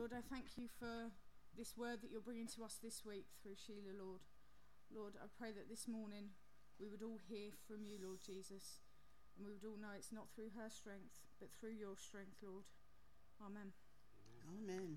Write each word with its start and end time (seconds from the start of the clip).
Lord, 0.00 0.16
I 0.16 0.24
thank 0.32 0.56
you 0.56 0.64
for 0.78 1.12
this 1.58 1.76
word 1.76 2.00
that 2.00 2.10
you're 2.10 2.24
bringing 2.24 2.48
to 2.56 2.64
us 2.64 2.78
this 2.82 3.04
week 3.04 3.26
through 3.42 3.52
Sheila, 3.52 3.92
Lord. 4.00 4.24
Lord, 4.88 5.12
I 5.20 5.28
pray 5.38 5.52
that 5.52 5.68
this 5.68 5.86
morning 5.86 6.32
we 6.80 6.88
would 6.88 7.02
all 7.02 7.20
hear 7.28 7.50
from 7.68 7.84
you, 7.84 7.98
Lord 8.02 8.20
Jesus, 8.24 8.80
and 9.36 9.44
we 9.44 9.52
would 9.52 9.68
all 9.68 9.76
know 9.76 9.92
it's 9.94 10.10
not 10.10 10.32
through 10.34 10.56
her 10.56 10.70
strength, 10.70 11.20
but 11.38 11.50
through 11.52 11.76
your 11.76 11.98
strength, 12.00 12.40
Lord. 12.40 12.64
Amen. 13.44 13.76
Amen. 14.48 14.96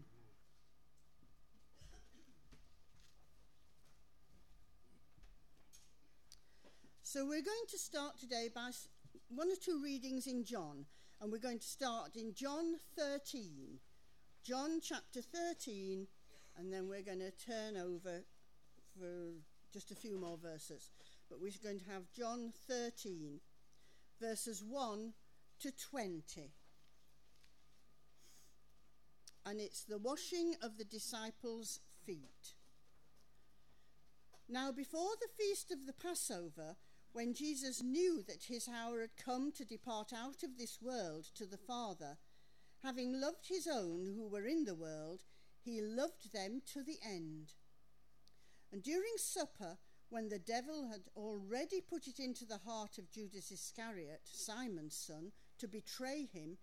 So 7.03 7.25
we're 7.25 7.43
going 7.43 7.67
to 7.71 7.77
start 7.77 8.17
today 8.17 8.47
by 8.55 8.71
one 9.27 9.51
or 9.51 9.59
two 9.61 9.83
readings 9.83 10.27
in 10.27 10.45
John, 10.45 10.85
and 11.19 11.29
we're 11.29 11.43
going 11.43 11.59
to 11.59 11.67
start 11.67 12.15
in 12.15 12.33
John 12.33 12.75
13. 12.97 13.81
John 14.43 14.81
chapter 14.81 15.21
13, 15.21 16.05
and 16.57 16.73
then 16.73 16.89
we're 16.89 17.01
going 17.01 17.19
to 17.19 17.31
turn 17.31 17.77
over 17.77 18.25
for 18.99 19.31
just 19.71 19.89
a 19.89 19.95
few 19.95 20.19
more 20.19 20.37
verses. 20.37 20.91
But 21.29 21.39
we're 21.39 21.53
going 21.63 21.79
to 21.79 21.89
have 21.89 22.11
John 22.11 22.51
13, 22.67 23.39
verses 24.19 24.61
1 24.61 25.13
to 25.61 25.71
20. 25.71 26.51
And 29.45 29.61
it's 29.61 29.85
the 29.85 29.97
washing 29.97 30.55
of 30.61 30.77
the 30.77 30.83
disciples' 30.83 31.79
feet. 32.05 32.55
Now, 34.49 34.73
before 34.73 35.11
the 35.21 35.41
feast 35.41 35.71
of 35.71 35.85
the 35.85 35.93
Passover, 35.93 36.75
when 37.13 37.33
Jesus 37.33 37.81
knew 37.81 38.21
that 38.27 38.43
his 38.49 38.67
hour 38.67 38.99
had 38.99 39.15
come 39.15 39.53
to 39.53 39.63
depart 39.63 40.11
out 40.11 40.43
of 40.43 40.57
this 40.57 40.79
world 40.81 41.27
to 41.35 41.45
the 41.45 41.57
Father, 41.57 42.17
Having 42.83 43.19
loved 43.19 43.47
his 43.47 43.65
own 43.65 44.13
who 44.15 44.27
were 44.27 44.45
in 44.45 44.65
the 44.65 44.75
world, 44.75 45.23
he 45.63 45.81
loved 45.81 46.33
them 46.33 46.61
to 46.73 46.83
the 46.83 46.97
end. 47.05 47.53
And 48.71 48.83
during 48.83 49.13
supper, 49.17 49.77
when 50.09 50.27
the 50.27 50.39
devil 50.39 50.89
had 50.91 51.03
already 51.15 51.79
put 51.79 52.07
it 52.07 52.19
into 52.19 52.45
the 52.45 52.57
heart 52.57 52.97
of 52.97 53.09
Judas 53.09 53.51
Iscariot, 53.51 54.21
Simon's 54.25 54.95
son, 54.95 55.31
to 55.59 55.67
betray 55.67 56.27
him, 56.31 56.57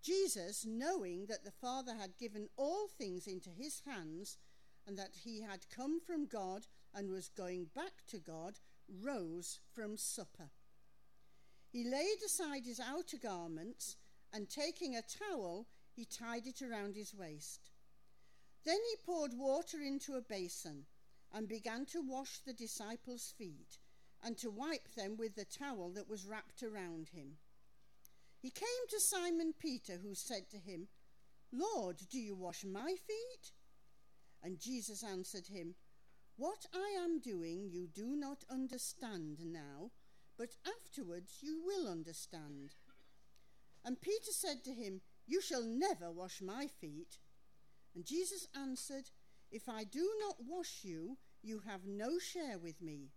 Jesus, 0.00 0.64
knowing 0.64 1.26
that 1.26 1.44
the 1.44 1.50
Father 1.50 1.94
had 1.96 2.18
given 2.18 2.48
all 2.56 2.86
things 2.86 3.26
into 3.26 3.50
his 3.50 3.82
hands, 3.84 4.38
and 4.86 4.96
that 4.96 5.16
he 5.24 5.42
had 5.42 5.68
come 5.74 6.00
from 6.00 6.26
God 6.26 6.66
and 6.94 7.10
was 7.10 7.28
going 7.36 7.66
back 7.74 8.06
to 8.08 8.18
God, 8.18 8.60
rose 8.88 9.58
from 9.74 9.96
supper. 9.96 10.50
He 11.68 11.84
laid 11.84 12.22
aside 12.24 12.64
his 12.64 12.80
outer 12.80 13.18
garments 13.18 13.96
and 14.32 14.48
taking 14.48 14.96
a 14.96 15.02
towel, 15.02 15.66
he 15.94 16.04
tied 16.04 16.46
it 16.46 16.62
around 16.62 16.94
his 16.94 17.14
waist. 17.14 17.70
Then 18.64 18.78
he 18.90 18.96
poured 19.04 19.32
water 19.34 19.80
into 19.80 20.14
a 20.14 20.22
basin 20.22 20.84
and 21.32 21.48
began 21.48 21.86
to 21.86 22.02
wash 22.02 22.40
the 22.40 22.52
disciples' 22.52 23.34
feet 23.36 23.78
and 24.22 24.36
to 24.38 24.50
wipe 24.50 24.94
them 24.94 25.16
with 25.16 25.34
the 25.36 25.44
towel 25.44 25.90
that 25.90 26.08
was 26.08 26.26
wrapped 26.26 26.62
around 26.62 27.08
him. 27.08 27.38
He 28.40 28.50
came 28.50 28.88
to 28.90 29.00
Simon 29.00 29.54
Peter, 29.58 29.98
who 30.02 30.14
said 30.14 30.48
to 30.50 30.58
him, 30.58 30.88
Lord, 31.52 31.96
do 32.10 32.18
you 32.18 32.36
wash 32.36 32.64
my 32.64 32.94
feet? 33.06 33.52
And 34.42 34.60
Jesus 34.60 35.02
answered 35.02 35.48
him, 35.48 35.74
What 36.36 36.66
I 36.74 36.96
am 37.02 37.20
doing 37.20 37.68
you 37.68 37.86
do 37.86 38.16
not 38.16 38.44
understand 38.50 39.40
now, 39.44 39.90
but 40.36 40.54
afterwards 40.66 41.38
you 41.40 41.60
will 41.64 41.88
understand. 41.88 42.74
And 43.84 44.00
Peter 44.00 44.32
said 44.32 44.64
to 44.64 44.72
him, 44.72 45.00
You 45.26 45.40
shall 45.40 45.62
never 45.62 46.10
wash 46.10 46.40
my 46.42 46.66
feet. 46.66 47.18
And 47.94 48.04
Jesus 48.04 48.46
answered, 48.54 49.10
If 49.50 49.68
I 49.68 49.84
do 49.84 50.08
not 50.20 50.36
wash 50.46 50.80
you, 50.82 51.16
you 51.42 51.60
have 51.66 51.86
no 51.86 52.18
share 52.18 52.58
with 52.58 52.82
me. 52.82 53.10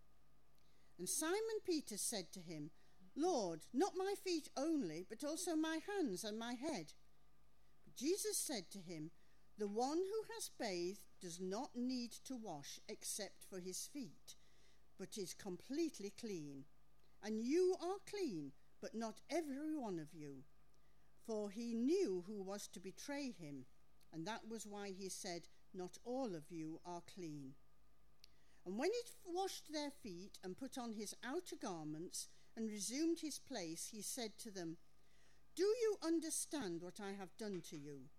And 0.98 1.10
Simon 1.10 1.60
Peter 1.66 1.98
said 1.98 2.32
to 2.34 2.40
him, 2.40 2.72
Lord, 3.16 3.62
not 3.74 3.94
my 3.98 4.14
feet 4.24 4.50
only, 4.56 5.06
but 5.10 5.24
also 5.24 5.56
my 5.56 5.80
hands 5.88 6.24
and 6.24 6.40
my 6.40 6.54
head. 6.54 6.94
But 7.84 7.96
Jesus 7.96 8.38
said 8.38 8.70
to 8.72 8.80
him, 8.80 9.12
The 9.58 9.68
one 9.68 9.98
who 9.98 10.34
has 10.36 10.50
bathed 10.60 11.02
does 11.22 11.40
not 11.40 11.72
need 11.76 12.12
to 12.26 12.36
wash 12.36 12.80
except 12.88 13.44
for 13.50 13.60
his 13.60 13.90
feet, 13.92 14.36
but 14.98 15.18
is 15.18 15.34
completely 15.34 16.14
clean. 16.20 16.64
And 17.24 17.42
you 17.42 17.76
are 17.82 17.98
clean, 18.10 18.52
but 18.82 18.96
not 18.96 19.22
every 19.30 19.76
one 19.76 20.00
of 20.00 20.14
you 20.14 20.44
for 21.26 21.50
he 21.50 21.74
knew 21.74 22.24
who 22.28 22.42
was 22.42 22.68
to 22.70 22.80
betray 22.80 23.32
him, 23.32 23.66
and 24.12 24.26
that 24.26 24.48
was 24.50 24.68
why 24.68 24.90
he 24.90 25.10
said, 25.10 25.48
Not 25.74 25.98
all 26.04 26.36
of 26.36 26.50
you 26.50 26.80
are 26.86 27.02
clean. 27.14 27.54
And 28.66 28.78
when 28.78 28.92
he 28.92 29.02
washed 29.26 29.72
their 29.72 29.90
feet 29.90 30.38
and 30.44 30.58
put 30.58 30.78
on 30.78 30.94
his 30.94 31.16
outer 31.24 31.56
garments 31.56 32.28
and 32.56 32.70
resumed 32.70 33.20
his 33.22 33.40
place, 33.40 33.90
he 33.92 34.02
said 34.02 34.38
to 34.40 34.52
them, 34.52 34.78
Do 35.56 35.64
you 35.64 35.98
understand 36.04 36.82
what 36.82 37.00
I 37.00 37.12
have 37.18 37.38
done 37.38 37.62
to 37.70 37.78
you? 37.78 38.10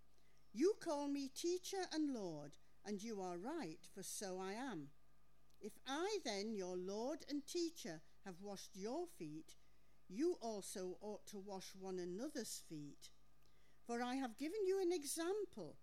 You 0.53 0.75
call 0.83 1.09
me 1.09 1.29
teacher 1.29 1.85
and 1.93 2.13
Lord, 2.13 2.57
and 2.85 3.03
you 3.03 3.21
are 3.21 3.39
right, 3.39 3.79
for 3.95 4.03
so 4.03 4.39
I 4.41 4.53
am. 4.53 4.89
If 5.61 5.73
I 5.87 6.19
then, 6.25 6.55
your 6.55 6.77
Lord 6.77 7.25
and 7.29 7.47
teacher, 7.47 8.01
have 8.25 8.41
washed 8.41 8.71
your 8.75 9.07
feet, 9.07 9.55
you 10.13 10.37
also 10.41 10.97
ought 11.01 11.27
to 11.29 11.39
wash 11.39 11.73
one 11.79 11.99
another's 11.99 12.63
feet. 12.69 13.11
For 13.87 14.03
I 14.03 14.17
have 14.17 14.39
given 14.39 14.67
you 14.67 14.81
an 14.81 14.93
example 14.93 15.77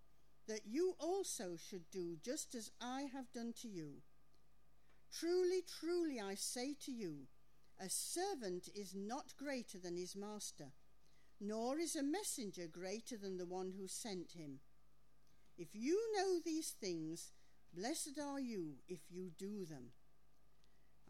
that 0.46 0.66
you 0.66 0.94
also 0.98 1.56
should 1.56 1.90
do 1.90 2.16
just 2.22 2.54
as 2.54 2.70
I 2.80 3.02
have 3.12 3.32
done 3.32 3.52
to 3.62 3.68
you. 3.68 4.02
Truly, 5.12 5.62
truly, 5.62 6.20
I 6.20 6.34
say 6.34 6.74
to 6.84 6.92
you, 6.92 7.26
a 7.78 7.88
servant 7.88 8.68
is 8.74 8.94
not 8.94 9.36
greater 9.36 9.78
than 9.78 9.96
his 9.96 10.14
master, 10.16 10.72
nor 11.40 11.78
is 11.78 11.96
a 11.96 12.02
messenger 12.02 12.66
greater 12.66 13.16
than 13.16 13.36
the 13.36 13.46
one 13.46 13.72
who 13.78 13.86
sent 13.86 14.32
him. 14.32 14.60
If 15.58 15.68
you 15.72 16.00
know 16.16 16.38
these 16.44 16.70
things, 16.70 17.32
blessed 17.74 18.18
are 18.22 18.40
you 18.40 18.76
if 18.88 19.00
you 19.10 19.30
do 19.36 19.64
them. 19.64 19.92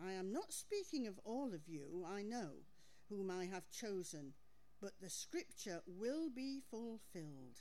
I 0.03 0.13
am 0.13 0.33
not 0.33 0.53
speaking 0.53 1.07
of 1.07 1.21
all 1.25 1.53
of 1.53 1.69
you, 1.69 2.07
I 2.09 2.23
know 2.23 2.65
whom 3.11 3.31
I 3.31 3.45
have 3.47 3.69
chosen, 3.71 4.33
but 4.81 4.93
the 5.01 5.11
scripture 5.11 5.83
will 5.87 6.31
be 6.35 6.61
fulfilled. 6.71 7.61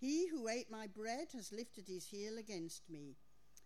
He 0.00 0.28
who 0.28 0.48
ate 0.48 0.70
my 0.70 0.86
bread 0.86 1.28
has 1.34 1.52
lifted 1.52 1.88
his 1.88 2.06
heel 2.06 2.38
against 2.38 2.88
me. 2.88 3.16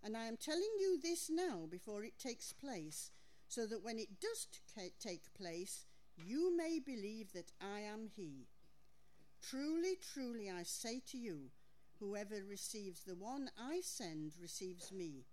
And 0.02 0.16
I 0.16 0.24
am 0.24 0.36
telling 0.36 0.72
you 0.80 0.98
this 1.00 1.30
now 1.30 1.66
before 1.70 2.02
it 2.02 2.18
takes 2.18 2.52
place, 2.52 3.12
so 3.48 3.66
that 3.66 3.84
when 3.84 3.98
it 3.98 4.20
does 4.20 4.48
take 4.74 5.34
place, 5.34 5.84
you 6.16 6.56
may 6.56 6.80
believe 6.84 7.32
that 7.34 7.52
I 7.60 7.80
am 7.80 8.08
he. 8.16 8.48
Truly, 9.42 9.96
truly, 10.12 10.50
I 10.50 10.62
say 10.62 11.00
to 11.10 11.18
you, 11.18 11.50
whoever 12.00 12.42
receives 12.48 13.04
the 13.04 13.14
one 13.14 13.50
I 13.60 13.80
send 13.82 14.32
receives 14.40 14.90
me, 14.90 15.26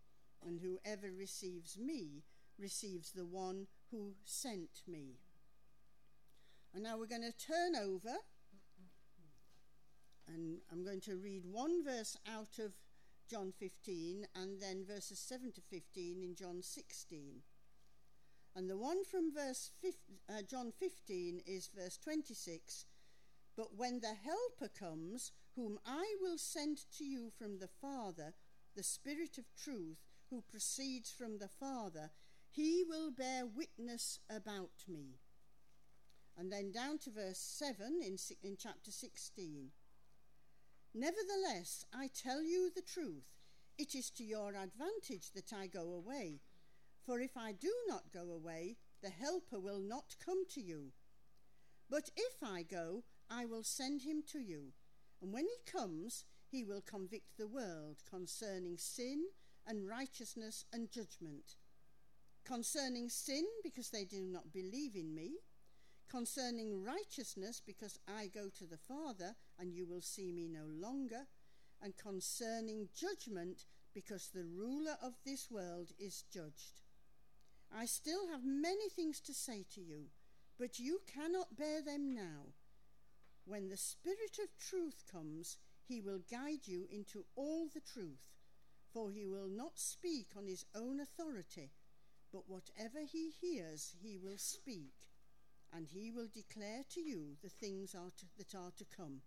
and 0.45 0.59
whoever 0.59 1.11
receives 1.17 1.77
me 1.77 2.23
receives 2.59 3.11
the 3.11 3.25
one 3.25 3.67
who 3.89 4.13
sent 4.23 4.83
me. 4.87 5.15
And 6.73 6.83
now 6.83 6.97
we're 6.97 7.07
going 7.07 7.21
to 7.21 7.45
turn 7.45 7.75
over 7.75 8.15
and 10.33 10.59
I'm 10.71 10.83
going 10.83 11.01
to 11.01 11.15
read 11.15 11.43
one 11.45 11.83
verse 11.83 12.15
out 12.27 12.59
of 12.59 12.73
John 13.29 13.51
15 13.59 14.27
and 14.35 14.61
then 14.61 14.85
verses 14.85 15.19
7 15.19 15.51
to 15.53 15.61
15 15.61 16.23
in 16.23 16.35
John 16.35 16.61
16. 16.61 17.41
And 18.55 18.69
the 18.69 18.77
one 18.77 19.03
from 19.03 19.33
verse 19.33 19.71
15, 19.81 19.97
uh, 20.29 20.41
John 20.49 20.71
15 20.79 21.41
is 21.45 21.69
verse 21.75 21.97
26. 21.97 22.85
But 23.55 23.75
when 23.75 23.99
the 23.99 24.15
Helper 24.23 24.73
comes, 24.73 25.31
whom 25.55 25.79
I 25.85 26.15
will 26.21 26.37
send 26.37 26.79
to 26.97 27.03
you 27.03 27.31
from 27.37 27.59
the 27.59 27.69
Father, 27.81 28.33
the 28.75 28.83
Spirit 28.83 29.37
of 29.37 29.45
truth, 29.55 29.99
who 30.29 30.43
proceeds 30.49 31.11
from 31.11 31.37
the 31.37 31.49
Father, 31.59 32.11
he 32.49 32.83
will 32.87 33.11
bear 33.11 33.45
witness 33.45 34.19
about 34.29 34.85
me. 34.87 35.19
And 36.39 36.49
then 36.49 36.71
down 36.71 36.99
to 36.99 37.11
verse 37.11 37.37
7 37.37 37.99
in, 38.01 38.15
in 38.41 38.55
chapter 38.57 38.91
16. 38.91 39.71
Nevertheless, 40.95 41.83
I 41.93 42.07
tell 42.07 42.41
you 42.41 42.71
the 42.73 42.81
truth. 42.81 43.25
It 43.77 43.93
is 43.93 44.09
to 44.11 44.23
your 44.23 44.55
advantage 44.55 45.31
that 45.35 45.51
I 45.53 45.67
go 45.67 45.91
away. 45.91 46.39
For 47.05 47.19
if 47.19 47.35
I 47.35 47.51
do 47.51 47.73
not 47.89 48.13
go 48.13 48.31
away, 48.31 48.77
the 49.03 49.09
Helper 49.09 49.59
will 49.59 49.81
not 49.81 50.15
come 50.23 50.45
to 50.51 50.61
you. 50.61 50.93
But 51.89 52.09
if 52.15 52.41
I 52.41 52.63
go, 52.63 53.03
I 53.29 53.43
will 53.43 53.63
send 53.63 54.03
him 54.03 54.23
to 54.31 54.39
you. 54.39 54.71
And 55.21 55.33
when 55.33 55.45
he 55.45 55.69
comes, 55.71 56.23
he 56.47 56.63
will 56.63 56.81
convict 56.81 57.37
the 57.37 57.47
world 57.47 57.97
concerning 58.09 58.77
sin 58.77 59.25
and 59.67 59.89
righteousness 59.89 60.63
and 60.71 60.89
judgment. 60.89 61.55
Concerning 62.45 63.09
sin, 63.09 63.45
because 63.61 63.89
they 63.89 64.05
do 64.05 64.21
not 64.21 64.53
believe 64.53 64.95
in 64.95 65.13
me 65.13 65.33
concerning 66.09 66.83
righteousness, 66.83 67.61
because 67.65 67.99
I 68.07 68.27
go 68.27 68.49
to 68.57 68.65
the 68.65 68.77
Father 68.77 69.35
and 69.57 69.73
you 69.73 69.85
will 69.85 70.01
see 70.01 70.31
me 70.31 70.47
no 70.47 70.65
longer, 70.65 71.27
and 71.81 71.95
concerning 71.95 72.89
judgment, 72.93 73.65
because 73.93 74.29
the 74.29 74.43
ruler 74.43 74.97
of 75.01 75.13
this 75.25 75.49
world 75.49 75.91
is 75.97 76.23
judged. 76.33 76.81
I 77.75 77.85
still 77.85 78.27
have 78.31 78.43
many 78.43 78.89
things 78.89 79.19
to 79.21 79.33
say 79.33 79.65
to 79.75 79.81
you, 79.81 80.05
but 80.59 80.79
you 80.79 81.01
cannot 81.13 81.55
bear 81.57 81.81
them 81.81 82.13
now. 82.13 82.53
When 83.45 83.69
the 83.69 83.77
Spirit 83.77 84.39
of 84.43 84.57
truth 84.57 85.03
comes, 85.11 85.57
he 85.87 86.01
will 86.01 86.19
guide 86.29 86.67
you 86.67 86.87
into 86.91 87.25
all 87.35 87.67
the 87.73 87.81
truth, 87.81 88.27
for 88.93 89.11
he 89.11 89.25
will 89.25 89.47
not 89.47 89.79
speak 89.79 90.27
on 90.37 90.47
his 90.47 90.65
own 90.75 90.99
authority, 90.99 91.71
but 92.31 92.49
whatever 92.49 92.99
he 92.99 93.31
hears, 93.41 93.95
he 94.01 94.17
will 94.17 94.37
speak, 94.37 94.93
and 95.73 95.87
he 95.87 96.11
will 96.11 96.27
declare 96.33 96.83
to 96.93 97.01
you 97.01 97.35
the 97.43 97.49
things 97.49 97.95
are 97.95 98.11
to, 98.17 98.25
that 98.37 98.55
are 98.55 98.71
to 98.77 98.85
come. 98.95 99.21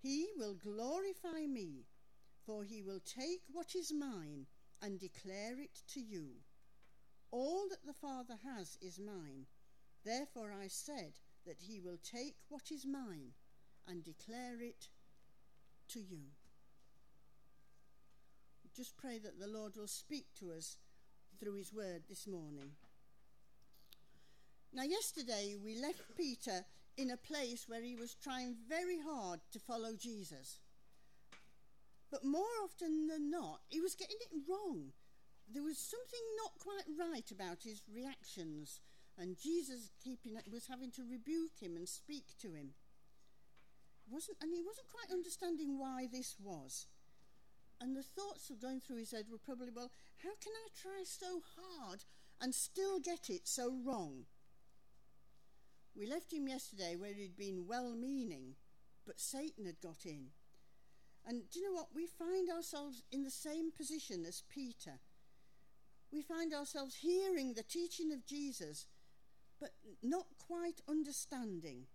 He 0.00 0.28
will 0.36 0.54
glorify 0.54 1.46
me, 1.46 1.86
for 2.44 2.64
he 2.64 2.82
will 2.82 3.00
take 3.00 3.42
what 3.52 3.74
is 3.74 3.92
mine 3.92 4.46
and 4.82 4.98
declare 4.98 5.60
it 5.60 5.78
to 5.94 6.00
you. 6.00 6.28
All 7.30 7.66
that 7.70 7.86
the 7.86 7.92
Father 7.94 8.34
has 8.44 8.76
is 8.82 8.98
mine. 8.98 9.46
Therefore 10.04 10.52
I 10.52 10.66
said 10.66 11.14
that 11.46 11.60
he 11.60 11.80
will 11.80 11.98
take 12.02 12.34
what 12.48 12.70
is 12.70 12.84
mine 12.84 13.32
and 13.86 14.04
declare 14.04 14.60
it 14.60 14.88
to 15.88 16.00
you. 16.00 16.32
Just 18.74 18.96
pray 18.96 19.18
that 19.18 19.38
the 19.38 19.46
Lord 19.46 19.76
will 19.76 19.86
speak 19.86 20.26
to 20.40 20.52
us 20.52 20.78
through 21.38 21.54
his 21.54 21.72
word 21.72 22.04
this 22.08 22.26
morning. 22.26 22.72
Now, 24.74 24.84
yesterday 24.84 25.54
we 25.62 25.74
left 25.76 26.16
Peter 26.16 26.64
in 26.96 27.10
a 27.10 27.16
place 27.16 27.64
where 27.68 27.82
he 27.82 27.94
was 27.94 28.14
trying 28.14 28.56
very 28.68 28.98
hard 28.98 29.40
to 29.52 29.58
follow 29.58 29.92
Jesus. 29.98 30.60
But 32.10 32.24
more 32.24 32.52
often 32.64 33.06
than 33.06 33.30
not, 33.30 33.60
he 33.68 33.80
was 33.80 33.94
getting 33.94 34.16
it 34.20 34.48
wrong. 34.48 34.92
There 35.52 35.62
was 35.62 35.78
something 35.78 36.20
not 36.42 36.58
quite 36.58 36.88
right 36.98 37.30
about 37.30 37.64
his 37.64 37.82
reactions, 37.92 38.80
and 39.18 39.38
Jesus 39.38 39.90
keeping, 40.02 40.38
was 40.50 40.68
having 40.68 40.90
to 40.92 41.02
rebuke 41.10 41.60
him 41.60 41.76
and 41.76 41.88
speak 41.88 42.38
to 42.40 42.52
him. 42.52 42.70
Wasn't, 44.10 44.38
and 44.40 44.54
he 44.54 44.62
wasn't 44.62 44.88
quite 44.90 45.14
understanding 45.14 45.78
why 45.78 46.08
this 46.10 46.36
was. 46.42 46.86
And 47.80 47.96
the 47.96 48.02
thoughts 48.02 48.48
of 48.48 48.60
going 48.60 48.80
through 48.80 48.98
his 48.98 49.10
head 49.10 49.26
were 49.30 49.38
probably, 49.38 49.70
well, 49.74 49.90
how 50.22 50.30
can 50.40 50.52
I 50.52 50.68
try 50.80 51.02
so 51.04 51.42
hard 51.56 52.04
and 52.40 52.54
still 52.54 53.00
get 53.00 53.28
it 53.28 53.46
so 53.46 53.74
wrong? 53.84 54.24
We 55.96 56.06
left 56.06 56.32
him 56.32 56.48
yesterday 56.48 56.96
where 56.96 57.12
he'd 57.12 57.36
been 57.36 57.66
well 57.66 57.94
meaning, 57.94 58.54
but 59.06 59.20
Satan 59.20 59.66
had 59.66 59.80
got 59.80 60.06
in. 60.06 60.28
And 61.26 61.42
do 61.50 61.60
you 61.60 61.66
know 61.66 61.76
what? 61.76 61.94
We 61.94 62.06
find 62.06 62.48
ourselves 62.50 63.02
in 63.12 63.22
the 63.22 63.30
same 63.30 63.70
position 63.70 64.24
as 64.26 64.42
Peter. 64.48 65.00
We 66.12 66.22
find 66.22 66.52
ourselves 66.52 66.96
hearing 66.96 67.54
the 67.54 67.62
teaching 67.62 68.12
of 68.12 68.26
Jesus, 68.26 68.86
but 69.60 69.70
not 70.02 70.26
quite 70.38 70.80
understanding. 70.88 71.86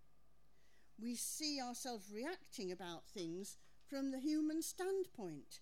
We 1.00 1.14
see 1.14 1.60
ourselves 1.60 2.10
reacting 2.12 2.72
about 2.72 3.06
things 3.06 3.56
from 3.86 4.10
the 4.10 4.18
human 4.18 4.62
standpoint, 4.62 5.60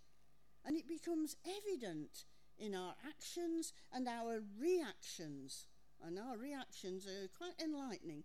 and 0.64 0.76
it 0.76 0.88
becomes 0.88 1.36
evident 1.44 2.24
in 2.58 2.74
our 2.74 2.94
actions 3.06 3.72
and 3.92 4.08
our 4.08 4.42
reactions. 4.58 5.66
And 6.04 6.18
our 6.18 6.36
reactions 6.36 7.06
are 7.06 7.28
quite 7.36 7.60
enlightening 7.62 8.24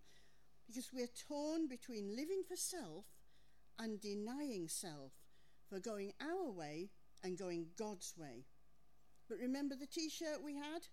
because 0.68 0.92
we're 0.94 1.08
torn 1.28 1.68
between 1.68 2.16
living 2.16 2.44
for 2.48 2.56
self 2.56 3.06
and 3.80 4.00
denying 4.00 4.68
self, 4.68 5.12
for 5.68 5.80
going 5.80 6.14
our 6.22 6.52
way 6.52 6.90
and 7.24 7.38
going 7.38 7.68
God's 7.78 8.14
way. 8.18 8.46
But 9.28 9.40
remember 9.40 9.76
the 9.76 9.88
t 9.88 10.10
shirt 10.10 10.44
we 10.44 10.56
had? 10.56 10.88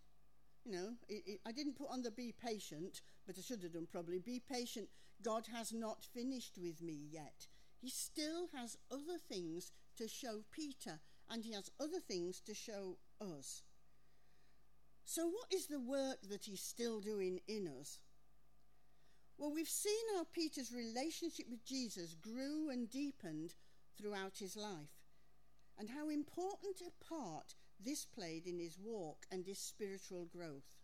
You 0.65 0.73
know, 0.73 0.89
it, 1.09 1.23
it, 1.27 1.41
I 1.47 1.53
didn't 1.53 1.77
put 1.77 1.91
on 1.91 2.03
the 2.03 2.11
be 2.11 2.33
patient, 2.33 3.01
but 3.27 3.37
I 3.39 3.43
should 3.43 3.63
have 3.63 3.73
done 3.73 3.89
probably. 3.91 4.19
Be 4.19 4.41
patient. 4.41 4.89
God 5.23 5.47
has 5.53 5.73
not 5.73 6.05
finished 6.05 6.59
with 6.61 6.83
me 6.83 6.99
yet. 7.11 7.47
He 7.81 7.91
still 7.91 8.49
has 8.55 8.77
other 8.91 9.19
things 9.29 9.73
to 9.97 10.09
show 10.09 10.43
Peter, 10.53 11.01
and 11.29 11.45
he 11.45 11.53
has 11.53 11.71
other 11.81 12.01
things 12.01 12.41
to 12.47 12.55
show 12.55 12.99
us. 13.21 13.63
So, 15.11 15.27
what 15.27 15.51
is 15.51 15.69
the 15.69 15.81
work 15.81 16.19
that 16.29 16.45
he's 16.45 16.61
still 16.61 17.01
doing 17.01 17.41
in 17.49 17.67
us? 17.81 18.01
Well, 19.39 19.51
we've 19.51 19.67
seen 19.67 20.05
how 20.15 20.25
Peter's 20.25 20.71
relationship 20.71 21.47
with 21.49 21.65
Jesus 21.65 22.15
grew 22.15 22.69
and 22.69 22.91
deepened 22.91 23.55
throughout 23.97 24.37
his 24.37 24.55
life, 24.55 25.01
and 25.79 25.89
how 25.89 26.11
important 26.11 26.83
a 26.83 27.05
part 27.07 27.55
this 27.81 28.05
played 28.05 28.47
in 28.47 28.59
his 28.59 28.79
walk 28.79 29.25
and 29.33 29.47
his 29.47 29.59
spiritual 29.59 30.27
growth. 30.27 30.77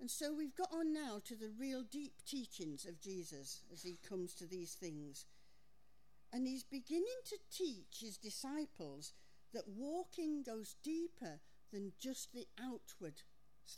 And 0.00 0.10
so 0.10 0.32
we've 0.32 0.56
got 0.56 0.72
on 0.72 0.94
now 0.94 1.20
to 1.26 1.36
the 1.36 1.52
real 1.60 1.82
deep 1.82 2.24
teachings 2.26 2.86
of 2.86 3.02
Jesus 3.02 3.64
as 3.70 3.82
he 3.82 3.98
comes 4.08 4.34
to 4.36 4.46
these 4.46 4.72
things. 4.72 5.26
And 6.32 6.46
he's 6.46 6.64
beginning 6.64 7.20
to 7.26 7.36
teach 7.54 7.98
his 8.00 8.16
disciples 8.16 9.12
that 9.52 9.68
walking 9.68 10.42
goes 10.42 10.76
deeper 10.82 11.40
than 11.72 11.92
just 12.00 12.32
the 12.32 12.46
outward 12.60 13.22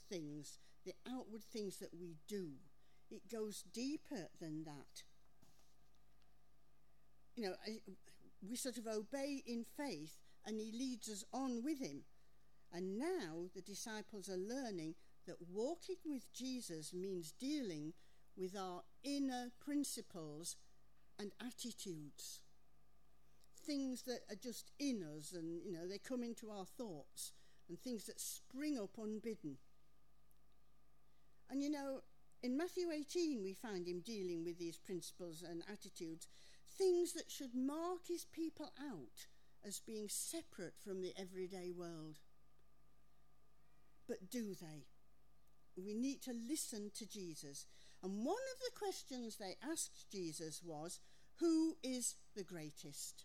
things, 0.08 0.58
the 0.84 0.94
outward 1.08 1.42
things 1.44 1.78
that 1.78 1.94
we 1.98 2.16
do. 2.26 2.52
It 3.10 3.30
goes 3.30 3.62
deeper 3.62 4.28
than 4.40 4.64
that. 4.64 5.02
You 7.36 7.44
know, 7.44 7.54
we 8.46 8.56
sort 8.56 8.78
of 8.78 8.86
obey 8.86 9.42
in 9.46 9.64
faith 9.64 10.18
and 10.44 10.58
he 10.58 10.72
leads 10.72 11.08
us 11.08 11.24
on 11.32 11.62
with 11.62 11.80
him. 11.80 12.02
And 12.72 12.98
now 12.98 13.50
the 13.54 13.60
disciples 13.60 14.28
are 14.28 14.36
learning 14.36 14.94
that 15.26 15.36
walking 15.52 15.96
with 16.04 16.32
Jesus 16.32 16.92
means 16.92 17.32
dealing 17.38 17.92
with 18.36 18.56
our 18.56 18.82
inner 19.04 19.50
principles 19.60 20.56
and 21.18 21.32
attitudes. 21.40 22.40
Things 23.64 24.02
that 24.02 24.20
are 24.30 24.36
just 24.42 24.72
in 24.78 25.04
us 25.04 25.32
and, 25.32 25.62
you 25.64 25.70
know, 25.70 25.86
they 25.86 25.98
come 25.98 26.22
into 26.22 26.50
our 26.50 26.64
thoughts 26.64 27.32
and 27.72 27.80
things 27.80 28.04
that 28.04 28.20
spring 28.20 28.78
up 28.78 28.98
unbidden. 29.02 29.56
And, 31.48 31.62
you 31.62 31.70
know, 31.70 32.02
in 32.42 32.54
Matthew 32.54 32.90
18, 32.92 33.42
we 33.42 33.54
find 33.54 33.88
him 33.88 34.02
dealing 34.04 34.44
with 34.44 34.58
these 34.58 34.76
principles 34.76 35.42
and 35.42 35.62
attitudes, 35.72 36.28
things 36.76 37.14
that 37.14 37.30
should 37.30 37.54
mark 37.54 38.08
his 38.08 38.26
people 38.26 38.70
out 38.78 39.26
as 39.66 39.80
being 39.80 40.06
separate 40.10 40.74
from 40.84 41.00
the 41.00 41.14
everyday 41.18 41.70
world. 41.70 42.18
But 44.06 44.28
do 44.30 44.54
they? 44.54 44.84
We 45.82 45.94
need 45.94 46.20
to 46.24 46.34
listen 46.34 46.90
to 46.98 47.08
Jesus. 47.08 47.64
And 48.02 48.22
one 48.22 48.34
of 48.52 48.60
the 48.60 48.78
questions 48.78 49.36
they 49.36 49.56
asked 49.66 50.10
Jesus 50.10 50.60
was, 50.62 51.00
Who 51.40 51.76
is 51.82 52.16
the 52.36 52.44
greatest? 52.44 53.24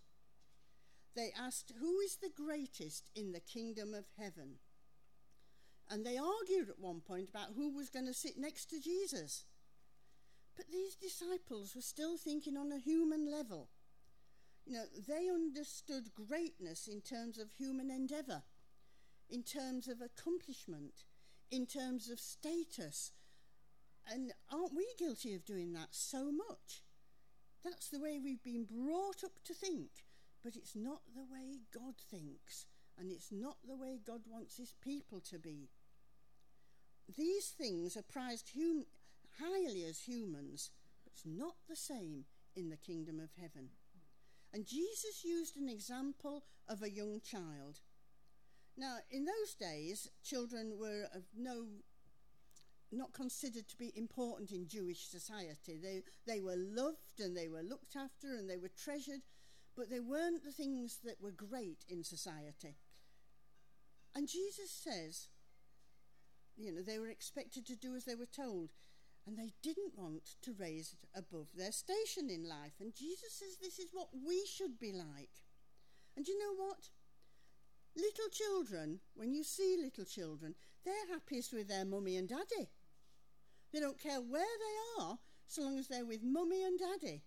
They 1.15 1.31
asked, 1.37 1.73
Who 1.79 1.99
is 1.99 2.17
the 2.17 2.29
greatest 2.29 3.09
in 3.15 3.31
the 3.31 3.39
kingdom 3.39 3.93
of 3.93 4.05
heaven? 4.17 4.59
And 5.89 6.05
they 6.05 6.17
argued 6.17 6.69
at 6.69 6.79
one 6.79 7.01
point 7.01 7.29
about 7.29 7.53
who 7.55 7.73
was 7.73 7.89
going 7.89 8.07
to 8.07 8.13
sit 8.13 8.37
next 8.37 8.65
to 8.71 8.81
Jesus. 8.81 9.45
But 10.55 10.71
these 10.71 10.95
disciples 10.95 11.75
were 11.75 11.81
still 11.81 12.17
thinking 12.17 12.57
on 12.57 12.71
a 12.71 12.79
human 12.79 13.31
level. 13.31 13.69
You 14.65 14.73
know, 14.73 14.85
they 15.07 15.29
understood 15.29 16.13
greatness 16.13 16.87
in 16.87 17.01
terms 17.01 17.37
of 17.37 17.51
human 17.51 17.89
endeavour, 17.89 18.43
in 19.29 19.43
terms 19.43 19.87
of 19.87 20.01
accomplishment, 20.01 21.05
in 21.51 21.65
terms 21.65 22.09
of 22.09 22.19
status. 22.19 23.11
And 24.11 24.33
aren't 24.51 24.75
we 24.75 24.87
guilty 24.97 25.35
of 25.35 25.45
doing 25.45 25.73
that 25.73 25.89
so 25.91 26.31
much? 26.31 26.83
That's 27.63 27.89
the 27.89 27.99
way 27.99 28.19
we've 28.19 28.43
been 28.43 28.65
brought 28.65 29.23
up 29.23 29.43
to 29.45 29.53
think, 29.53 29.89
but 30.47 30.55
it's 30.55 30.77
not 30.77 31.01
the 31.13 31.25
way 31.25 31.59
God 31.73 31.95
thinks, 32.09 32.67
and 32.97 33.11
it's 33.11 33.33
not 33.33 33.57
the 33.67 33.75
way 33.75 33.99
God 34.07 34.21
wants 34.25 34.55
his 34.55 34.73
people 34.81 35.19
to 35.29 35.37
be. 35.37 35.67
These 37.17 37.47
things 37.47 37.97
are 37.97 38.01
prized 38.01 38.51
hum- 38.55 38.85
highly 39.41 39.83
as 39.83 40.07
humans, 40.07 40.71
but 41.03 41.11
it's 41.11 41.25
not 41.25 41.55
the 41.67 41.75
same 41.75 42.23
in 42.55 42.69
the 42.69 42.77
kingdom 42.77 43.19
of 43.19 43.31
heaven. 43.37 43.71
And 44.53 44.65
Jesus 44.65 45.25
used 45.25 45.57
an 45.57 45.67
example 45.67 46.45
of 46.69 46.81
a 46.81 46.89
young 46.89 47.19
child. 47.19 47.81
Now, 48.77 48.99
in 49.11 49.25
those 49.25 49.53
days, 49.53 50.07
children 50.23 50.77
were 50.79 51.09
of 51.13 51.23
no 51.37 51.65
not 52.89 53.11
considered 53.11 53.67
to 53.67 53.75
be 53.75 53.91
important 53.97 54.53
in 54.53 54.65
Jewish 54.65 55.09
society. 55.09 55.77
They, 55.77 56.03
they 56.25 56.39
were 56.39 56.55
loved 56.55 57.19
and 57.19 57.35
they 57.35 57.49
were 57.49 57.63
looked 57.63 57.97
after 57.97 58.35
and 58.35 58.49
they 58.49 58.55
were 58.55 58.71
treasured, 58.81 59.23
but 59.77 59.91
they 59.91 59.99
weren't 59.99 60.43
the 60.43 60.51
things 60.51 60.99
that 61.03 61.21
were 61.21 61.31
great 61.31 61.85
in 61.87 62.03
society. 62.03 62.75
And 64.15 64.27
Jesus 64.27 64.71
says, 64.71 65.27
you 66.57 66.73
know, 66.73 66.81
they 66.81 66.97
were 66.97 67.07
expected 67.07 67.67
to 67.67 67.75
do 67.75 67.95
as 67.95 68.05
they 68.05 68.15
were 68.15 68.25
told. 68.25 68.71
And 69.27 69.37
they 69.37 69.53
didn't 69.61 69.93
want 69.95 70.23
to 70.41 70.55
raise 70.57 70.95
above 71.13 71.49
their 71.55 71.71
station 71.71 72.29
in 72.29 72.49
life. 72.49 72.73
And 72.79 72.95
Jesus 72.95 73.33
says 73.33 73.57
this 73.61 73.77
is 73.77 73.89
what 73.91 74.07
we 74.25 74.45
should 74.51 74.79
be 74.79 74.93
like. 74.93 75.29
And 76.15 76.27
you 76.27 76.39
know 76.39 76.55
what? 76.55 76.89
Little 77.95 78.29
children, 78.31 78.99
when 79.15 79.33
you 79.33 79.43
see 79.43 79.77
little 79.79 80.05
children, 80.05 80.55
they're 80.85 80.93
happiest 81.11 81.53
with 81.53 81.67
their 81.67 81.85
mummy 81.85 82.15
and 82.15 82.27
daddy. 82.27 82.69
They 83.73 83.79
don't 83.79 84.01
care 84.01 84.21
where 84.21 84.41
they 84.41 85.03
are, 85.03 85.19
so 85.45 85.61
long 85.61 85.77
as 85.77 85.87
they're 85.87 86.05
with 86.05 86.23
mummy 86.23 86.63
and 86.63 86.79
daddy. 86.79 87.23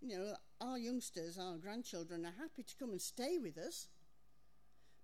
You 0.00 0.18
know, 0.18 0.34
our 0.60 0.78
youngsters, 0.78 1.38
our 1.38 1.56
grandchildren 1.56 2.24
are 2.24 2.40
happy 2.40 2.62
to 2.62 2.76
come 2.78 2.90
and 2.90 3.00
stay 3.00 3.38
with 3.38 3.58
us. 3.58 3.88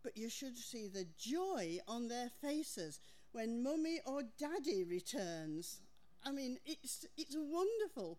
But 0.02 0.16
you 0.16 0.28
should 0.28 0.56
see 0.56 0.88
the 0.88 1.06
joy 1.18 1.78
on 1.86 2.08
their 2.08 2.30
faces 2.40 3.00
when 3.32 3.62
mummy 3.62 4.00
or 4.06 4.22
daddy 4.38 4.84
returns. 4.84 5.80
I 6.24 6.32
mean, 6.32 6.58
it's, 6.64 7.06
it's 7.16 7.36
wonderful. 7.36 8.18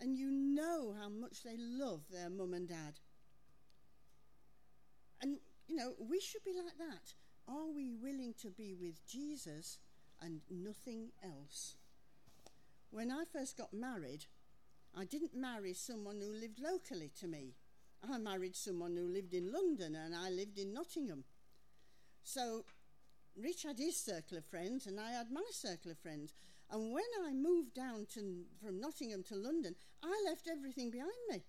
And 0.00 0.16
you 0.16 0.30
know 0.30 0.94
how 0.98 1.08
much 1.08 1.42
they 1.42 1.56
love 1.58 2.02
their 2.10 2.28
mum 2.28 2.54
and 2.54 2.68
dad. 2.68 3.00
And, 5.22 5.38
you 5.68 5.76
know, 5.76 5.94
we 5.98 6.20
should 6.20 6.44
be 6.44 6.52
like 6.52 6.76
that. 6.78 7.14
Are 7.48 7.70
we 7.74 7.92
willing 7.92 8.34
to 8.42 8.50
be 8.50 8.74
with 8.74 9.06
Jesus 9.06 9.78
and 10.20 10.40
nothing 10.50 11.10
else? 11.24 11.76
When 12.90 13.10
I 13.10 13.24
first 13.30 13.56
got 13.56 13.72
married, 13.72 14.26
I 14.98 15.04
didn't 15.04 15.36
marry 15.36 15.74
someone 15.74 16.20
who 16.22 16.32
lived 16.32 16.58
locally 16.58 17.10
to 17.20 17.28
me. 17.28 17.54
I 18.08 18.16
married 18.16 18.56
someone 18.56 18.96
who 18.96 19.06
lived 19.06 19.34
in 19.34 19.52
London 19.52 19.94
and 19.94 20.14
I 20.14 20.30
lived 20.30 20.58
in 20.58 20.72
Nottingham. 20.72 21.24
So 22.22 22.64
Rich 23.36 23.64
had 23.64 23.78
his 23.78 23.96
circle 23.98 24.38
of 24.38 24.46
friends 24.46 24.86
and 24.86 24.98
I 24.98 25.10
had 25.10 25.30
my 25.30 25.44
circle 25.50 25.90
of 25.90 25.98
friends. 25.98 26.32
And 26.70 26.92
when 26.92 27.04
I 27.26 27.32
moved 27.32 27.74
down 27.74 28.06
to, 28.14 28.44
from 28.64 28.80
Nottingham 28.80 29.22
to 29.24 29.36
London, 29.36 29.74
I 30.02 30.22
left 30.24 30.48
everything 30.48 30.90
behind 30.90 31.10
me. 31.28 31.44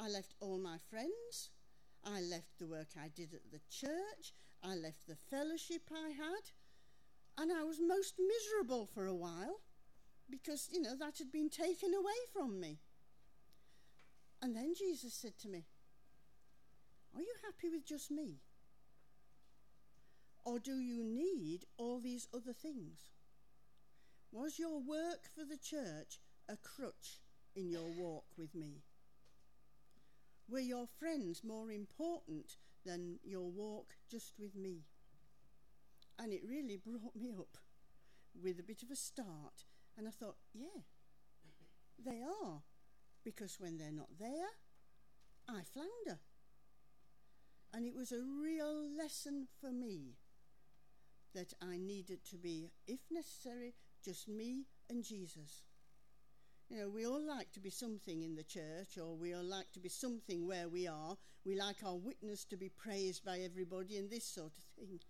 I 0.00 0.08
left 0.08 0.34
all 0.40 0.58
my 0.58 0.78
friends. 0.88 1.50
I 2.04 2.20
left 2.22 2.58
the 2.58 2.66
work 2.66 2.88
I 2.96 3.08
did 3.14 3.34
at 3.34 3.50
the 3.52 3.60
church. 3.68 4.32
I 4.62 4.74
left 4.76 5.06
the 5.06 5.16
fellowship 5.30 5.82
I 5.92 6.08
had. 6.08 6.50
And 7.36 7.52
I 7.52 7.64
was 7.64 7.80
most 7.80 8.14
miserable 8.18 8.86
for 8.86 9.06
a 9.06 9.14
while 9.14 9.60
because, 10.32 10.68
you 10.72 10.80
know, 10.80 10.96
that 10.96 11.18
had 11.18 11.30
been 11.30 11.50
taken 11.50 11.92
away 11.94 12.18
from 12.32 12.58
me. 12.58 12.78
And 14.40 14.56
then 14.56 14.72
Jesus 14.76 15.12
said 15.12 15.38
to 15.42 15.48
me, 15.48 15.66
Are 17.14 17.20
you 17.20 17.34
happy 17.44 17.68
with 17.68 17.86
just 17.86 18.10
me? 18.10 18.40
Or 20.44 20.58
do 20.58 20.78
you 20.78 21.04
need 21.04 21.66
all 21.76 22.00
these 22.00 22.26
other 22.34 22.54
things? 22.54 23.10
Was 24.32 24.58
your 24.58 24.80
work 24.80 25.28
for 25.34 25.44
the 25.44 25.58
church 25.58 26.18
a 26.48 26.56
crutch 26.56 27.20
in 27.54 27.70
your 27.70 27.88
walk 27.96 28.24
with 28.38 28.54
me? 28.54 28.82
Were 30.48 30.58
your 30.58 30.86
friends 30.98 31.42
more 31.44 31.70
important 31.70 32.56
than 32.84 33.18
your 33.22 33.50
walk 33.50 33.92
just 34.10 34.32
with 34.40 34.56
me? 34.56 34.86
And 36.18 36.32
it 36.32 36.42
really 36.48 36.78
brought 36.78 37.14
me 37.14 37.30
up 37.38 37.58
with 38.42 38.58
a 38.58 38.62
bit 38.64 38.82
of 38.82 38.90
a 38.90 38.96
start. 38.96 39.66
And 39.96 40.08
I 40.08 40.10
thought, 40.10 40.36
yeah, 40.54 40.82
they 42.04 42.20
are. 42.22 42.62
Because 43.24 43.56
when 43.60 43.78
they're 43.78 43.92
not 43.92 44.18
there, 44.18 44.48
I 45.48 45.62
flounder. 45.62 46.20
And 47.72 47.86
it 47.86 47.94
was 47.94 48.12
a 48.12 48.20
real 48.20 48.88
lesson 48.96 49.46
for 49.60 49.70
me 49.72 50.16
that 51.34 51.54
I 51.62 51.78
needed 51.78 52.24
to 52.26 52.36
be, 52.36 52.72
if 52.86 53.00
necessary, 53.10 53.74
just 54.04 54.28
me 54.28 54.66
and 54.90 55.02
Jesus. 55.04 55.62
You 56.68 56.78
know, 56.78 56.88
we 56.88 57.06
all 57.06 57.22
like 57.22 57.52
to 57.52 57.60
be 57.60 57.70
something 57.70 58.22
in 58.22 58.34
the 58.34 58.42
church, 58.42 58.98
or 58.98 59.14
we 59.14 59.34
all 59.34 59.44
like 59.44 59.70
to 59.72 59.80
be 59.80 59.88
something 59.88 60.46
where 60.46 60.68
we 60.68 60.86
are. 60.86 61.16
We 61.44 61.58
like 61.58 61.76
our 61.84 61.96
witness 61.96 62.44
to 62.46 62.56
be 62.56 62.68
praised 62.68 63.24
by 63.24 63.38
everybody 63.38 63.96
and 63.96 64.10
this 64.10 64.24
sort 64.24 64.52
of 64.56 64.64
thing. 64.76 65.00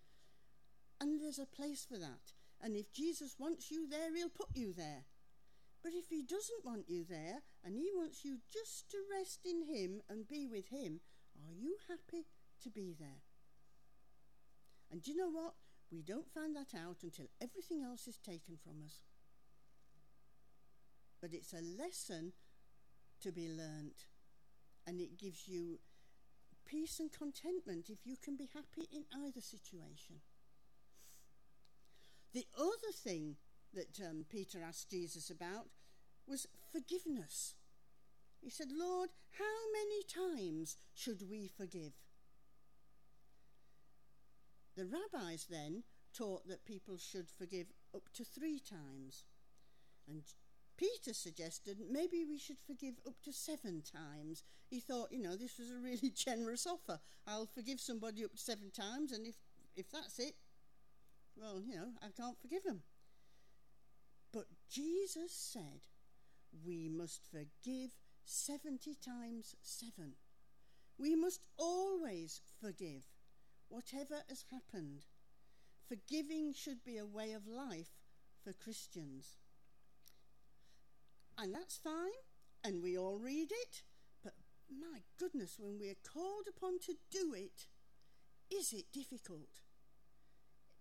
And 1.01 1.21
there's 1.21 1.39
a 1.39 1.47
place 1.47 1.87
for 1.89 1.99
that. 1.99 2.33
And 2.62 2.76
if 2.76 2.92
Jesus 2.92 3.37
wants 3.38 3.71
you 3.71 3.88
there, 3.88 4.14
he'll 4.14 4.28
put 4.28 4.54
you 4.54 4.73
there. 4.73 5.04
But 5.83 5.92
if 5.95 6.11
he 6.11 6.23
doesn't 6.23 6.64
want 6.64 6.88
you 6.88 7.04
there 7.04 7.42
and 7.64 7.76
he 7.76 7.90
wants 7.92 8.25
you 8.25 8.38
just 8.52 8.88
to 8.90 8.99
rest 9.19 9.40
in 9.45 9.66
him 9.66 10.00
and 10.09 10.28
be 10.28 10.47
with 10.47 10.69
him, 10.69 11.00
are 11.37 11.52
you 11.52 11.76
happy 11.88 12.26
to 12.62 12.71
be 12.71 12.95
there? 12.99 13.23
And 14.90 15.02
do 15.02 15.11
you 15.11 15.16
know 15.16 15.31
what? 15.31 15.54
We 15.90 16.02
don't 16.02 16.33
find 16.33 16.54
that 16.54 16.75
out 16.78 16.99
until 17.02 17.26
everything 17.40 17.83
else 17.83 18.07
is 18.07 18.19
taken 18.19 18.57
from 18.57 18.83
us. 18.85 19.02
But 21.21 21.33
it's 21.33 21.52
a 21.52 21.61
lesson 21.61 22.33
to 23.21 23.33
be 23.33 23.49
learnt, 23.49 24.07
and 24.87 25.00
it 25.00 25.19
gives 25.19 25.49
you 25.49 25.78
peace 26.64 26.99
and 26.99 27.12
contentment 27.12 27.90
if 27.90 28.07
you 28.07 28.16
can 28.16 28.37
be 28.37 28.49
happy 28.54 28.88
in 28.92 29.04
either 29.25 29.40
situation. 29.40 30.21
The 32.33 32.47
other 32.59 32.93
thing 32.95 33.37
that 33.75 34.01
um, 34.01 34.25
Peter 34.29 34.59
asked 34.62 34.91
Jesus 34.91 35.31
about 35.31 35.67
was 36.27 36.47
forgiveness. 36.73 37.55
He 38.41 38.51
said, 38.51 38.69
Lord, 38.73 39.11
how 39.39 39.45
many 39.73 40.03
times 40.03 40.77
should 40.95 41.23
we 41.31 41.47
forgive? 41.47 41.93
The 44.77 44.87
rabbis 44.87 45.47
then 45.49 45.85
taught 46.17 46.49
that 46.49 46.65
people 46.65 46.97
should 46.97 47.29
forgive 47.29 47.67
up 47.95 48.12
to 48.15 48.25
three 48.25 48.59
times. 48.59 49.25
And 50.09 50.23
Peter 50.77 51.15
suggested 51.15 51.79
maybe 51.91 52.25
we 52.25 52.39
should 52.39 52.59
forgive 52.67 52.95
up 53.07 53.15
to 53.25 53.33
seven 53.33 53.83
times. 53.83 54.43
He 54.69 54.81
thought, 54.81 55.12
you 55.12 55.23
know, 55.23 55.37
this 55.37 55.59
was 55.59 55.71
a 55.71 55.79
really 55.79 56.11
generous 56.15 56.67
offer. 56.67 56.99
I'll 57.27 57.47
forgive 57.47 57.81
somebody 57.81 58.25
up 58.25 58.33
to 58.33 58.39
seven 58.39 58.71
times, 58.71 59.12
and 59.12 59.27
if, 59.27 59.37
if 59.77 59.91
that's 59.91 60.19
it, 60.19 60.35
well, 61.37 61.61
you 61.61 61.75
know, 61.75 61.89
I 62.03 62.09
can't 62.17 62.41
forgive 62.41 62.65
them. 62.65 62.83
But 64.33 64.47
Jesus 64.71 65.33
said 65.33 65.83
we 66.65 66.89
must 66.89 67.21
forgive 67.31 67.91
70 68.25 68.97
times 69.05 69.55
seven. 69.62 70.15
We 70.99 71.15
must 71.15 71.41
always 71.59 72.41
forgive 72.61 73.05
whatever 73.69 74.23
has 74.29 74.45
happened. 74.51 75.05
Forgiving 75.89 76.53
should 76.55 76.85
be 76.85 76.99
a 76.99 77.07
way 77.07 77.33
of 77.33 77.47
life 77.47 77.91
for 78.43 78.53
Christians. 78.53 79.39
And 81.39 81.55
that's 81.55 81.79
fine, 81.79 82.12
and 82.62 82.83
we 82.83 82.97
all 82.97 83.19
read 83.19 83.51
it, 83.51 83.83
but 84.23 84.35
my 84.71 85.01
goodness, 85.19 85.57
when 85.59 85.79
we're 85.79 85.95
called 86.07 86.45
upon 86.49 86.79
to 86.81 86.95
do 87.11 87.35
it, 87.35 87.67
is 88.51 88.73
it 88.73 88.93
difficult? 88.93 89.62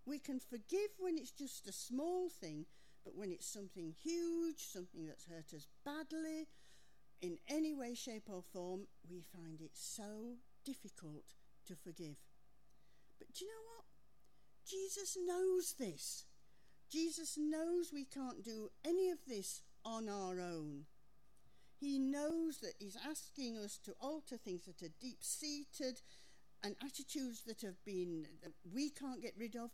We 0.05 0.19
can 0.19 0.39
forgive 0.39 0.91
when 0.99 1.17
it's 1.17 1.31
just 1.31 1.67
a 1.67 1.71
small 1.71 2.29
thing, 2.29 2.65
but 3.03 3.15
when 3.15 3.31
it's 3.31 3.47
something 3.47 3.93
huge, 4.03 4.59
something 4.59 5.05
that's 5.05 5.25
hurt 5.25 5.53
us 5.55 5.67
badly, 5.85 6.47
in 7.21 7.37
any 7.47 7.73
way, 7.73 7.93
shape, 7.93 8.29
or 8.29 8.41
form, 8.41 8.87
we 9.09 9.21
find 9.21 9.61
it 9.61 9.71
so 9.73 10.37
difficult 10.65 11.35
to 11.67 11.75
forgive. 11.75 12.17
But 13.19 13.33
do 13.33 13.45
you 13.45 13.51
know 13.51 13.67
what? 13.75 13.85
Jesus 14.67 15.17
knows 15.23 15.73
this. 15.77 16.25
Jesus 16.91 17.37
knows 17.37 17.91
we 17.93 18.05
can't 18.05 18.43
do 18.43 18.69
any 18.83 19.11
of 19.11 19.19
this 19.27 19.61
on 19.85 20.09
our 20.09 20.39
own. 20.39 20.85
He 21.79 21.99
knows 21.99 22.57
that 22.59 22.73
He's 22.79 22.97
asking 23.07 23.57
us 23.57 23.77
to 23.85 23.93
alter 24.01 24.37
things 24.37 24.65
that 24.65 24.83
are 24.83 24.93
deep 24.99 25.19
seated 25.23 26.01
and 26.63 26.75
attitudes 26.83 27.43
that 27.47 27.61
have 27.61 27.83
been 27.85 28.25
that 28.43 28.53
we 28.73 28.89
can't 28.89 29.21
get 29.21 29.33
rid 29.37 29.55
of, 29.55 29.71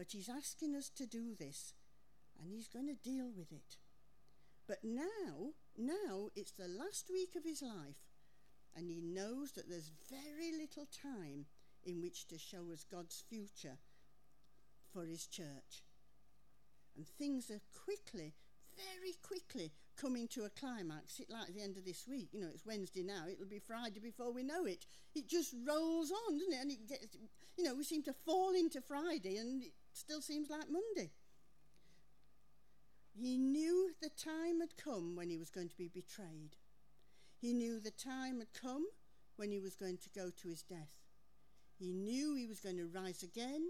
but 0.00 0.12
He's 0.12 0.30
asking 0.30 0.74
us 0.74 0.88
to 0.96 1.04
do 1.04 1.34
this 1.38 1.74
and 2.40 2.54
He's 2.54 2.68
going 2.68 2.86
to 2.86 2.94
deal 2.94 3.30
with 3.36 3.52
it. 3.52 3.76
But 4.66 4.78
now, 4.82 5.52
now 5.76 6.30
it's 6.34 6.52
the 6.52 6.68
last 6.68 7.10
week 7.12 7.36
of 7.36 7.44
His 7.44 7.60
life, 7.60 8.00
and 8.74 8.88
He 8.88 9.02
knows 9.02 9.52
that 9.52 9.68
there's 9.68 9.92
very 10.08 10.56
little 10.58 10.86
time 10.86 11.44
in 11.84 12.00
which 12.00 12.26
to 12.28 12.38
show 12.38 12.72
us 12.72 12.86
God's 12.90 13.22
future 13.28 13.76
for 14.90 15.04
His 15.04 15.26
church. 15.26 15.84
And 16.96 17.06
things 17.06 17.50
are 17.50 17.60
quickly, 17.84 18.32
very 18.74 19.14
quickly 19.22 19.70
coming 20.00 20.28
to 20.28 20.44
a 20.44 20.48
climax. 20.48 21.20
It 21.20 21.28
like 21.28 21.52
the 21.52 21.62
end 21.62 21.76
of 21.76 21.84
this 21.84 22.06
week. 22.08 22.28
You 22.32 22.40
know, 22.40 22.48
it's 22.50 22.64
Wednesday 22.64 23.02
now. 23.02 23.24
It'll 23.30 23.44
be 23.44 23.58
Friday 23.58 24.00
before 24.00 24.32
we 24.32 24.44
know 24.44 24.64
it. 24.64 24.86
It 25.14 25.28
just 25.28 25.54
rolls 25.68 26.10
on, 26.10 26.38
doesn't 26.38 26.54
it? 26.54 26.62
And 26.62 26.70
it 26.70 26.88
gets, 26.88 27.16
you 27.58 27.64
know, 27.64 27.74
we 27.74 27.84
seem 27.84 28.02
to 28.04 28.14
fall 28.24 28.54
into 28.54 28.80
Friday, 28.80 29.36
and 29.36 29.62
still 29.92 30.20
seems 30.20 30.50
like 30.50 30.70
Monday. 30.70 31.12
He 33.12 33.36
knew 33.38 33.90
the 34.00 34.10
time 34.10 34.60
had 34.60 34.76
come 34.76 35.16
when 35.16 35.30
he 35.30 35.36
was 35.38 35.50
going 35.50 35.68
to 35.68 35.76
be 35.76 35.88
betrayed. 35.88 36.56
He 37.38 37.52
knew 37.52 37.80
the 37.80 37.90
time 37.90 38.38
had 38.38 38.52
come 38.52 38.86
when 39.36 39.50
he 39.50 39.60
was 39.60 39.74
going 39.74 39.98
to 39.98 40.10
go 40.10 40.30
to 40.30 40.48
his 40.48 40.62
death. 40.62 40.92
He 41.78 41.92
knew 41.92 42.34
he 42.34 42.46
was 42.46 42.60
going 42.60 42.76
to 42.76 42.86
rise 42.86 43.22
again 43.22 43.62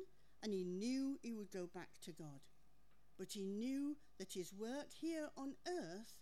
and 0.43 0.53
he 0.53 0.65
knew 0.65 1.19
he 1.23 1.33
would 1.33 1.51
go 1.51 1.67
back 1.73 1.91
to 2.05 2.13
God. 2.13 2.41
but 3.21 3.33
he 3.33 3.45
knew 3.45 3.99
that 4.19 4.33
his 4.33 4.51
work 4.51 4.87
here 4.99 5.29
on 5.37 5.53
earth 5.69 6.15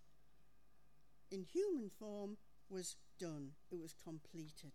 in 1.30 1.44
human 1.44 1.88
form 1.88 2.36
was 2.68 2.96
done, 3.20 3.52
it 3.70 3.78
was 3.78 3.94
completed. 4.02 4.72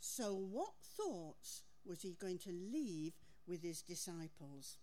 So, 0.00 0.34
what 0.34 0.72
thoughts 0.82 1.62
was 1.84 2.00
he 2.00 2.14
going 2.18 2.38
to 2.38 2.50
leave 2.50 3.12
with 3.46 3.62
his 3.62 3.82
disciples? 3.82 4.76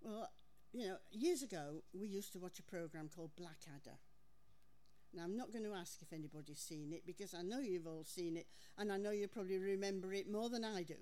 Well, 0.00 0.28
you 0.72 0.86
know, 0.86 0.96
years 1.10 1.42
ago, 1.42 1.82
we 1.92 2.08
used 2.08 2.32
to 2.32 2.38
watch 2.38 2.58
a 2.58 2.62
program 2.62 3.08
called 3.14 3.36
Blackadder. 3.36 3.98
Now, 5.14 5.24
I'm 5.24 5.36
not 5.36 5.52
going 5.52 5.64
to 5.64 5.74
ask 5.74 6.00
if 6.00 6.12
anybody's 6.12 6.58
seen 6.58 6.92
it 6.92 7.02
because 7.06 7.34
I 7.34 7.42
know 7.42 7.58
you've 7.58 7.86
all 7.86 8.04
seen 8.04 8.36
it 8.36 8.46
and 8.78 8.90
I 8.90 8.96
know 8.96 9.10
you 9.10 9.28
probably 9.28 9.58
remember 9.58 10.12
it 10.14 10.30
more 10.30 10.48
than 10.48 10.64
I 10.64 10.82
do. 10.82 10.96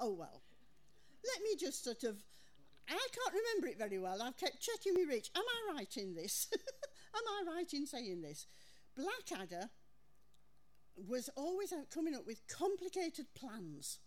Oh, 0.00 0.12
well. 0.12 0.42
Let 1.24 1.42
me 1.42 1.56
just 1.56 1.84
sort 1.84 2.04
of. 2.04 2.22
I 2.88 2.92
can't 2.92 3.34
remember 3.34 3.68
it 3.68 3.78
very 3.78 3.98
well. 3.98 4.22
I've 4.22 4.36
kept 4.36 4.60
checking 4.60 4.94
with 4.94 5.08
Rich. 5.08 5.30
Am 5.36 5.42
I 5.42 5.74
right 5.74 5.96
in 5.96 6.14
this? 6.14 6.48
Am 7.14 7.22
I 7.26 7.54
right 7.54 7.72
in 7.72 7.86
saying 7.86 8.22
this? 8.22 8.46
Blackadder 8.96 9.68
was 10.96 11.28
always 11.36 11.72
out 11.72 11.90
coming 11.90 12.14
up 12.14 12.26
with 12.26 12.46
complicated 12.48 13.26
plans. 13.34 13.98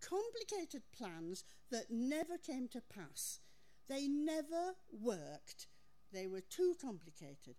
Complicated 0.00 0.82
plans 0.96 1.44
that 1.70 1.90
never 1.90 2.38
came 2.38 2.68
to 2.68 2.80
pass. 2.80 3.40
They 3.88 4.08
never 4.08 4.74
worked. 4.90 5.66
They 6.12 6.26
were 6.26 6.40
too 6.40 6.74
complicated. 6.80 7.56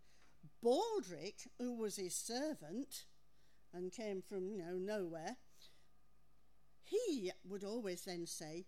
Baldrick, 0.63 1.47
who 1.59 1.75
was 1.75 1.95
his 1.95 2.15
servant 2.15 3.05
and 3.73 3.91
came 3.91 4.21
from, 4.21 4.49
you 4.49 4.57
know, 4.57 4.77
nowhere, 4.77 5.37
he 6.83 7.31
would 7.47 7.63
always 7.63 8.01
then 8.01 8.25
say, 8.25 8.65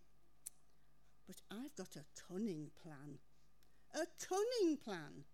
But 1.27 1.37
I've 1.51 1.75
got 1.75 1.95
a 1.95 2.05
cunning 2.27 2.71
plan. 2.81 3.19
A 3.93 4.05
cunning 4.27 4.77
plan. 4.77 5.25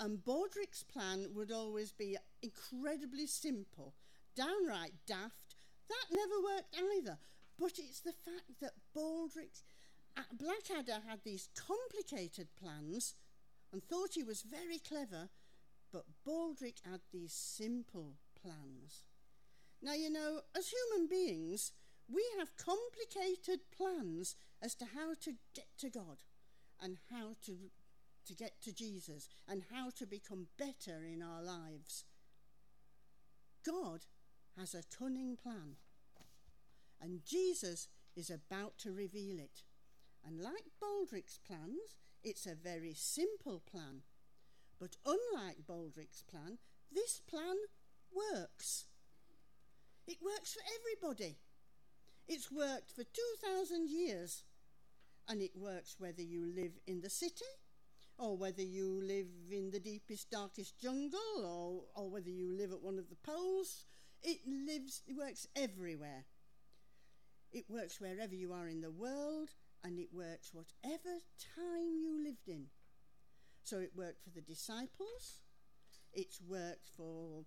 And 0.00 0.18
Baldrick's 0.18 0.84
plan 0.84 1.26
would 1.34 1.50
always 1.50 1.92
be 1.92 2.16
incredibly 2.40 3.26
simple, 3.26 3.94
downright 4.36 4.92
daft. 5.06 5.56
That 5.88 6.16
never 6.16 6.40
worked 6.40 6.76
either. 6.96 7.18
But 7.58 7.72
it's 7.78 8.00
the 8.00 8.12
fact 8.12 8.60
that 8.60 8.72
Baldrick's 8.96 9.62
uh, 10.16 10.22
Blackadder 10.32 11.00
had 11.08 11.20
these 11.24 11.48
complicated 11.56 12.48
plans 12.60 13.14
and 13.72 13.82
thought 13.82 14.14
he 14.14 14.22
was 14.22 14.42
very 14.42 14.78
clever, 14.78 15.28
but 15.92 16.04
Baldrick 16.26 16.80
had 16.84 17.00
these 17.12 17.32
simple 17.32 18.14
plans. 18.40 19.02
Now, 19.82 19.94
you 19.94 20.10
know, 20.10 20.40
as 20.56 20.72
human 20.72 21.08
beings, 21.08 21.72
we 22.12 22.24
have 22.38 22.56
complicated 22.56 23.60
plans 23.76 24.36
as 24.62 24.74
to 24.76 24.86
how 24.86 25.14
to 25.22 25.34
get 25.54 25.66
to 25.78 25.90
God 25.90 26.18
and 26.82 26.96
how 27.10 27.34
to, 27.44 27.56
to 28.26 28.34
get 28.34 28.60
to 28.62 28.72
Jesus 28.72 29.28
and 29.48 29.62
how 29.72 29.90
to 29.90 30.06
become 30.06 30.46
better 30.58 31.04
in 31.04 31.22
our 31.22 31.42
lives. 31.42 32.04
God 33.64 34.06
has 34.56 34.74
a 34.74 34.82
cunning 34.96 35.36
plan, 35.36 35.76
and 37.00 37.24
Jesus 37.24 37.88
is 38.16 38.30
about 38.30 38.78
to 38.78 38.92
reveal 38.92 39.38
it. 39.38 39.62
And 40.24 40.40
like 40.40 40.64
Baldrick's 40.82 41.38
plans, 41.38 41.96
it's 42.22 42.46
a 42.46 42.54
very 42.54 42.94
simple 42.94 43.62
plan. 43.70 44.02
But 44.80 44.96
unlike 45.06 45.66
Baldrick's 45.68 46.22
plan, 46.22 46.58
this 46.92 47.20
plan 47.20 47.56
works. 48.12 48.86
It 50.06 50.18
works 50.22 50.54
for 50.54 50.62
everybody. 50.78 51.38
It's 52.26 52.50
worked 52.50 52.90
for 52.90 53.04
2,000 53.04 53.88
years. 53.88 54.44
And 55.28 55.42
it 55.42 55.52
works 55.54 55.96
whether 55.98 56.22
you 56.22 56.46
live 56.46 56.72
in 56.86 57.00
the 57.00 57.10
city 57.10 57.44
or 58.18 58.36
whether 58.36 58.62
you 58.62 59.00
live 59.04 59.26
in 59.50 59.70
the 59.70 59.80
deepest, 59.80 60.30
darkest 60.30 60.80
jungle 60.80 61.20
or, 61.36 62.02
or 62.02 62.10
whether 62.10 62.30
you 62.30 62.50
live 62.56 62.72
at 62.72 62.82
one 62.82 62.98
of 62.98 63.08
the 63.10 63.16
poles. 63.16 63.84
It 64.22 64.38
lives, 64.46 65.02
it 65.06 65.16
works 65.16 65.46
everywhere. 65.54 66.24
It 67.52 67.64
works 67.68 68.00
wherever 68.00 68.34
you 68.34 68.52
are 68.52 68.68
in 68.68 68.80
the 68.80 68.90
world 68.90 69.50
and 69.82 69.98
it 69.98 70.08
works 70.12 70.52
whatever 70.52 71.20
time 71.56 71.96
you 72.00 72.22
lived 72.22 72.48
in. 72.48 72.66
So 73.62 73.78
it 73.78 73.92
worked 73.94 74.22
for 74.22 74.30
the 74.30 74.40
disciples, 74.40 75.40
it's 76.12 76.40
worked 76.40 76.88
for 76.96 77.44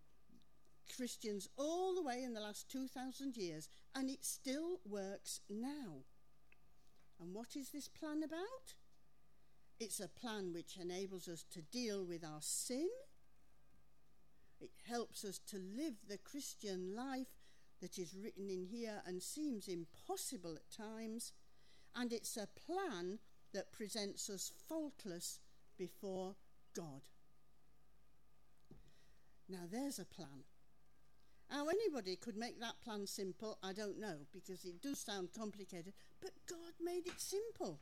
Christians 0.95 1.47
all 1.57 1.95
the 1.95 2.03
way 2.03 2.23
in 2.23 2.33
the 2.33 2.41
last 2.41 2.69
2,000 2.69 3.37
years, 3.37 3.69
and 3.95 4.09
it 4.09 4.23
still 4.23 4.79
works 4.85 5.41
now. 5.49 6.03
And 7.19 7.33
what 7.33 7.55
is 7.55 7.69
this 7.69 7.87
plan 7.87 8.23
about? 8.23 8.75
It's 9.79 9.99
a 9.99 10.07
plan 10.07 10.53
which 10.53 10.77
enables 10.77 11.27
us 11.27 11.45
to 11.51 11.61
deal 11.61 12.05
with 12.05 12.23
our 12.23 12.41
sin. 12.41 12.89
It 14.59 14.71
helps 14.87 15.23
us 15.23 15.39
to 15.47 15.57
live 15.57 15.95
the 16.07 16.19
Christian 16.19 16.95
life 16.95 17.40
that 17.81 17.97
is 17.97 18.15
written 18.15 18.49
in 18.49 18.65
here 18.65 19.01
and 19.05 19.21
seems 19.21 19.67
impossible 19.67 20.55
at 20.55 20.75
times. 20.75 21.33
And 21.95 22.13
it's 22.13 22.37
a 22.37 22.47
plan 22.47 23.19
that 23.53 23.71
presents 23.71 24.29
us 24.29 24.51
faultless 24.69 25.39
before 25.77 26.35
God. 26.75 27.01
Now, 29.49 29.67
there's 29.69 29.99
a 29.99 30.05
plan. 30.05 30.45
How 31.49 31.67
anybody 31.67 32.15
could 32.15 32.37
make 32.37 32.61
that 32.61 32.81
plan 32.81 33.05
simple, 33.05 33.57
I 33.61 33.73
don't 33.73 33.99
know, 33.99 34.19
because 34.31 34.63
it 34.63 34.81
does 34.81 34.99
sound 34.99 35.29
complicated, 35.37 35.93
but 36.21 36.31
God 36.47 36.73
made 36.81 37.07
it 37.07 37.19
simple. 37.19 37.81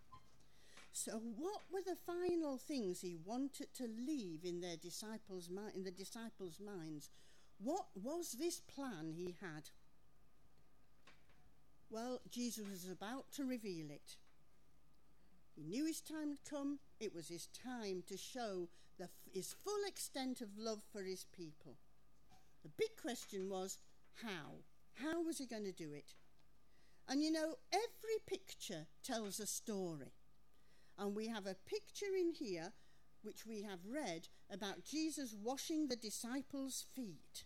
So, 0.91 1.21
what 1.38 1.62
were 1.71 1.83
the 1.85 1.95
final 1.95 2.57
things 2.57 3.01
he 3.01 3.15
wanted 3.23 3.71
to 3.75 3.88
leave 3.88 4.43
in 4.43 4.59
their 4.59 4.75
disciples' 4.75 5.49
in 5.75 5.83
the 5.83 5.91
disciples' 5.91 6.59
minds? 6.59 7.09
What 7.59 7.88
was 7.93 8.31
this 8.31 8.59
plan 8.59 9.13
he 9.15 9.35
had? 9.39 9.69
Well, 11.89 12.21
Jesus 12.30 12.65
was 12.69 12.89
about 12.89 13.32
to 13.34 13.45
reveal 13.45 13.89
it. 13.89 14.17
He 15.56 15.63
knew 15.63 15.86
his 15.86 16.02
time 16.02 16.30
had 16.30 16.49
come. 16.49 16.80
It 16.99 17.13
was 17.13 17.28
his 17.28 17.47
time 17.47 18.04
to 18.08 18.17
show 18.17 18.69
the, 18.97 19.10
his 19.32 19.56
full 19.63 19.88
extent 19.88 20.41
of 20.41 20.58
love 20.58 20.82
for 20.91 21.02
his 21.02 21.25
people. 21.36 21.78
The 22.63 22.69
big 22.78 22.95
question 23.02 23.49
was 23.49 23.80
how? 24.23 24.63
How 24.93 25.21
was 25.21 25.38
he 25.38 25.45
going 25.45 25.65
to 25.65 25.71
do 25.71 25.93
it? 25.93 26.13
And 27.08 27.23
you 27.23 27.32
know, 27.32 27.56
every 27.71 28.19
picture 28.28 28.86
tells 29.04 29.39
a 29.39 29.47
story. 29.47 30.13
And 30.97 31.15
we 31.15 31.28
have 31.28 31.47
a 31.47 31.56
picture 31.65 32.13
in 32.17 32.32
here 32.32 32.73
which 33.23 33.45
we 33.45 33.63
have 33.63 33.80
read 33.89 34.28
about 34.52 34.86
Jesus 34.86 35.36
washing 35.41 35.88
the 35.88 35.95
disciples' 35.95 36.86
feet. 36.95 37.45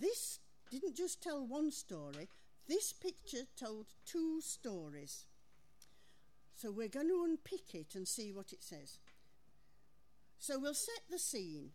This 0.00 0.40
didn't 0.70 0.96
just 0.96 1.22
tell 1.22 1.46
one 1.46 1.70
story, 1.70 2.28
this 2.68 2.92
picture 2.92 3.44
told 3.58 3.86
two 4.06 4.40
stories. 4.40 5.26
So 6.54 6.70
we're 6.70 6.88
going 6.88 7.08
to 7.08 7.24
unpick 7.24 7.74
it 7.74 7.94
and 7.94 8.06
see 8.06 8.32
what 8.32 8.52
it 8.52 8.62
says. 8.62 8.98
So 10.38 10.58
we'll 10.58 10.74
set 10.74 11.02
the 11.10 11.18
scene. 11.18 11.70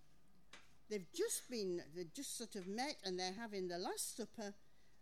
They've 0.89 1.11
just 1.13 1.49
been, 1.49 1.81
they've 1.95 2.13
just 2.13 2.37
sort 2.37 2.55
of 2.55 2.67
met 2.67 2.95
and 3.03 3.19
they're 3.19 3.33
having 3.37 3.67
the 3.67 3.77
Last 3.77 4.15
Supper 4.15 4.53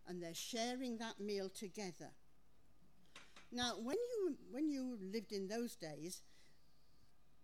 and 0.08 0.22
they're 0.22 0.34
sharing 0.34 0.98
that 0.98 1.20
meal 1.20 1.48
together. 1.48 2.10
Now, 3.52 3.74
when 3.80 3.96
you, 3.96 4.36
when 4.50 4.68
you 4.68 4.98
lived 5.00 5.32
in 5.32 5.48
those 5.48 5.76
days, 5.76 6.22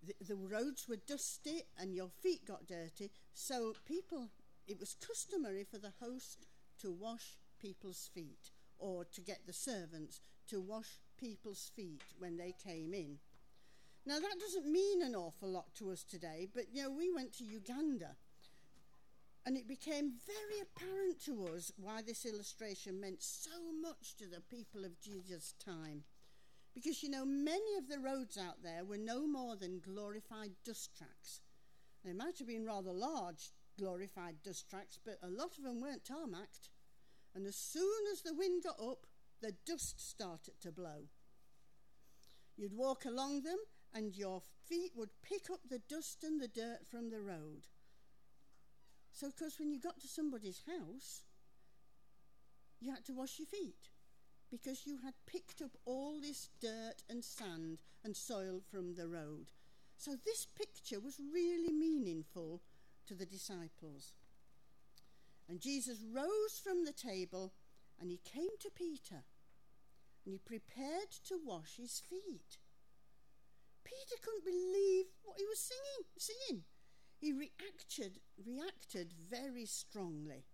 the, 0.05 0.15
the 0.27 0.37
roads 0.37 0.89
were 0.89 0.97
dusty 0.97 1.63
and 1.79 1.95
your 1.95 2.09
feet 2.09 2.45
got 2.47 2.67
dirty, 2.67 3.11
so 3.35 3.75
people, 3.87 4.29
it 4.67 4.81
was 4.81 4.97
customary 5.07 5.65
for 5.65 5.79
the 5.79 5.93
host 6.01 6.47
to 6.81 6.91
wash 6.91 7.37
people's 7.63 8.11
feet 8.13 8.51
or 8.79 9.05
to 9.05 9.21
get 9.21 9.47
the 9.47 9.53
servants 9.53 10.21
to 10.49 10.61
wash 10.61 10.99
people's 11.19 11.71
feet 11.77 12.03
when 12.19 12.37
they 12.37 12.53
came 12.65 12.93
in. 12.93 13.19
Now, 14.05 14.19
that 14.19 14.41
doesn't 14.41 14.71
mean 14.71 15.01
an 15.03 15.15
awful 15.15 15.49
lot 15.49 15.73
to 15.77 15.93
us 15.93 16.03
today, 16.03 16.49
but 16.53 16.65
you 16.73 16.83
know, 16.83 16.91
we 16.91 17.13
went 17.15 17.33
to 17.35 17.45
Uganda 17.45 18.17
and 19.47 19.57
it 19.57 19.69
became 19.69 20.13
very 20.27 20.61
apparent 20.61 21.25
to 21.25 21.49
us 21.55 21.73
why 21.77 22.03
this 22.03 22.25
illustration 22.25 23.01
meant 23.01 23.23
so 23.23 23.51
much 23.81 24.17
to 24.17 24.27
the 24.27 24.41
people 24.41 24.85
of 24.85 25.01
Jesus' 25.01 25.55
time. 25.65 26.05
Because, 26.75 27.03
you 27.03 27.11
know, 27.11 27.25
many 27.25 27.77
of 27.77 27.89
the 27.89 27.99
roads 27.99 28.39
out 28.39 28.63
there 28.63 28.85
were 28.85 28.99
no 28.99 29.27
more 29.27 29.57
than 29.57 29.83
glorified 29.85 30.53
dust 30.65 30.97
tracks. 30.97 31.41
They 32.05 32.13
might 32.13 32.39
have 32.39 32.49
been 32.49 32.65
rather 32.65 32.93
large 32.93 33.51
glorified 33.79 34.37
dust 34.45 34.71
tracks, 34.71 34.99
but 35.05 35.19
a 35.23 35.29
lot 35.29 35.59
of 35.59 35.65
them 35.65 35.81
weren't 35.81 36.05
tarmacked. 36.05 36.71
And 37.35 37.47
as 37.47 37.57
soon 37.57 38.07
as 38.13 38.23
the 38.23 38.35
wind 38.35 38.63
got 38.63 38.79
up, 38.81 39.07
the 39.41 39.55
dust 39.67 40.01
started 40.01 40.61
to 40.61 40.71
blow. 40.71 41.09
You'd 42.57 42.77
walk 42.77 43.05
along 43.05 43.43
them, 43.43 43.59
and 43.95 44.15
your 44.15 44.43
feet 44.69 44.93
would 44.95 45.11
pick 45.23 45.51
up 45.51 45.61
the 45.69 45.81
dust 45.89 46.23
and 46.23 46.41
the 46.41 46.49
dirt 46.49 46.87
from 46.89 47.11
the 47.11 47.21
road. 47.21 47.67
So, 49.13 49.27
of 49.27 49.37
course, 49.37 49.59
when 49.59 49.71
you 49.71 49.81
got 49.81 50.01
to 50.01 50.09
somebody's 50.09 50.63
house, 50.67 51.25
you 52.81 52.91
had 52.91 53.05
to 53.07 53.15
wash 53.15 53.39
your 53.39 53.47
feet. 53.47 53.91
because 54.53 54.87
you 54.87 54.99
had 55.03 55.15
picked 55.27 55.63
up 55.63 55.71
all 55.87 56.21
this 56.21 56.51
dirt 56.61 57.03
and 57.09 57.25
sand 57.25 57.79
and 58.05 58.15
soil 58.15 58.61
from 58.71 58.95
the 58.95 59.09
road. 59.09 59.51
So 59.97 60.13
this 60.13 60.47
picture 60.47 61.01
was 61.01 61.19
really 61.33 61.73
meaningful 61.73 62.61
to 63.07 63.15
the 63.15 63.25
disciples. 63.25 64.13
And 65.53 65.61
Jesus 65.61 66.03
rose 66.15 66.59
from 66.65 66.87
the 66.87 66.95
table 66.95 67.53
and 68.01 68.11
he 68.11 68.19
came 68.25 68.57
to 68.61 68.71
Peter 68.75 69.23
and 70.25 70.33
he 70.33 70.39
prepared 70.39 71.11
to 71.29 71.39
wash 71.45 71.77
his 71.77 72.01
feet. 72.09 72.57
Peter 73.85 74.17
couldn't 74.23 74.47
believe 74.47 75.05
what 75.23 75.37
he 75.37 75.45
was 75.45 75.59
singing, 75.59 76.09
seeing. 76.17 76.63
He 77.19 77.35
reacted, 77.35 78.21
reacted 78.43 79.13
very 79.31 79.67
strongly. 79.67 80.47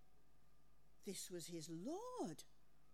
This 1.07 1.31
was 1.31 1.47
his 1.47 1.71
Lord, 1.71 2.43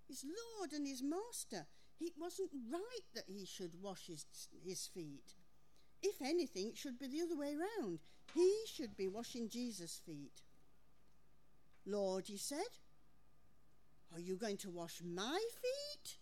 his 0.07 0.27
Lord 0.27 0.75
and 0.75 0.87
his 0.87 1.03
Master. 1.03 1.67
It 1.99 2.13
wasn't 2.21 2.51
right 2.71 3.07
that 3.15 3.31
he 3.33 3.47
should 3.47 3.81
wash 3.81 4.09
his, 4.09 4.27
his 4.63 4.87
feet. 4.89 5.37
If 6.03 6.21
anything, 6.21 6.69
it 6.69 6.77
should 6.77 6.99
be 6.99 7.07
the 7.07 7.23
other 7.23 7.39
way 7.39 7.57
round. 7.57 8.01
He 8.35 8.53
should 8.67 8.95
be 8.95 9.09
washing 9.09 9.49
Jesus' 9.49 10.03
feet. 10.05 10.43
Lord, 11.87 12.27
he 12.29 12.37
said, 12.37 12.69
are 14.15 14.21
you 14.21 14.37
going 14.37 14.59
to 14.59 14.71
wash 14.71 15.03
my 15.05 15.41
feet? 15.61 16.19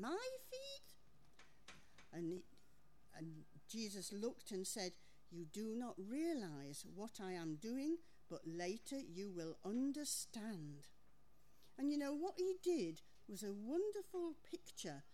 My 0.00 0.18
feet? 0.50 0.96
And, 2.12 2.40
and 3.16 3.28
Jesus 3.68 4.12
looked 4.12 4.50
and 4.50 4.66
said, 4.66 4.92
You 5.30 5.44
do 5.44 5.76
not 5.76 5.94
realize 5.96 6.84
what 6.92 7.20
I 7.22 7.32
am 7.32 7.54
doing, 7.54 7.98
but 8.28 8.40
later 8.44 8.96
you 8.98 9.30
will 9.30 9.58
understand. 9.64 10.88
And 11.78 11.92
you 11.92 11.98
know, 11.98 12.14
what 12.14 12.34
he 12.36 12.54
did 12.64 13.00
was 13.28 13.44
a 13.44 13.52
wonderful 13.52 14.34
picture 14.50 15.04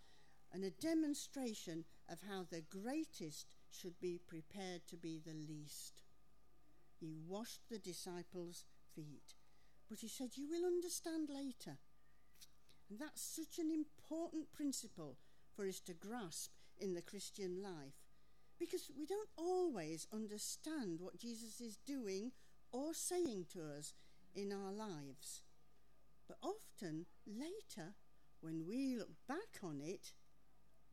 and 0.50 0.64
a 0.64 0.70
demonstration 0.70 1.84
of 2.10 2.20
how 2.26 2.46
the 2.50 2.62
greatest 2.62 3.56
should 3.70 4.00
be 4.00 4.18
prepared 4.26 4.86
to 4.88 4.96
be 4.96 5.20
the 5.22 5.34
least. 5.34 6.02
He 6.98 7.12
washed 7.28 7.68
the 7.68 7.78
disciples' 7.78 8.64
feet. 8.94 9.35
But 9.88 10.00
he 10.00 10.08
said, 10.08 10.30
You 10.34 10.48
will 10.48 10.66
understand 10.66 11.28
later. 11.28 11.78
And 12.88 12.98
that's 12.98 13.22
such 13.22 13.58
an 13.58 13.70
important 13.70 14.52
principle 14.52 15.16
for 15.54 15.66
us 15.66 15.80
to 15.80 15.94
grasp 15.94 16.50
in 16.78 16.94
the 16.94 17.02
Christian 17.02 17.62
life 17.62 17.94
because 18.58 18.90
we 18.96 19.06
don't 19.06 19.28
always 19.36 20.06
understand 20.12 21.00
what 21.00 21.18
Jesus 21.18 21.60
is 21.60 21.78
doing 21.86 22.32
or 22.72 22.94
saying 22.94 23.46
to 23.52 23.60
us 23.76 23.94
in 24.34 24.52
our 24.52 24.72
lives. 24.72 25.42
But 26.28 26.38
often 26.42 27.06
later, 27.26 27.94
when 28.40 28.66
we 28.66 28.96
look 28.96 29.10
back 29.28 29.62
on 29.62 29.80
it, 29.82 30.12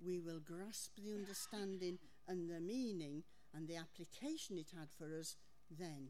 we 0.03 0.19
will 0.19 0.39
grasp 0.39 0.91
the 0.95 1.13
understanding 1.13 1.99
and 2.27 2.49
the 2.49 2.59
meaning 2.59 3.23
and 3.53 3.67
the 3.67 3.77
application 3.77 4.57
it 4.57 4.71
had 4.77 4.89
for 4.97 5.17
us 5.17 5.35
then. 5.69 6.09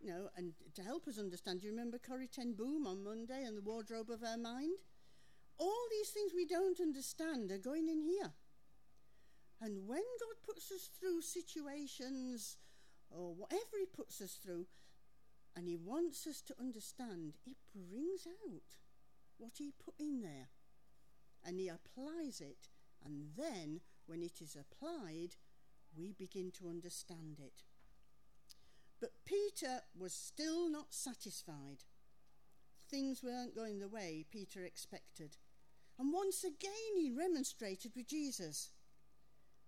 You 0.00 0.08
know, 0.10 0.28
and 0.36 0.52
to 0.74 0.82
help 0.82 1.06
us 1.06 1.18
understand, 1.18 1.60
do 1.60 1.66
you 1.66 1.72
remember 1.72 1.98
Corrie 1.98 2.26
Ten 2.26 2.54
Boom 2.54 2.86
on 2.86 3.04
Monday 3.04 3.44
and 3.44 3.56
the 3.56 3.62
wardrobe 3.62 4.10
of 4.10 4.20
her 4.20 4.38
mind? 4.38 4.78
All 5.58 5.86
these 5.90 6.08
things 6.08 6.32
we 6.34 6.46
don't 6.46 6.80
understand 6.80 7.50
are 7.52 7.58
going 7.58 7.88
in 7.88 8.00
here. 8.00 8.32
And 9.60 9.86
when 9.86 9.98
God 9.98 10.36
puts 10.42 10.72
us 10.72 10.88
through 10.98 11.20
situations 11.20 12.56
or 13.10 13.34
whatever 13.34 13.76
He 13.78 13.84
puts 13.84 14.22
us 14.22 14.38
through, 14.42 14.66
and 15.54 15.68
He 15.68 15.76
wants 15.76 16.26
us 16.26 16.40
to 16.42 16.54
understand, 16.58 17.34
He 17.44 17.56
brings 17.74 18.26
out 18.26 18.76
what 19.36 19.52
He 19.58 19.72
put 19.84 19.94
in 19.98 20.22
there 20.22 20.48
and 21.44 21.58
He 21.58 21.68
applies 21.68 22.40
it. 22.40 22.68
And 23.04 23.28
then, 23.36 23.80
when 24.06 24.22
it 24.22 24.40
is 24.40 24.56
applied, 24.56 25.36
we 25.96 26.12
begin 26.12 26.50
to 26.52 26.68
understand 26.68 27.38
it. 27.38 27.64
But 29.00 29.12
Peter 29.24 29.80
was 29.98 30.12
still 30.12 30.68
not 30.70 30.92
satisfied. 30.92 31.84
Things 32.90 33.22
weren't 33.22 33.56
going 33.56 33.80
the 33.80 33.88
way 33.88 34.26
Peter 34.30 34.62
expected. 34.64 35.36
And 35.98 36.12
once 36.12 36.44
again 36.44 36.96
he 36.96 37.10
remonstrated 37.10 37.92
with 37.96 38.08
Jesus. 38.08 38.70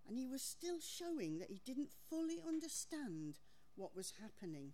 And 0.09 0.19
he 0.19 0.27
was 0.27 0.43
still 0.43 0.81
showing 0.81 1.39
that 1.39 1.51
he 1.51 1.61
didn't 1.65 1.93
fully 2.11 2.41
understand 2.47 3.39
what 3.77 3.97
was 3.97 4.15
happening. 4.21 4.73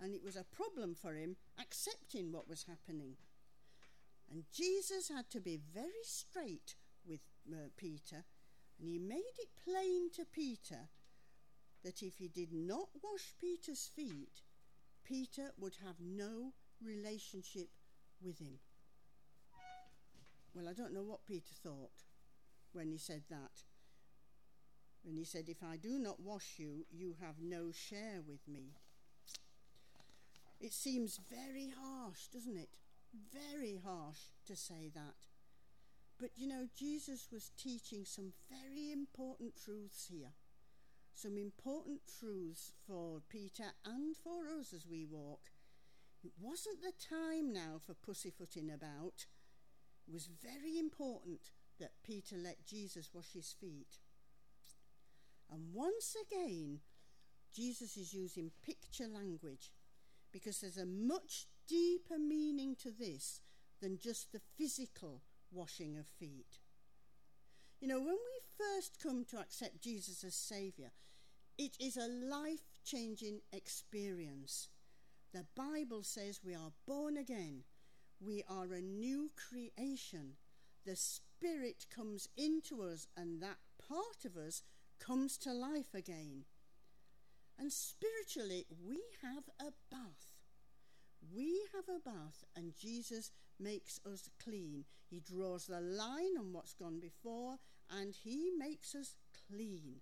And 0.00 0.14
it 0.14 0.22
was 0.24 0.36
a 0.36 0.44
problem 0.44 0.94
for 0.94 1.14
him 1.14 1.36
accepting 1.58 2.32
what 2.32 2.48
was 2.48 2.64
happening. 2.64 3.16
And 4.30 4.44
Jesus 4.52 5.08
had 5.08 5.30
to 5.30 5.40
be 5.40 5.60
very 5.72 6.02
straight 6.02 6.74
with 7.06 7.20
uh, 7.52 7.68
Peter. 7.76 8.24
And 8.78 8.88
he 8.88 8.98
made 8.98 9.38
it 9.38 9.50
plain 9.62 10.10
to 10.16 10.24
Peter 10.24 10.88
that 11.84 12.02
if 12.02 12.16
he 12.16 12.28
did 12.28 12.52
not 12.52 12.88
wash 13.02 13.34
Peter's 13.40 13.88
feet, 13.94 14.40
Peter 15.04 15.52
would 15.58 15.76
have 15.84 15.96
no 16.00 16.52
relationship 16.82 17.68
with 18.22 18.38
him. 18.38 18.58
Well, 20.54 20.68
I 20.68 20.72
don't 20.72 20.94
know 20.94 21.02
what 21.02 21.26
Peter 21.26 21.52
thought 21.62 22.04
when 22.72 22.90
he 22.90 22.98
said 22.98 23.22
that. 23.28 23.62
When 25.02 25.16
he 25.18 25.24
said, 25.24 25.48
If 25.48 25.62
I 25.62 25.76
do 25.76 25.98
not 25.98 26.20
wash 26.20 26.54
you, 26.56 26.86
you 26.90 27.16
have 27.20 27.34
no 27.42 27.70
share 27.70 28.22
with 28.26 28.40
me. 28.48 28.72
It 30.60 30.72
seems 30.72 31.20
very 31.30 31.74
harsh, 31.78 32.28
doesn't 32.32 32.56
it? 32.56 32.70
Very 33.32 33.78
harsh 33.84 34.30
to 34.46 34.56
say 34.56 34.90
that. 34.94 35.28
But 36.18 36.30
you 36.36 36.46
know, 36.46 36.66
Jesus 36.74 37.28
was 37.30 37.50
teaching 37.58 38.04
some 38.06 38.32
very 38.48 38.92
important 38.92 39.54
truths 39.62 40.06
here 40.10 40.32
some 41.14 41.38
important 41.38 42.00
truths 42.18 42.72
for 42.86 43.20
Peter 43.28 43.72
and 43.84 44.16
for 44.16 44.48
us 44.58 44.72
as 44.72 44.86
we 44.86 45.04
walk. 45.04 45.50
It 46.22 46.32
wasn't 46.40 46.82
the 46.82 46.92
time 46.92 47.52
now 47.52 47.78
for 47.84 47.94
pussyfooting 47.94 48.70
about. 48.70 49.26
It 50.06 50.12
was 50.12 50.28
very 50.42 50.78
important 50.78 51.50
that 51.78 52.02
Peter 52.02 52.36
let 52.36 52.66
Jesus 52.66 53.10
wash 53.12 53.32
his 53.32 53.54
feet. 53.58 53.98
And 55.50 55.72
once 55.72 56.16
again, 56.28 56.80
Jesus 57.54 57.96
is 57.96 58.12
using 58.12 58.50
picture 58.64 59.06
language 59.06 59.70
because 60.32 60.60
there's 60.60 60.78
a 60.78 60.86
much 60.86 61.46
deeper 61.68 62.18
meaning 62.18 62.74
to 62.82 62.90
this 62.90 63.40
than 63.80 63.98
just 63.98 64.32
the 64.32 64.40
physical 64.58 65.22
washing 65.52 65.96
of 65.96 66.06
feet. 66.06 66.58
You 67.84 67.90
know, 67.90 68.00
when 68.00 68.14
we 68.14 68.40
first 68.56 68.98
come 68.98 69.26
to 69.26 69.36
accept 69.36 69.82
Jesus 69.82 70.24
as 70.24 70.34
Saviour, 70.34 70.88
it 71.58 71.76
is 71.78 71.98
a 71.98 72.08
life 72.08 72.64
changing 72.82 73.42
experience. 73.52 74.70
The 75.34 75.44
Bible 75.54 76.02
says 76.02 76.40
we 76.42 76.54
are 76.54 76.72
born 76.86 77.18
again, 77.18 77.64
we 78.18 78.42
are 78.48 78.72
a 78.72 78.80
new 78.80 79.28
creation. 79.36 80.36
The 80.86 80.96
Spirit 80.96 81.84
comes 81.94 82.26
into 82.38 82.80
us, 82.80 83.06
and 83.18 83.42
that 83.42 83.58
part 83.86 84.24
of 84.24 84.34
us 84.34 84.62
comes 84.98 85.36
to 85.36 85.52
life 85.52 85.92
again. 85.92 86.46
And 87.58 87.70
spiritually, 87.70 88.64
we 88.88 89.00
have 89.20 89.44
a 89.60 89.72
bath. 89.90 90.32
We 91.36 91.60
have 91.74 91.94
a 91.94 92.00
bath, 92.00 92.44
and 92.56 92.72
Jesus 92.80 93.30
makes 93.60 94.00
us 94.10 94.30
clean. 94.42 94.86
He 95.10 95.20
draws 95.20 95.66
the 95.66 95.80
line 95.80 96.38
on 96.38 96.52
what's 96.52 96.72
gone 96.72 96.98
before, 96.98 97.58
and 97.90 98.14
He 98.14 98.50
makes 98.56 98.94
us 98.94 99.16
clean. 99.48 100.00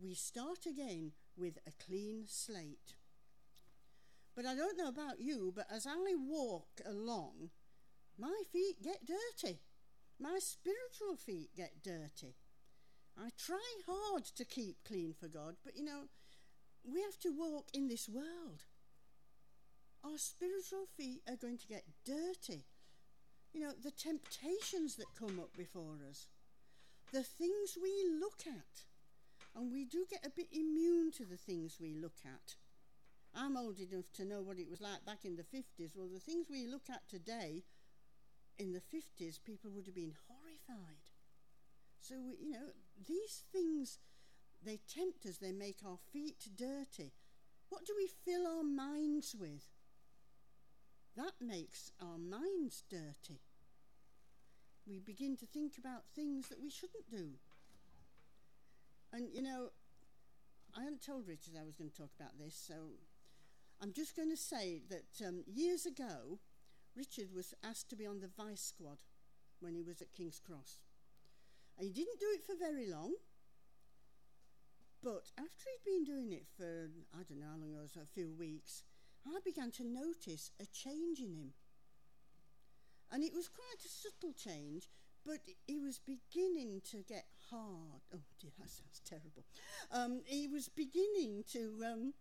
We 0.00 0.14
start 0.14 0.66
again 0.66 1.12
with 1.36 1.58
a 1.66 1.72
clean 1.84 2.24
slate. 2.26 2.94
But 4.36 4.46
I 4.46 4.54
don't 4.54 4.78
know 4.78 4.88
about 4.88 5.20
you, 5.20 5.52
but 5.54 5.66
as 5.70 5.86
I 5.86 6.14
walk 6.16 6.80
along, 6.86 7.50
my 8.16 8.42
feet 8.52 8.82
get 8.82 9.00
dirty. 9.04 9.60
My 10.20 10.38
spiritual 10.40 11.16
feet 11.16 11.50
get 11.56 11.82
dirty. 11.82 12.36
I 13.16 13.30
try 13.36 13.80
hard 13.86 14.24
to 14.24 14.44
keep 14.44 14.84
clean 14.84 15.14
for 15.18 15.26
God, 15.28 15.56
but 15.64 15.76
you 15.76 15.84
know, 15.84 16.04
we 16.84 17.00
have 17.02 17.18
to 17.20 17.36
walk 17.36 17.68
in 17.74 17.88
this 17.88 18.08
world. 18.08 18.64
Our 20.04 20.18
spiritual 20.18 20.86
feet 20.96 21.22
are 21.28 21.36
going 21.36 21.58
to 21.58 21.66
get 21.66 21.84
dirty. 22.04 22.64
You 23.52 23.60
know, 23.60 23.72
the 23.72 23.90
temptations 23.90 24.96
that 24.96 25.16
come 25.18 25.40
up 25.40 25.56
before 25.56 25.96
us, 26.08 26.28
the 27.12 27.22
things 27.22 27.76
we 27.80 28.04
look 28.20 28.42
at, 28.46 28.84
and 29.54 29.72
we 29.72 29.84
do 29.84 30.04
get 30.08 30.26
a 30.26 30.30
bit 30.30 30.48
immune 30.52 31.10
to 31.12 31.24
the 31.24 31.36
things 31.36 31.78
we 31.80 31.94
look 31.94 32.18
at. 32.24 32.56
I'm 33.34 33.56
old 33.56 33.78
enough 33.78 34.12
to 34.14 34.24
know 34.24 34.42
what 34.42 34.58
it 34.58 34.68
was 34.68 34.80
like 34.80 35.04
back 35.04 35.24
in 35.24 35.36
the 35.36 35.42
50s. 35.42 35.92
Well, 35.94 36.08
the 36.12 36.20
things 36.20 36.46
we 36.50 36.66
look 36.66 36.88
at 36.90 37.08
today, 37.08 37.64
in 38.58 38.72
the 38.72 38.80
50s, 38.80 39.38
people 39.44 39.70
would 39.70 39.86
have 39.86 39.94
been 39.94 40.14
horrified. 40.28 40.96
So, 42.00 42.14
you 42.40 42.52
know, 42.52 42.72
these 43.06 43.44
things, 43.52 43.98
they 44.64 44.80
tempt 44.92 45.26
us, 45.26 45.38
they 45.38 45.52
make 45.52 45.78
our 45.84 45.98
feet 46.12 46.48
dirty. 46.56 47.12
What 47.68 47.84
do 47.84 47.94
we 47.96 48.08
fill 48.24 48.46
our 48.46 48.64
minds 48.64 49.34
with? 49.38 49.66
That 51.16 51.34
makes 51.40 51.92
our 52.00 52.18
minds 52.18 52.84
dirty. 52.88 53.40
We 54.88 54.98
begin 54.98 55.36
to 55.36 55.46
think 55.46 55.76
about 55.78 56.02
things 56.14 56.48
that 56.48 56.60
we 56.62 56.70
shouldn't 56.70 57.10
do. 57.10 57.36
And 59.12 59.28
you 59.32 59.42
know, 59.42 59.70
I 60.76 60.84
hadn't 60.84 61.04
told 61.04 61.28
Richard 61.28 61.54
I 61.58 61.64
was 61.64 61.76
going 61.76 61.90
to 61.90 61.96
talk 61.96 62.10
about 62.18 62.38
this, 62.38 62.54
so 62.54 62.74
I'm 63.80 63.92
just 63.92 64.16
going 64.16 64.30
to 64.30 64.36
say 64.36 64.80
that 64.88 65.26
um, 65.26 65.44
years 65.46 65.86
ago, 65.86 66.38
Richard 66.96 67.28
was 67.34 67.54
asked 67.62 67.90
to 67.90 67.96
be 67.96 68.06
on 68.06 68.20
the 68.20 68.30
vice 68.36 68.62
squad 68.62 68.98
when 69.60 69.74
he 69.74 69.82
was 69.82 70.00
at 70.00 70.12
King's 70.12 70.40
Cross. 70.40 70.78
And 71.76 71.86
he 71.86 71.92
didn't 71.92 72.18
do 72.18 72.26
it 72.34 72.44
for 72.44 72.56
very 72.58 72.88
long, 72.88 73.14
but 75.02 75.30
after 75.38 75.64
he'd 75.64 75.90
been 75.90 76.04
doing 76.04 76.32
it 76.32 76.46
for, 76.56 76.90
I 77.14 77.22
don't 77.22 77.38
know 77.38 77.46
how 77.46 77.58
long 77.60 77.70
it 77.70 77.80
was, 77.80 77.96
a 77.96 78.06
few 78.06 78.32
weeks, 78.36 78.82
I 79.26 79.38
began 79.44 79.70
to 79.72 79.84
notice 79.84 80.50
a 80.60 80.66
change 80.66 81.20
in 81.20 81.34
him. 81.34 81.52
And 83.10 83.24
it 83.24 83.34
was 83.34 83.48
quite 83.48 83.84
a 83.84 83.88
subtle 83.88 84.32
change, 84.32 84.88
but 85.24 85.40
he 85.66 85.78
was 85.78 85.98
beginning 85.98 86.82
to 86.90 86.98
get 86.98 87.26
hard. 87.50 88.02
Oh 88.14 88.20
dear, 88.40 88.50
that 88.58 88.68
sounds 88.68 89.00
terrible. 89.04 89.44
Um, 89.90 90.22
he 90.24 90.48
was 90.48 90.68
beginning 90.68 91.44
to, 91.52 91.72
um, 91.86 92.14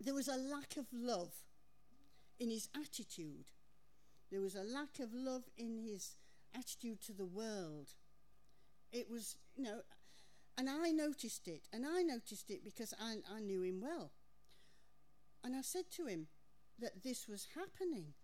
there 0.00 0.14
was 0.14 0.28
a 0.28 0.36
lack 0.36 0.76
of 0.76 0.86
love 0.92 1.34
in 2.38 2.50
his 2.50 2.68
attitude. 2.74 3.46
There 4.30 4.40
was 4.40 4.54
a 4.54 4.62
lack 4.62 4.98
of 5.00 5.12
love 5.12 5.44
in 5.56 5.78
his 5.78 6.16
attitude 6.54 7.00
to 7.02 7.12
the 7.12 7.24
world. 7.24 7.94
It 8.92 9.10
was, 9.10 9.36
you 9.54 9.64
know, 9.64 9.80
and 10.56 10.68
I 10.68 10.90
noticed 10.90 11.46
it, 11.46 11.68
and 11.72 11.86
I 11.86 12.02
noticed 12.02 12.50
it 12.50 12.64
because 12.64 12.92
I, 13.00 13.18
I 13.32 13.40
knew 13.40 13.62
him 13.62 13.80
well. 13.80 14.10
And 15.44 15.54
I 15.54 15.62
said 15.62 15.90
to 15.92 16.06
him 16.06 16.26
that 16.80 17.02
this 17.04 17.28
was 17.28 17.46
happening. 17.54 18.14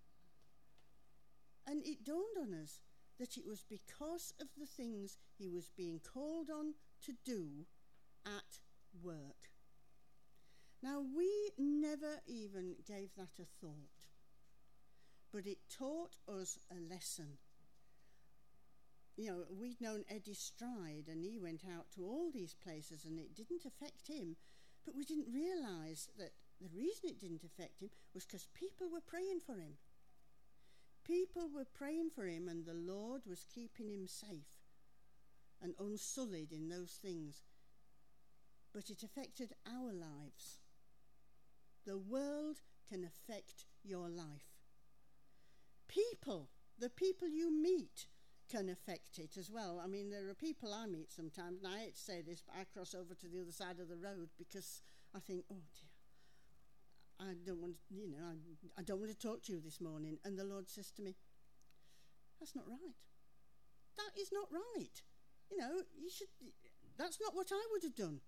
And 1.67 1.85
it 1.87 2.05
dawned 2.05 2.37
on 2.41 2.55
us 2.55 2.81
that 3.19 3.37
it 3.37 3.47
was 3.47 3.65
because 3.69 4.35
of 4.41 4.49
the 4.59 4.67
things 4.67 5.19
he 5.39 5.49
was 5.49 5.71
being 5.77 6.01
called 6.01 6.51
on 6.51 6.75
to 7.05 7.13
do 7.25 7.67
at 8.27 8.59
work. 9.03 9.51
Now, 10.83 11.01
we 11.01 11.51
never 11.57 12.21
even 12.27 12.77
gave 12.87 13.15
that 13.17 13.41
a 13.41 13.47
thought, 13.61 14.09
but 15.33 15.47
it 15.47 15.59
taught 15.71 16.17
us 16.29 16.59
a 16.71 16.75
lesson. 16.93 17.39
You 19.17 19.27
know, 19.31 19.45
we'd 19.59 19.81
known 19.81 20.05
Eddie 20.11 20.35
Stride, 20.35 21.09
and 21.09 21.25
he 21.25 21.39
went 21.39 21.63
out 21.65 21.87
to 21.95 22.05
all 22.05 22.31
these 22.31 22.55
places, 22.55 23.05
and 23.05 23.19
it 23.19 23.35
didn't 23.35 23.65
affect 23.65 24.09
him, 24.09 24.37
but 24.85 24.95
we 24.95 25.05
didn't 25.05 25.33
realise 25.33 26.09
that 26.19 26.33
the 26.61 26.69
reason 26.77 27.09
it 27.09 27.21
didn't 27.21 27.45
affect 27.45 27.81
him 27.81 27.91
was 28.13 28.27
because 28.27 28.49
people 28.53 28.91
were 28.91 29.01
praying 29.01 29.41
for 29.41 29.55
him. 29.55 29.79
People 31.05 31.51
were 31.55 31.67
praying 31.67 32.11
for 32.15 32.27
him, 32.27 32.49
and 32.49 32.65
the 32.65 32.75
Lord 32.75 33.23
was 33.27 33.47
keeping 33.55 33.91
him 33.91 34.07
safe 34.07 34.65
and 35.61 35.75
unsullied 35.79 36.53
in 36.53 36.69
those 36.69 36.99
things. 37.03 37.43
But 38.73 38.91
it 38.91 39.03
affected 39.03 39.53
our 39.67 39.93
lives. 39.93 40.61
The 41.87 41.99
world 41.99 42.61
can 42.89 43.05
affect 43.05 43.67
your 43.83 44.09
life. 44.09 44.49
People, 45.89 46.49
the 46.79 46.91
people 46.91 47.29
you 47.29 47.53
meet, 47.53 48.07
can 48.51 48.69
affect 48.69 49.19
it 49.19 49.37
as 49.39 49.51
well. 49.51 49.81
I 49.83 49.87
mean, 49.87 50.11
there 50.11 50.29
are 50.29 50.35
people 50.35 50.73
I 50.73 50.87
meet 50.87 51.13
sometimes, 51.13 51.63
and 51.63 51.73
I 51.73 51.79
hate 51.79 51.95
to 51.95 52.01
say 52.01 52.23
this, 52.23 52.43
but 52.43 52.57
I 52.59 52.65
cross 52.65 52.95
over 52.95 53.15
to 53.15 53.29
the 53.29 53.41
other 53.41 53.53
side 53.53 53.81
of 53.81 53.89
the 53.89 53.97
road 53.97 54.31
because 54.37 54.83
I 55.15 55.21
think, 55.21 55.45
oh 55.51 55.63
dear, 55.75 55.94
I 57.21 57.35
don't 57.47 57.61
want 57.61 57.75
to, 57.75 57.95
you 57.95 58.11
know, 58.11 58.25
I, 58.25 58.81
I 58.81 58.83
don't 58.83 58.99
want 58.99 59.11
to 59.11 59.19
talk 59.19 59.43
to 59.45 59.53
you 59.53 59.61
this 59.61 59.81
morning. 59.81 60.19
And 60.25 60.39
the 60.39 60.45
Lord 60.45 60.69
says 60.69 60.91
to 60.93 61.03
me, 61.03 61.15
That's 62.41 62.55
not 62.55 62.67
right. 62.69 62.95
That 63.97 64.21
is 64.21 64.31
not 64.33 64.49
right. 64.51 65.03
You 65.51 65.59
know, 65.59 65.83
you 65.97 66.11
should, 66.11 66.29
that's 66.99 67.19
not 67.21 67.35
what 67.35 67.49
I 67.53 67.63
would 67.73 67.83
have 67.83 67.95
done. 67.95 68.21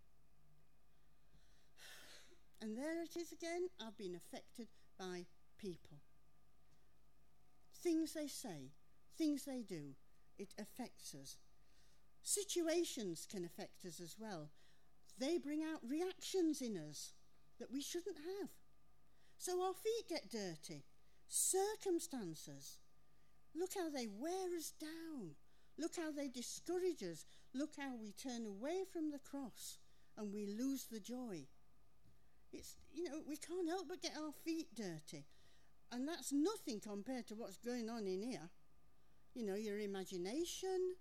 And 2.62 2.77
there 2.77 3.03
it 3.03 3.16
is 3.16 3.33
again. 3.33 3.68
I've 3.81 3.99
been 3.99 4.14
affected 4.14 4.68
by 4.99 5.27
people. 5.59 5.99
Things 7.83 8.14
they 8.14 8.29
say, 8.29 8.72
things 9.18 9.44
they 9.44 9.62
do, 9.62 9.94
it 10.38 10.55
affects 10.59 11.14
us. 11.14 11.37
Situations 12.22 13.27
can 13.31 13.44
affect 13.44 13.85
us 13.85 14.01
as 14.01 14.16
well. 14.18 14.51
They 15.18 15.38
bring 15.38 15.62
out 15.62 15.81
reactions 15.87 16.61
in 16.61 16.77
us 16.77 17.12
that 17.59 17.70
we 17.70 17.81
shouldn't 17.81 18.16
have. 18.16 18.49
So 19.38 19.62
our 19.62 19.75
feet 19.75 20.09
get 20.09 20.31
dirty. 20.31 20.85
Circumstances. 21.29 22.79
Look 23.55 23.70
how 23.75 23.90
they 23.90 24.07
wear 24.07 24.57
us 24.57 24.72
down. 24.81 25.37
Look 25.79 25.96
how 25.96 26.11
they 26.11 26.29
discourage 26.29 27.03
us. 27.03 27.25
Look 27.55 27.72
how 27.79 27.96
we 28.01 28.12
turn 28.12 28.46
away 28.46 28.85
from 28.92 29.11
the 29.11 29.18
cross 29.18 29.79
and 30.16 30.33
we 30.33 30.46
lose 30.46 30.87
the 30.90 31.01
joy. 31.01 31.46
It's, 32.53 32.77
you 32.92 33.05
know, 33.05 33.20
we 33.29 33.37
can't 33.37 33.68
help 33.68 33.88
but 33.88 34.03
get 34.03 34.12
our 34.16 34.33
feet 34.44 34.75
dirty. 34.75 35.27
And 35.92 36.09
that's 36.09 36.33
nothing 36.33 36.81
compared 36.81 37.27
to 37.29 37.35
what's 37.35 37.59
going 37.59 37.88
on 37.88 38.07
in 38.07 38.22
here. 38.22 38.51
You 39.35 39.44
know, 39.44 39.55
your 39.55 39.79
imagination, 39.79 40.94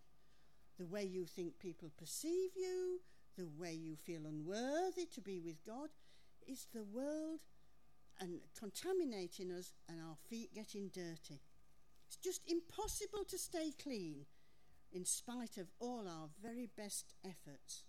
the 0.77 0.85
way 0.85 1.03
you 1.03 1.25
think 1.25 1.57
people 1.59 1.91
perceive 1.97 2.51
you, 2.55 2.99
the 3.37 3.47
way 3.57 3.73
you 3.73 3.95
feel 3.95 4.25
unworthy 4.25 5.05
to 5.13 5.21
be 5.21 5.39
with 5.39 5.65
God. 5.65 5.89
It's 6.45 6.67
the 6.73 6.83
world 6.83 7.39
and 8.19 8.39
contaminating 8.57 9.51
us 9.51 9.73
and 9.89 9.99
our 9.99 10.15
feet 10.29 10.53
getting 10.53 10.89
dirty. 10.89 11.41
It's 12.07 12.17
just 12.17 12.41
impossible 12.49 13.25
to 13.29 13.37
stay 13.37 13.71
clean 13.81 14.25
in 14.91 15.05
spite 15.05 15.57
of 15.57 15.67
all 15.79 16.07
our 16.07 16.29
very 16.41 16.69
best 16.77 17.13
efforts. 17.23 17.83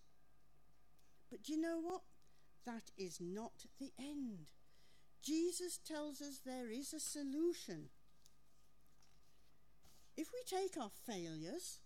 But 1.30 1.42
do 1.42 1.52
you 1.52 1.60
know 1.60 1.78
what? 1.80 2.02
That 2.64 2.90
is 2.98 3.20
not 3.20 3.66
the 3.78 3.92
end. 3.98 4.46
Jesus 5.22 5.78
tells 5.78 6.20
us 6.20 6.40
there 6.44 6.70
is 6.70 6.92
a 6.92 7.00
solution. 7.00 7.90
If 10.16 10.28
we 10.32 10.42
take 10.46 10.80
our 10.80 10.90
failures, 11.06 11.80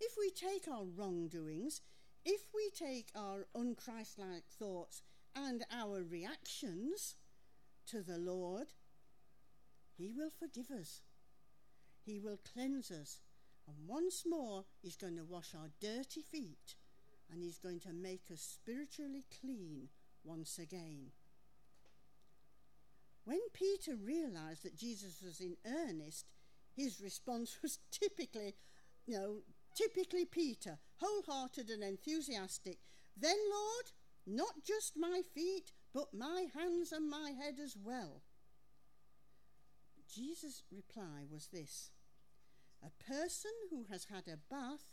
if 0.00 0.12
we 0.18 0.30
take 0.30 0.66
our 0.68 0.84
wrongdoings, 0.84 1.82
if 2.24 2.42
we 2.54 2.70
take 2.70 3.10
our 3.14 3.46
unchristlike 3.56 4.46
thoughts 4.58 5.02
and 5.34 5.64
our 5.72 6.02
reactions, 6.02 7.14
to 7.90 8.02
the 8.02 8.18
Lord, 8.18 8.68
He 9.96 10.10
will 10.10 10.30
forgive 10.30 10.70
us. 10.70 11.02
He 12.04 12.18
will 12.18 12.38
cleanse 12.52 12.90
us. 12.90 13.20
And 13.66 13.76
once 13.86 14.24
more, 14.26 14.64
He's 14.80 14.96
going 14.96 15.16
to 15.16 15.24
wash 15.24 15.54
our 15.54 15.70
dirty 15.80 16.22
feet 16.22 16.74
and 17.30 17.42
He's 17.42 17.58
going 17.58 17.80
to 17.80 17.92
make 17.92 18.30
us 18.32 18.40
spiritually 18.40 19.24
clean 19.40 19.88
once 20.24 20.58
again. 20.58 21.12
When 23.24 23.40
Peter 23.52 23.94
realized 23.94 24.64
that 24.64 24.78
Jesus 24.78 25.20
was 25.22 25.40
in 25.40 25.56
earnest, 25.66 26.24
his 26.74 27.00
response 27.02 27.58
was 27.62 27.78
typically, 27.90 28.54
you 29.06 29.18
know, 29.18 29.36
typically 29.74 30.24
Peter, 30.24 30.78
wholehearted 30.96 31.68
and 31.68 31.82
enthusiastic. 31.82 32.78
Then, 33.16 33.36
Lord, 33.50 33.92
not 34.26 34.64
just 34.64 34.94
my 34.96 35.20
feet, 35.34 35.72
but 35.92 36.14
my 36.14 36.46
hands 36.54 36.92
and 36.92 37.08
my 37.08 37.30
head 37.30 37.54
as 37.62 37.76
well. 37.76 38.22
Jesus' 40.12 40.62
reply 40.70 41.24
was 41.30 41.48
this 41.48 41.90
A 42.82 42.90
person 43.04 43.50
who 43.70 43.86
has 43.90 44.04
had 44.04 44.28
a 44.28 44.38
bath 44.50 44.86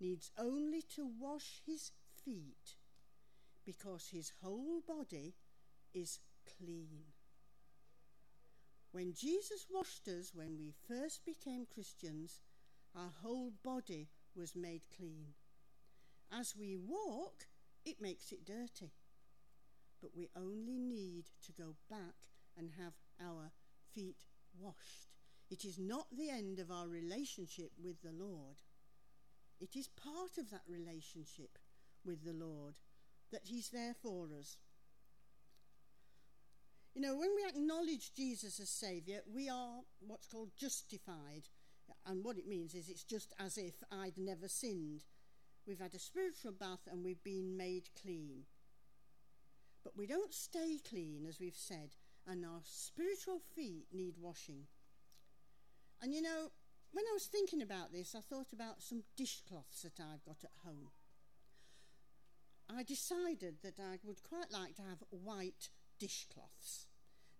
needs 0.00 0.30
only 0.38 0.82
to 0.96 1.06
wash 1.06 1.62
his 1.66 1.92
feet 2.24 2.76
because 3.64 4.08
his 4.08 4.32
whole 4.42 4.82
body 4.86 5.34
is 5.94 6.18
clean. 6.58 7.04
When 8.90 9.14
Jesus 9.14 9.66
washed 9.70 10.08
us 10.08 10.32
when 10.34 10.58
we 10.58 10.74
first 10.88 11.24
became 11.24 11.66
Christians, 11.72 12.42
our 12.94 13.10
whole 13.22 13.52
body 13.64 14.08
was 14.34 14.54
made 14.54 14.82
clean. 14.94 15.28
As 16.30 16.54
we 16.58 16.76
walk, 16.76 17.46
it 17.84 18.00
makes 18.00 18.32
it 18.32 18.44
dirty 18.44 18.92
but 20.02 20.16
we 20.16 20.28
only 20.36 20.78
need 20.78 21.26
to 21.46 21.52
go 21.52 21.76
back 21.88 22.26
and 22.58 22.70
have 22.78 22.94
our 23.24 23.52
feet 23.94 24.24
washed. 24.58 25.06
It 25.50 25.64
is 25.64 25.78
not 25.78 26.06
the 26.10 26.28
end 26.28 26.58
of 26.58 26.70
our 26.70 26.88
relationship 26.88 27.70
with 27.82 28.02
the 28.02 28.12
Lord. 28.12 28.56
It 29.60 29.76
is 29.76 29.88
part 29.88 30.38
of 30.38 30.50
that 30.50 30.62
relationship 30.68 31.58
with 32.04 32.24
the 32.24 32.32
Lord 32.32 32.74
that 33.30 33.42
He's 33.44 33.70
there 33.70 33.94
for 34.02 34.28
us. 34.38 34.56
You 36.94 37.00
know, 37.00 37.16
when 37.16 37.30
we 37.34 37.48
acknowledge 37.48 38.12
Jesus 38.14 38.60
as 38.60 38.68
Saviour, 38.68 39.20
we 39.32 39.48
are 39.48 39.80
what's 40.06 40.26
called 40.26 40.50
justified. 40.58 41.48
And 42.06 42.24
what 42.24 42.36
it 42.36 42.48
means 42.48 42.74
is 42.74 42.88
it's 42.88 43.04
just 43.04 43.32
as 43.38 43.56
if 43.56 43.74
I'd 43.90 44.18
never 44.18 44.48
sinned. 44.48 45.04
We've 45.66 45.80
had 45.80 45.94
a 45.94 45.98
spiritual 45.98 46.52
bath 46.52 46.88
and 46.90 47.04
we've 47.04 47.22
been 47.22 47.56
made 47.56 47.88
clean. 48.00 48.44
But 49.84 49.96
we 49.96 50.06
don't 50.06 50.32
stay 50.32 50.78
clean, 50.88 51.26
as 51.28 51.40
we've 51.40 51.56
said, 51.56 51.96
and 52.26 52.44
our 52.44 52.60
spiritual 52.64 53.40
feet 53.54 53.86
need 53.92 54.14
washing. 54.18 54.66
And 56.00 56.14
you 56.14 56.22
know, 56.22 56.50
when 56.92 57.04
I 57.10 57.14
was 57.14 57.26
thinking 57.26 57.62
about 57.62 57.92
this, 57.92 58.14
I 58.14 58.20
thought 58.20 58.52
about 58.52 58.82
some 58.82 59.02
dishcloths 59.16 59.82
that 59.82 60.00
I've 60.00 60.24
got 60.24 60.44
at 60.44 60.50
home. 60.64 60.90
I 62.68 62.82
decided 62.82 63.56
that 63.62 63.78
I 63.80 63.98
would 64.04 64.22
quite 64.22 64.50
like 64.50 64.76
to 64.76 64.82
have 64.82 65.02
white 65.10 65.68
dishcloths. 65.98 66.86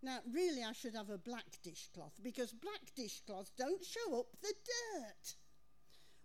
Now, 0.03 0.19
really, 0.31 0.65
I 0.65 0.73
should 0.73 0.95
have 0.95 1.11
a 1.11 1.19
black 1.19 1.59
dishcloth 1.63 2.15
because 2.23 2.53
black 2.53 2.95
dishcloths 2.97 3.53
don't 3.57 3.85
show 3.85 4.19
up 4.19 4.27
the 4.41 4.53
dirt. 4.65 5.37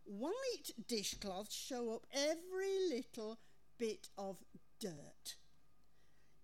White 0.03 0.71
dishcloths 0.87 1.55
show 1.55 1.93
up 1.93 2.07
every 2.11 2.89
little 2.89 3.39
bit 3.77 4.09
of 4.17 4.37
dirt. 4.79 5.35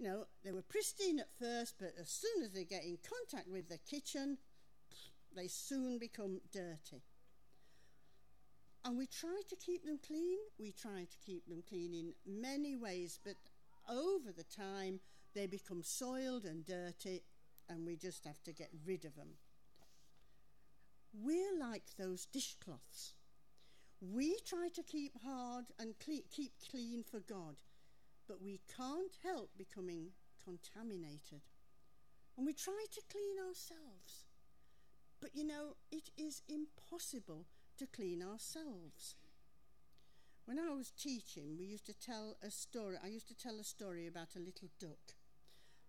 You 0.03 0.09
know, 0.09 0.25
they 0.43 0.51
were 0.51 0.61
pristine 0.61 1.17
at 1.19 1.29
first, 1.39 1.75
but 1.79 1.93
as 1.97 2.09
soon 2.09 2.43
as 2.43 2.51
they 2.51 2.65
get 2.65 2.83
in 2.83 2.97
contact 3.07 3.49
with 3.49 3.69
the 3.69 3.77
kitchen, 3.89 4.37
they 5.33 5.47
soon 5.47 5.97
become 5.97 6.41
dirty. 6.51 7.03
And 8.83 8.97
we 8.97 9.07
try 9.07 9.43
to 9.47 9.55
keep 9.55 9.85
them 9.85 9.99
clean. 10.05 10.39
We 10.59 10.73
try 10.73 11.07
to 11.09 11.17
keep 11.25 11.47
them 11.47 11.63
clean 11.69 11.93
in 11.93 12.13
many 12.25 12.75
ways, 12.75 13.17
but 13.23 13.35
over 13.89 14.33
the 14.35 14.43
time, 14.43 14.99
they 15.33 15.47
become 15.47 15.81
soiled 15.83 16.43
and 16.43 16.65
dirty, 16.65 17.23
and 17.69 17.85
we 17.85 17.95
just 17.95 18.25
have 18.25 18.43
to 18.43 18.51
get 18.51 18.71
rid 18.85 19.05
of 19.05 19.15
them. 19.15 19.29
We're 21.13 21.57
like 21.57 21.95
those 21.97 22.25
dishcloths. 22.25 23.13
We 24.01 24.37
try 24.45 24.67
to 24.75 24.83
keep 24.83 25.13
hard 25.23 25.67
and 25.79 25.93
keep 25.97 26.55
clean 26.69 27.05
for 27.09 27.21
God, 27.21 27.55
but 28.33 28.43
we 28.43 28.61
can't 28.75 29.13
help 29.23 29.51
becoming 29.55 30.07
contaminated. 30.43 31.41
And 32.35 32.47
we 32.47 32.53
try 32.53 32.85
to 32.91 33.01
clean 33.11 33.37
ourselves. 33.47 34.25
But 35.21 35.35
you 35.35 35.45
know, 35.45 35.75
it 35.91 36.09
is 36.17 36.41
impossible 36.49 37.45
to 37.77 37.85
clean 37.85 38.23
ourselves. 38.23 39.17
When 40.45 40.57
I 40.57 40.73
was 40.73 40.89
teaching, 40.89 41.57
we 41.59 41.65
used 41.65 41.85
to 41.85 41.93
tell 41.93 42.37
a 42.41 42.49
story. 42.49 42.95
I 43.03 43.07
used 43.07 43.27
to 43.27 43.37
tell 43.37 43.59
a 43.59 43.63
story 43.63 44.07
about 44.07 44.35
a 44.35 44.39
little 44.39 44.69
duck. 44.79 45.13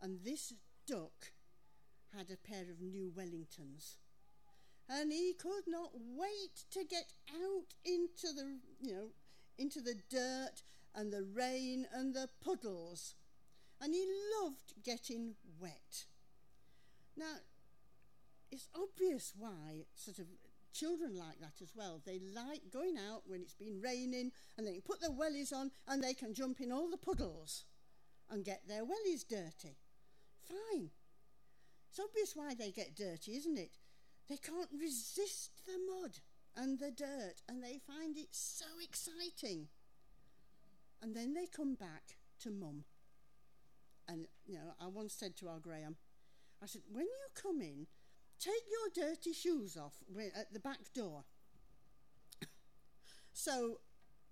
And 0.03 0.19
this 0.23 0.53
duck 0.87 1.33
had 2.15 2.27
a 2.31 2.37
pair 2.37 2.71
of 2.71 2.83
new 2.83 3.11
Wellingtons. 3.11 3.97
And 4.87 5.11
he 5.11 5.33
could 5.33 5.65
not 5.67 5.93
wait 5.95 6.67
to 6.73 6.85
get 6.85 7.15
out 7.31 7.73
into 7.87 8.35
the, 8.35 8.59
you 8.83 8.93
know, 8.93 9.09
into 9.57 9.81
the 9.81 9.95
dirt 10.11 10.63
and 10.95 11.13
the 11.13 11.25
rain 11.25 11.87
and 11.93 12.15
the 12.15 12.29
puddles. 12.43 13.15
And 13.81 13.95
he 13.95 14.07
loved 14.41 14.75
getting 14.83 15.35
wet. 15.61 16.07
Now, 17.17 17.37
it's 18.51 18.69
obvious 18.75 19.33
why 19.37 19.87
sort 19.95 20.19
of 20.19 20.27
children 20.73 21.17
like 21.17 21.41
that 21.41 21.63
as 21.63 21.73
well. 21.75 22.01
They 22.05 22.21
like 22.35 22.71
going 22.73 22.97
out 22.99 23.23
when 23.27 23.41
it's 23.41 23.55
been 23.55 23.81
raining 23.81 24.33
and 24.57 24.67
they 24.67 24.73
can 24.73 24.83
put 24.83 25.01
their 25.01 25.11
wellies 25.11 25.53
on 25.53 25.71
and 25.89 26.03
they 26.03 26.15
can 26.15 26.35
jump 26.35 26.61
in 26.61 26.73
all 26.73 26.91
the 26.91 26.97
puddles 26.97 27.65
and 28.31 28.45
get 28.45 28.63
their 28.67 28.85
wellies 28.85 29.27
dirty. 29.29 29.77
Fine. 30.49 30.91
It's 31.89 32.01
obvious 32.01 32.35
why 32.35 32.55
they 32.55 32.71
get 32.71 32.97
dirty, 32.97 33.37
isn't 33.37 33.59
it? 33.59 33.79
They 34.29 34.37
can't 34.37 34.71
resist 34.73 35.51
the 35.67 35.79
mud 35.79 36.19
and 36.57 36.79
the 36.79 36.91
dirt 36.91 37.43
and 37.49 37.63
they 37.63 37.81
find 37.87 38.17
it 38.17 38.29
so 38.33 38.67
exciting. 38.83 39.69
And 41.03 41.15
then 41.15 41.35
they 41.35 41.47
come 41.47 41.75
back 41.75 42.17
to 42.41 42.51
mum. 42.51 42.85
And, 44.09 44.27
you 44.47 44.55
know, 44.55 44.75
I 44.81 44.87
once 44.89 45.15
said 45.15 45.37
to 45.37 45.49
our 45.49 45.59
Graham, 45.59 45.97
I 46.63 46.67
said, 46.67 46.83
when 46.91 47.05
you 47.05 47.43
come 47.43 47.61
in, 47.61 47.87
take 48.39 48.65
your 48.71 49.07
dirty 49.09 49.33
shoes 49.33 49.77
off 49.77 49.95
at 50.37 50.53
the 50.53 50.61
back 50.61 50.93
door. 50.95 51.25
so 53.33 53.81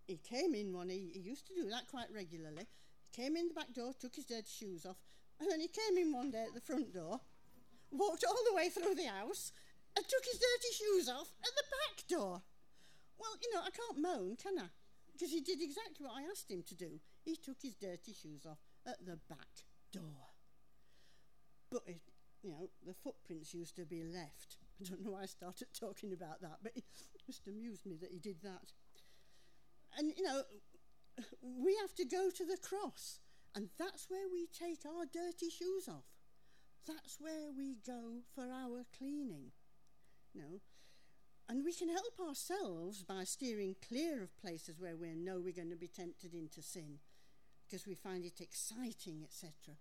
he 0.06 0.16
came 0.16 0.54
in 0.54 0.72
one, 0.72 0.88
he, 0.88 1.10
he 1.14 1.20
used 1.20 1.46
to 1.48 1.54
do 1.54 1.68
that 1.70 1.88
quite 1.90 2.12
regularly. 2.14 2.66
He 3.10 3.22
came 3.22 3.36
in 3.36 3.48
the 3.48 3.54
back 3.54 3.72
door, 3.72 3.92
took 3.98 4.14
his 4.14 4.26
dirty 4.26 4.50
shoes 4.50 4.84
off, 4.86 4.96
and 5.40 5.50
then 5.50 5.60
he 5.60 5.68
came 5.68 5.98
in 5.98 6.12
one 6.12 6.30
day 6.30 6.44
at 6.46 6.54
the 6.54 6.60
front 6.60 6.92
door, 6.92 7.20
walked 7.90 8.24
all 8.26 8.38
the 8.48 8.56
way 8.56 8.68
through 8.68 8.94
the 8.94 9.08
house, 9.08 9.52
and 9.96 10.06
took 10.06 10.24
his 10.24 10.40
dirty 10.40 10.74
shoes 10.74 11.08
off 11.08 11.32
at 11.42 11.50
the 11.56 11.64
back 11.64 12.08
door. 12.08 12.42
Well, 13.18 13.36
you 13.42 13.54
know, 13.54 13.60
I 13.60 13.70
can't 13.70 14.00
moan, 14.00 14.36
can 14.36 14.58
I? 14.58 14.68
Because 15.22 15.34
he 15.34 15.40
did 15.40 15.62
exactly 15.62 16.04
what 16.04 16.18
I 16.18 16.28
asked 16.28 16.50
him 16.50 16.64
to 16.66 16.74
do. 16.74 16.98
He 17.24 17.36
took 17.36 17.62
his 17.62 17.76
dirty 17.76 18.12
shoes 18.12 18.44
off 18.44 18.58
at 18.84 19.06
the 19.06 19.20
back 19.30 19.62
door. 19.92 20.34
But 21.70 21.82
it, 21.86 22.00
you 22.42 22.50
know, 22.50 22.70
the 22.84 22.92
footprints 22.92 23.54
used 23.54 23.76
to 23.76 23.84
be 23.84 24.02
left. 24.02 24.56
I 24.80 24.90
don't 24.90 25.04
know 25.04 25.12
why 25.12 25.22
I 25.22 25.26
started 25.26 25.68
talking 25.78 26.12
about 26.12 26.40
that, 26.40 26.58
but 26.60 26.72
it 26.74 26.82
just 27.24 27.46
amused 27.46 27.86
me 27.86 27.96
that 28.00 28.10
he 28.10 28.18
did 28.18 28.42
that. 28.42 28.72
And, 29.96 30.12
you 30.16 30.24
know, 30.24 30.42
we 31.40 31.78
have 31.80 31.94
to 31.98 32.04
go 32.04 32.28
to 32.28 32.44
the 32.44 32.58
cross, 32.60 33.20
and 33.54 33.68
that's 33.78 34.10
where 34.10 34.26
we 34.28 34.48
take 34.48 34.80
our 34.84 35.06
dirty 35.06 35.50
shoes 35.50 35.86
off. 35.88 36.10
That's 36.84 37.18
where 37.20 37.52
we 37.56 37.76
go 37.86 38.22
for 38.34 38.50
our 38.50 38.86
cleaning. 38.98 39.52
You 40.34 40.42
know, 40.42 40.60
and 41.52 41.66
we 41.66 41.72
can 41.74 41.90
help 41.90 42.18
ourselves 42.18 43.02
by 43.02 43.24
steering 43.24 43.76
clear 43.86 44.22
of 44.22 44.40
places 44.40 44.80
where 44.80 44.96
we 44.96 45.14
know 45.14 45.38
we're 45.38 45.52
going 45.52 45.68
to 45.68 45.76
be 45.76 45.86
tempted 45.86 46.32
into 46.32 46.62
sin 46.62 46.96
because 47.62 47.86
we 47.86 47.94
find 47.94 48.24
it 48.24 48.40
exciting, 48.40 49.20
etc. 49.22 49.76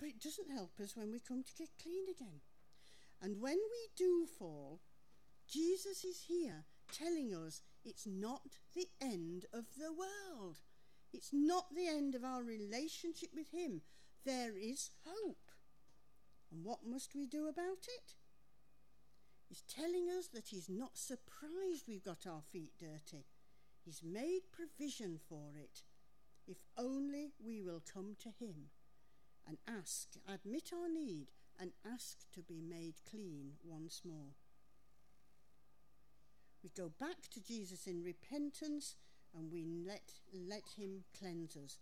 But 0.00 0.08
it 0.08 0.20
doesn't 0.20 0.50
help 0.50 0.80
us 0.82 0.96
when 0.96 1.12
we 1.12 1.20
come 1.20 1.44
to 1.44 1.54
get 1.56 1.68
clean 1.80 2.06
again. 2.10 2.40
And 3.22 3.40
when 3.40 3.54
we 3.54 3.88
do 3.96 4.26
fall, 4.26 4.80
Jesus 5.48 6.02
is 6.02 6.24
here 6.26 6.64
telling 6.92 7.32
us 7.32 7.62
it's 7.84 8.04
not 8.04 8.58
the 8.74 8.88
end 9.00 9.46
of 9.52 9.66
the 9.78 9.92
world. 9.92 10.56
It's 11.12 11.30
not 11.32 11.72
the 11.72 11.86
end 11.86 12.16
of 12.16 12.24
our 12.24 12.42
relationship 12.42 13.28
with 13.32 13.52
Him. 13.52 13.82
There 14.26 14.58
is 14.60 14.90
hope. 15.06 15.52
And 16.50 16.64
what 16.64 16.80
must 16.84 17.14
we 17.14 17.26
do 17.26 17.46
about 17.46 17.86
it? 17.86 18.16
He's 19.54 19.62
telling 19.72 20.08
us 20.10 20.26
that 20.34 20.48
He's 20.48 20.68
not 20.68 20.98
surprised 20.98 21.84
we've 21.86 22.02
got 22.02 22.26
our 22.26 22.42
feet 22.50 22.72
dirty. 22.76 23.24
He's 23.84 24.02
made 24.02 24.40
provision 24.50 25.20
for 25.28 25.52
it. 25.56 25.82
If 26.48 26.56
only 26.76 27.30
we 27.38 27.62
will 27.62 27.80
come 27.80 28.16
to 28.24 28.30
Him 28.30 28.70
and 29.46 29.58
ask, 29.68 30.08
admit 30.28 30.72
our 30.72 30.88
need, 30.88 31.28
and 31.60 31.70
ask 31.88 32.28
to 32.34 32.40
be 32.42 32.60
made 32.60 32.94
clean 33.08 33.52
once 33.64 34.02
more. 34.04 34.34
We 36.64 36.70
go 36.76 36.90
back 36.98 37.30
to 37.34 37.40
Jesus 37.40 37.86
in 37.86 38.02
repentance 38.02 38.96
and 39.38 39.52
we 39.52 39.64
let, 39.86 40.14
let 40.32 40.64
him 40.76 41.04
cleanse 41.16 41.56
us. 41.56 41.78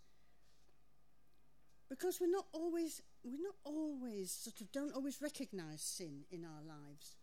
Because 1.89 2.19
we're 2.21 2.29
not 2.29 2.45
always, 2.53 3.01
we're 3.23 3.41
not 3.41 3.55
always, 3.63 4.31
sort 4.31 4.61
of, 4.61 4.71
don't 4.71 4.93
always 4.93 5.23
recognize 5.23 5.81
sin 5.81 6.25
in 6.29 6.45
our 6.45 6.61
lives. 6.61 7.15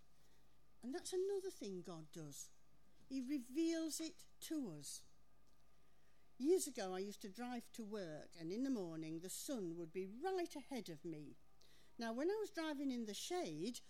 And 0.83 0.95
that's 0.95 1.13
another 1.13 1.51
thing 1.51 1.83
God 1.87 2.07
does. 2.15 2.49
He 3.09 3.21
reveals 3.21 4.01
it 4.01 4.15
to 4.49 4.73
us. 4.79 5.03
Years 6.39 6.67
ago, 6.67 6.95
I 6.95 7.01
used 7.01 7.21
to 7.23 7.29
drive 7.29 7.65
to 7.75 7.85
work, 7.85 8.31
and 8.41 8.51
in 8.51 8.63
the 8.63 8.71
morning, 8.71 9.21
the 9.21 9.29
sun 9.29 9.75
would 9.77 9.93
be 9.93 10.09
right 10.25 10.55
ahead 10.57 10.89
of 10.89 11.05
me. 11.05 11.37
Now, 11.99 12.15
when 12.15 12.29
I 12.31 12.39
was 12.41 12.51
driving 12.51 12.91
in 12.91 13.05
the 13.05 13.13
shade, 13.13 13.81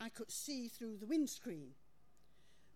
I 0.00 0.08
could 0.08 0.30
see 0.30 0.68
through 0.68 0.98
the 0.98 1.06
windscreen. 1.06 1.70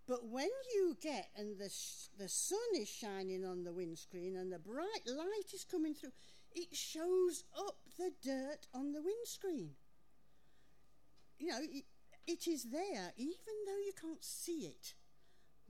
But 0.08 0.26
when 0.26 0.48
you 0.74 0.96
get 1.00 1.28
and 1.36 1.56
the, 1.56 1.68
sh- 1.68 2.08
the 2.18 2.28
sun 2.28 2.58
is 2.74 2.88
shining 2.88 3.44
on 3.44 3.62
the 3.62 3.72
windscreen 3.72 4.34
and 4.34 4.50
the 4.52 4.58
bright 4.58 5.06
light 5.06 5.54
is 5.54 5.64
coming 5.64 5.94
through, 5.94 6.10
it 6.52 6.74
shows 6.74 7.44
up 7.56 7.76
the 7.96 8.10
dirt 8.20 8.66
on 8.74 8.92
the 8.92 9.02
windscreen. 9.02 9.70
You 11.38 11.46
know, 11.48 11.58
it, 11.60 11.84
it 12.26 12.46
is 12.46 12.64
there, 12.70 13.12
even 13.16 13.54
though 13.66 13.78
you 13.84 13.92
can't 14.00 14.24
see 14.24 14.66
it 14.66 14.94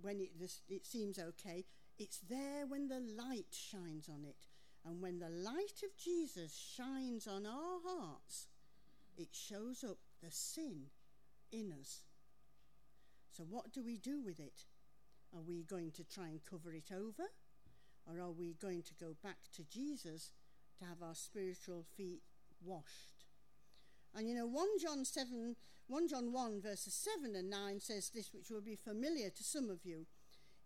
when 0.00 0.20
it, 0.20 0.30
it 0.68 0.86
seems 0.86 1.18
okay. 1.18 1.64
It's 1.98 2.20
there 2.28 2.66
when 2.66 2.88
the 2.88 3.00
light 3.00 3.52
shines 3.52 4.08
on 4.08 4.24
it. 4.24 4.46
And 4.84 5.02
when 5.02 5.18
the 5.18 5.28
light 5.28 5.82
of 5.84 5.96
Jesus 6.02 6.56
shines 6.56 7.26
on 7.26 7.44
our 7.46 7.80
hearts, 7.84 8.48
it 9.16 9.28
shows 9.32 9.84
up 9.84 9.98
the 10.22 10.30
sin 10.30 10.86
in 11.52 11.72
us. 11.78 12.02
So, 13.30 13.44
what 13.44 13.72
do 13.72 13.84
we 13.84 13.98
do 13.98 14.22
with 14.22 14.40
it? 14.40 14.64
Are 15.34 15.42
we 15.42 15.62
going 15.62 15.92
to 15.92 16.04
try 16.04 16.28
and 16.28 16.40
cover 16.44 16.72
it 16.72 16.90
over? 16.92 17.28
Or 18.06 18.20
are 18.20 18.32
we 18.32 18.54
going 18.60 18.82
to 18.82 18.94
go 18.94 19.14
back 19.22 19.36
to 19.54 19.64
Jesus 19.64 20.32
to 20.78 20.86
have 20.86 21.02
our 21.02 21.14
spiritual 21.14 21.84
feet 21.96 22.22
washed? 22.64 23.19
And 24.14 24.28
you 24.28 24.34
know, 24.34 24.46
1 24.46 24.66
John 24.80 25.04
7, 25.04 25.56
1 25.86 26.08
John 26.08 26.32
1 26.32 26.60
verses 26.62 26.94
7 26.94 27.34
and 27.36 27.50
9 27.50 27.80
says 27.80 28.10
this, 28.10 28.32
which 28.32 28.50
will 28.50 28.60
be 28.60 28.76
familiar 28.76 29.30
to 29.30 29.44
some 29.44 29.70
of 29.70 29.84
you. 29.84 30.06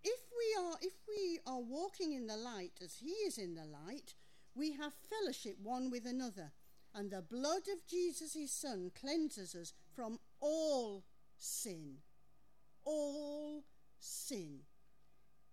If 0.02 0.20
we 0.36 0.62
are 0.62 0.76
if 0.82 0.92
we 1.08 1.40
are 1.46 1.60
walking 1.60 2.12
in 2.12 2.26
the 2.26 2.36
light 2.36 2.78
as 2.82 2.96
he 2.96 3.10
is 3.26 3.38
in 3.38 3.54
the 3.54 3.64
light, 3.64 4.14
we 4.54 4.72
have 4.72 4.92
fellowship 5.08 5.56
one 5.62 5.90
with 5.90 6.04
another, 6.06 6.52
and 6.94 7.10
the 7.10 7.22
blood 7.22 7.62
of 7.72 7.86
Jesus 7.88 8.34
his 8.34 8.52
son 8.52 8.90
cleanses 8.98 9.54
us 9.54 9.72
from 9.94 10.18
all 10.40 11.04
sin. 11.36 11.96
all 12.84 13.64
sin. 13.98 14.60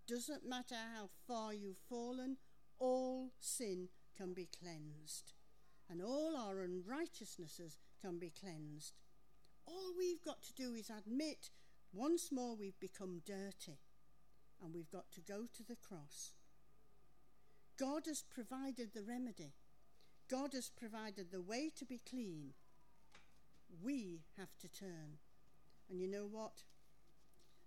Doesn't 0.06 0.46
matter 0.46 0.76
how 0.94 1.08
far 1.26 1.54
you've 1.54 1.80
fallen, 1.88 2.36
all 2.78 3.32
sin 3.40 3.88
can 4.16 4.34
be 4.34 4.48
cleansed. 4.60 5.32
And 5.92 6.00
all 6.00 6.38
our 6.38 6.62
unrighteousnesses 6.62 7.76
can 8.00 8.18
be 8.18 8.30
cleansed. 8.30 8.94
All 9.66 9.92
we've 9.96 10.24
got 10.24 10.42
to 10.44 10.54
do 10.54 10.72
is 10.72 10.88
admit 10.88 11.50
once 11.92 12.32
more 12.32 12.56
we've 12.56 12.80
become 12.80 13.20
dirty 13.26 13.78
and 14.64 14.72
we've 14.72 14.90
got 14.90 15.12
to 15.12 15.20
go 15.20 15.42
to 15.54 15.62
the 15.62 15.76
cross. 15.76 16.32
God 17.78 18.04
has 18.06 18.22
provided 18.22 18.94
the 18.94 19.02
remedy. 19.02 19.52
God 20.30 20.54
has 20.54 20.70
provided 20.70 21.30
the 21.30 21.42
way 21.42 21.70
to 21.76 21.84
be 21.84 22.00
clean. 22.08 22.54
We 23.84 24.22
have 24.38 24.56
to 24.60 24.68
turn. 24.68 25.18
And 25.90 26.00
you 26.00 26.08
know 26.08 26.26
what? 26.26 26.62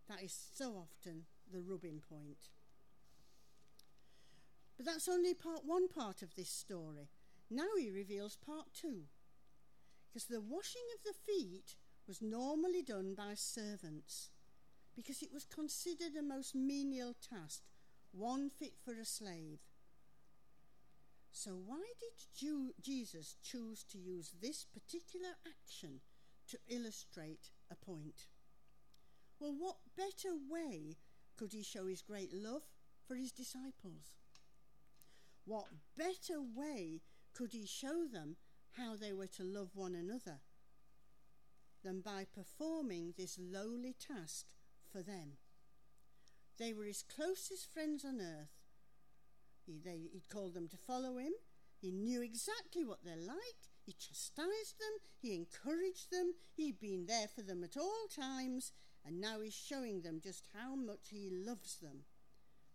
That 0.10 0.24
is 0.24 0.36
so 0.56 0.72
often 0.72 1.26
the 1.54 1.62
rubbing 1.62 2.02
point. 2.10 2.50
But 4.78 4.88
that's 4.88 5.08
only 5.08 5.36
part 5.36 5.62
one 5.64 5.88
part 5.88 6.24
of 6.24 6.34
this 6.34 6.50
story. 6.50 7.12
Now 7.50 7.76
he 7.78 7.92
reveals 7.92 8.36
part 8.36 8.68
two. 8.74 9.04
Because 10.08 10.26
the 10.28 10.42
washing 10.42 10.84
of 10.96 11.04
the 11.04 11.32
feet 11.32 11.76
was 12.08 12.22
normally 12.22 12.82
done 12.82 13.16
by 13.16 13.34
servants, 13.36 14.30
because 14.96 15.22
it 15.22 15.34
was 15.34 15.46
considered 15.46 16.16
a 16.18 16.24
most 16.24 16.56
menial 16.56 17.14
task, 17.14 17.64
one 18.12 18.50
fit 18.50 18.74
for 18.84 18.94
a 18.94 19.06
slave. 19.06 19.60
So, 21.32 21.52
why 21.52 21.84
did 22.00 22.14
Jesus 22.82 23.36
choose 23.44 23.84
to 23.92 23.98
use 23.98 24.32
this 24.42 24.64
particular 24.64 25.36
action 25.46 26.00
to 26.48 26.58
illustrate 26.70 27.50
a 27.70 27.76
point? 27.76 28.28
Well, 29.38 29.54
what 29.58 29.76
better 29.98 30.34
way 30.50 30.96
could 31.38 31.52
he 31.52 31.62
show 31.62 31.88
his 31.88 32.02
great 32.02 32.34
love 32.34 32.62
for 33.06 33.16
his 33.16 33.34
disciples? 33.34 34.16
What 35.44 35.66
better 35.98 36.42
way 36.42 37.02
could 37.36 37.52
he 37.52 37.66
show 37.66 38.06
them 38.12 38.38
how 38.78 38.96
they 38.96 39.14
were 39.14 39.28
to 39.28 39.44
love 39.44 39.70
one 39.74 39.94
another 39.94 40.40
than 41.84 42.02
by 42.02 42.26
performing 42.34 43.14
this 43.18 43.38
lowly 43.40 43.94
task 43.94 44.46
for 44.92 45.02
them? 45.02 45.34
They 46.58 46.74
were 46.74 46.86
his 46.86 47.04
closest 47.04 47.72
friends 47.72 48.06
on 48.06 48.22
earth. 48.22 48.56
He, 49.66 49.80
they, 49.84 50.10
he'd 50.14 50.30
called 50.30 50.54
them 50.54 50.70
to 50.70 50.78
follow 50.78 51.18
him. 51.18 51.34
He 51.82 51.92
knew 51.92 52.22
exactly 52.22 52.86
what 52.86 53.04
they're 53.04 53.16
like. 53.18 53.70
He 53.86 53.94
chastised 53.94 54.80
them. 54.80 54.98
He 55.22 55.36
encouraged 55.36 56.12
them. 56.12 56.34
He'd 56.56 56.80
been 56.80 57.06
there 57.06 57.28
for 57.28 57.42
them 57.42 57.64
at 57.64 57.78
all 57.78 58.08
times. 58.16 58.72
And 59.06 59.20
now 59.20 59.42
he's 59.42 59.54
showing 59.54 60.02
them 60.02 60.22
just 60.24 60.48
how 60.58 60.76
much 60.76 61.10
he 61.12 61.30
loves 61.30 61.76
them 61.76 62.06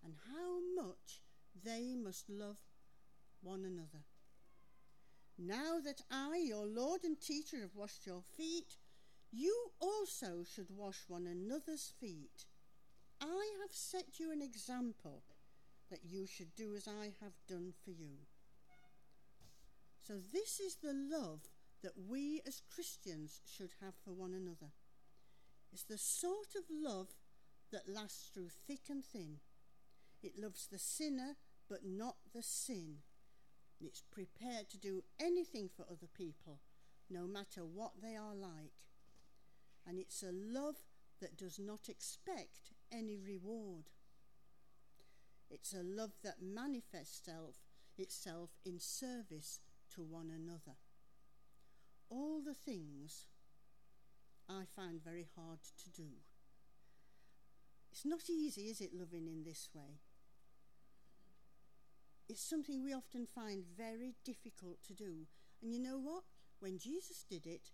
and 0.04 0.14
how 0.28 0.60
much 0.76 1.22
they 1.64 1.94
must 1.96 2.28
love 2.28 2.58
one 3.42 3.64
another. 3.64 4.04
Now 5.42 5.80
that 5.82 6.02
I, 6.10 6.36
your 6.36 6.66
Lord 6.66 7.02
and 7.02 7.18
teacher, 7.18 7.60
have 7.60 7.74
washed 7.74 8.06
your 8.06 8.22
feet, 8.36 8.76
you 9.32 9.70
also 9.80 10.44
should 10.44 10.66
wash 10.68 10.98
one 11.08 11.26
another's 11.26 11.94
feet. 11.98 12.44
I 13.22 13.48
have 13.62 13.72
set 13.72 14.18
you 14.20 14.32
an 14.32 14.42
example 14.42 15.22
that 15.90 16.00
you 16.04 16.26
should 16.26 16.54
do 16.54 16.74
as 16.76 16.86
I 16.86 17.12
have 17.22 17.32
done 17.48 17.72
for 17.82 17.90
you. 17.90 18.26
So, 20.06 20.14
this 20.32 20.60
is 20.60 20.76
the 20.76 20.92
love 20.92 21.40
that 21.82 21.92
we 22.08 22.42
as 22.46 22.60
Christians 22.74 23.40
should 23.46 23.70
have 23.80 23.94
for 24.04 24.12
one 24.12 24.34
another. 24.34 24.72
It's 25.72 25.84
the 25.84 25.96
sort 25.96 26.54
of 26.54 26.64
love 26.70 27.08
that 27.72 27.88
lasts 27.88 28.28
through 28.34 28.48
thick 28.66 28.90
and 28.90 29.02
thin. 29.02 29.36
It 30.22 30.38
loves 30.38 30.66
the 30.66 30.78
sinner, 30.78 31.36
but 31.68 31.80
not 31.84 32.16
the 32.34 32.42
sin. 32.42 32.98
It's 33.80 34.02
prepared 34.02 34.68
to 34.70 34.78
do 34.78 35.02
anything 35.18 35.68
for 35.74 35.86
other 35.90 36.08
people, 36.14 36.60
no 37.08 37.26
matter 37.26 37.64
what 37.64 38.02
they 38.02 38.14
are 38.14 38.34
like. 38.34 38.84
And 39.86 39.98
it's 39.98 40.22
a 40.22 40.32
love 40.32 40.76
that 41.20 41.36
does 41.36 41.58
not 41.58 41.88
expect 41.88 42.72
any 42.92 43.16
reward. 43.16 43.84
It's 45.50 45.72
a 45.72 45.82
love 45.82 46.12
that 46.22 46.42
manifests 46.42 47.24
self, 47.24 47.56
itself 47.96 48.50
in 48.64 48.78
service 48.78 49.60
to 49.94 50.02
one 50.02 50.30
another. 50.30 50.76
All 52.10 52.40
the 52.44 52.54
things 52.54 53.26
I 54.48 54.64
find 54.76 55.02
very 55.02 55.26
hard 55.36 55.60
to 55.84 55.90
do. 55.90 56.08
It's 57.90 58.04
not 58.04 58.28
easy, 58.28 58.62
is 58.62 58.80
it, 58.80 58.90
loving 58.94 59.26
in 59.26 59.42
this 59.44 59.68
way? 59.74 60.00
It's 62.30 62.48
something 62.48 62.80
we 62.80 62.94
often 62.94 63.26
find 63.26 63.64
very 63.76 64.14
difficult 64.24 64.78
to 64.86 64.94
do. 64.94 65.26
And 65.60 65.72
you 65.72 65.80
know 65.80 65.98
what? 65.98 66.22
When 66.60 66.78
Jesus 66.78 67.24
did 67.28 67.44
it, 67.44 67.72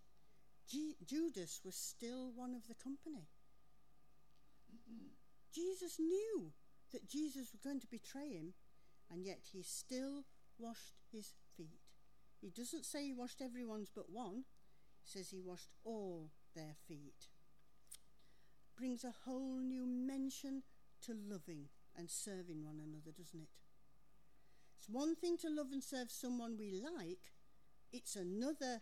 G- 0.67 0.95
Judas 1.05 1.61
was 1.63 1.75
still 1.75 2.31
one 2.33 2.55
of 2.55 2.67
the 2.67 2.73
company. 2.73 3.27
Jesus 5.53 5.99
knew 5.99 6.53
that 6.91 7.07
Jesus 7.07 7.51
was 7.51 7.61
going 7.63 7.79
to 7.81 7.87
betray 7.87 8.31
him, 8.31 8.55
and 9.11 9.23
yet 9.23 9.41
he 9.53 9.61
still 9.61 10.23
washed 10.57 10.95
his 11.11 11.33
feet. 11.55 11.93
He 12.41 12.49
doesn't 12.49 12.85
say 12.85 13.05
he 13.05 13.13
washed 13.13 13.43
everyone's 13.43 13.91
but 13.93 14.09
one, 14.09 14.45
he 15.03 15.19
says 15.19 15.29
he 15.29 15.39
washed 15.39 15.69
all 15.83 16.31
their 16.55 16.73
feet. 16.87 17.29
Brings 18.75 19.03
a 19.03 19.13
whole 19.25 19.59
new 19.59 19.85
mention 19.85 20.63
to 21.03 21.13
loving 21.13 21.69
and 21.95 22.09
serving 22.09 22.65
one 22.65 22.79
another, 22.83 23.11
doesn't 23.15 23.41
it? 23.41 23.49
It's 24.77 24.89
one 24.89 25.15
thing 25.15 25.37
to 25.39 25.49
love 25.49 25.71
and 25.71 25.83
serve 25.83 26.11
someone 26.11 26.57
we 26.57 26.71
like, 26.71 27.33
it's 27.91 28.15
another 28.15 28.81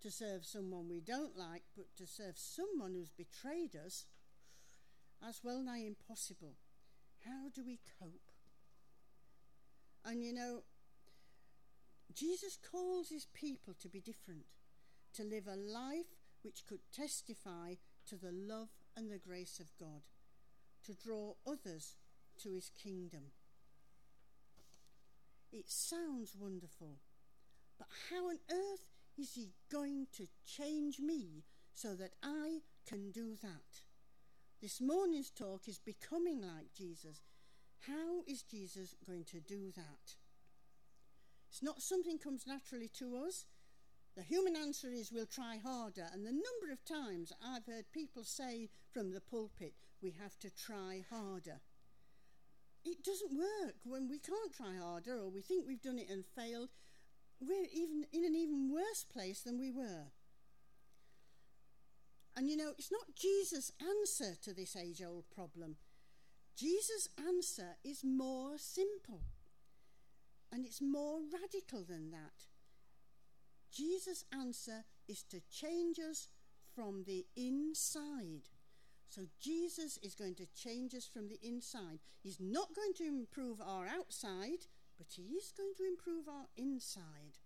to 0.00 0.10
serve 0.10 0.44
someone 0.44 0.88
we 0.88 1.00
don't 1.00 1.36
like, 1.36 1.62
but 1.76 1.86
to 1.96 2.06
serve 2.06 2.36
someone 2.36 2.94
who's 2.94 3.10
betrayed 3.10 3.76
us, 3.76 4.06
that's 5.20 5.44
well 5.44 5.62
nigh 5.62 5.84
impossible. 5.86 6.56
How 7.24 7.48
do 7.54 7.64
we 7.64 7.78
cope? 8.00 8.32
And 10.04 10.24
you 10.24 10.32
know, 10.32 10.62
Jesus 12.12 12.58
calls 12.70 13.08
his 13.08 13.26
people 13.32 13.74
to 13.80 13.88
be 13.88 14.00
different, 14.00 14.46
to 15.14 15.22
live 15.22 15.46
a 15.46 15.56
life 15.56 16.18
which 16.42 16.66
could 16.66 16.80
testify 16.92 17.74
to 18.08 18.16
the 18.16 18.32
love 18.32 18.70
and 18.96 19.10
the 19.10 19.18
grace 19.18 19.60
of 19.60 19.76
God, 19.78 20.02
to 20.84 20.94
draw 20.94 21.34
others 21.46 21.96
to 22.42 22.52
his 22.52 22.70
kingdom. 22.70 23.30
It 25.52 25.68
sounds 25.68 26.34
wonderful, 26.38 26.96
but 27.78 27.88
how 28.10 28.28
on 28.30 28.38
earth 28.50 28.86
is 29.18 29.34
he 29.34 29.50
going 29.70 30.06
to 30.16 30.26
change 30.46 30.98
me 30.98 31.44
so 31.74 31.94
that 31.94 32.12
I 32.22 32.60
can 32.88 33.10
do 33.10 33.36
that? 33.42 33.82
This 34.62 34.80
morning's 34.80 35.30
talk 35.30 35.68
is 35.68 35.78
becoming 35.78 36.40
like 36.40 36.72
Jesus. 36.74 37.20
How 37.86 38.22
is 38.26 38.42
Jesus 38.42 38.94
going 39.06 39.24
to 39.24 39.40
do 39.40 39.72
that? 39.76 40.14
It's 41.50 41.62
not 41.62 41.82
something 41.82 42.18
comes 42.18 42.46
naturally 42.46 42.88
to 42.98 43.16
us. 43.16 43.44
The 44.16 44.22
human 44.22 44.56
answer 44.56 44.90
is 44.90 45.12
we'll 45.12 45.26
try 45.26 45.58
harder. 45.62 46.06
And 46.12 46.24
the 46.24 46.30
number 46.30 46.72
of 46.72 46.84
times 46.84 47.32
I've 47.44 47.66
heard 47.66 47.92
people 47.92 48.24
say 48.24 48.70
from 48.90 49.12
the 49.12 49.20
pulpit, 49.20 49.74
we 50.02 50.14
have 50.22 50.38
to 50.38 50.50
try 50.50 51.04
harder. 51.10 51.60
It 52.84 53.04
doesn't 53.04 53.36
work 53.36 53.76
when 53.84 54.08
we 54.08 54.18
can't 54.18 54.52
try 54.52 54.76
harder 54.76 55.18
or 55.18 55.28
we 55.28 55.40
think 55.40 55.66
we've 55.66 55.82
done 55.82 55.98
it 55.98 56.10
and 56.10 56.24
failed. 56.24 56.70
We're 57.40 57.68
even 57.72 58.06
in 58.12 58.24
an 58.24 58.34
even 58.34 58.72
worse 58.72 59.04
place 59.04 59.42
than 59.42 59.58
we 59.58 59.70
were. 59.70 60.12
And 62.36 62.48
you 62.48 62.56
know, 62.56 62.72
it's 62.78 62.90
not 62.90 63.14
Jesus' 63.14 63.72
answer 63.80 64.36
to 64.42 64.54
this 64.54 64.74
age 64.76 65.02
old 65.02 65.24
problem. 65.34 65.76
Jesus' 66.56 67.08
answer 67.18 67.76
is 67.84 68.04
more 68.04 68.58
simple 68.58 69.22
and 70.52 70.66
it's 70.66 70.82
more 70.82 71.20
radical 71.32 71.82
than 71.82 72.10
that. 72.10 72.46
Jesus' 73.72 74.24
answer 74.32 74.84
is 75.08 75.22
to 75.24 75.40
change 75.50 75.98
us 75.98 76.28
from 76.74 77.04
the 77.04 77.26
inside. 77.36 78.48
So 79.12 79.26
Jesus 79.38 79.98
is 80.02 80.14
going 80.14 80.36
to 80.36 80.46
change 80.56 80.94
us 80.94 81.06
from 81.06 81.28
the 81.28 81.38
inside. 81.42 81.98
He's 82.22 82.40
not 82.40 82.74
going 82.74 82.94
to 82.94 83.04
improve 83.04 83.60
our 83.60 83.86
outside, 83.86 84.64
but 84.96 85.08
he 85.10 85.34
is 85.36 85.52
going 85.54 85.74
to 85.76 85.84
improve 85.84 86.28
our 86.28 86.46
inside. 86.56 87.36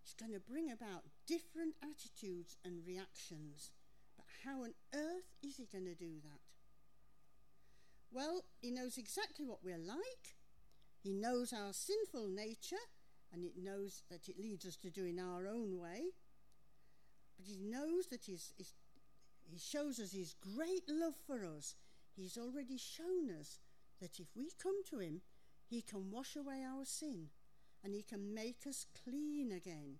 He's 0.00 0.14
going 0.14 0.32
to 0.32 0.38
bring 0.38 0.70
about 0.70 1.02
different 1.26 1.74
attitudes 1.82 2.56
and 2.64 2.86
reactions. 2.86 3.72
But 4.16 4.26
how 4.44 4.62
on 4.62 4.74
earth 4.94 5.34
is 5.42 5.56
he 5.56 5.66
going 5.66 5.86
to 5.86 5.96
do 5.96 6.20
that? 6.22 6.38
Well, 8.12 8.44
he 8.60 8.70
knows 8.70 8.96
exactly 8.96 9.44
what 9.44 9.64
we're 9.64 9.78
like. 9.78 10.36
He 11.02 11.12
knows 11.12 11.52
our 11.52 11.72
sinful 11.72 12.28
nature 12.28 12.86
and 13.32 13.44
it 13.44 13.54
knows 13.60 14.04
that 14.08 14.28
it 14.28 14.38
leads 14.38 14.64
us 14.64 14.76
to 14.76 14.90
do 14.90 15.04
in 15.04 15.18
our 15.18 15.48
own 15.48 15.80
way. 15.80 16.12
But 17.36 17.48
he 17.48 17.58
knows 17.58 18.06
that 18.12 18.26
he's, 18.26 18.52
he's, 18.56 18.72
He 19.50 19.58
shows 19.58 20.00
us 20.00 20.12
his 20.12 20.34
great 20.34 20.84
love 20.88 21.14
for 21.26 21.44
us. 21.44 21.74
He's 22.14 22.36
already 22.36 22.78
shown 22.78 23.30
us 23.38 23.58
that 24.00 24.18
if 24.18 24.28
we 24.36 24.50
come 24.62 24.82
to 24.90 24.98
him, 24.98 25.22
he 25.68 25.82
can 25.82 26.10
wash 26.10 26.36
away 26.36 26.62
our 26.64 26.84
sin 26.84 27.28
and 27.82 27.94
he 27.94 28.02
can 28.02 28.34
make 28.34 28.66
us 28.68 28.86
clean 29.04 29.52
again. 29.52 29.96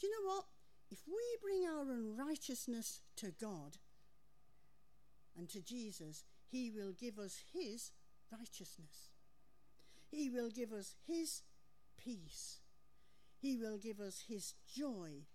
Do 0.00 0.06
you 0.06 0.12
know 0.12 0.34
what? 0.34 0.44
If 0.90 1.00
we 1.06 1.22
bring 1.40 1.66
our 1.66 1.90
unrighteousness 1.90 3.00
to 3.16 3.32
God 3.40 3.78
and 5.36 5.48
to 5.48 5.62
Jesus, 5.62 6.24
he 6.46 6.70
will 6.70 6.92
give 6.92 7.18
us 7.18 7.42
his 7.52 7.92
righteousness. 8.30 9.10
He 10.10 10.28
will 10.28 10.50
give 10.50 10.72
us 10.72 10.94
his 11.06 11.42
peace. 11.96 12.58
He 13.40 13.56
will 13.56 13.78
give 13.78 14.00
us 14.00 14.24
his 14.28 14.54
joy. 14.76 15.26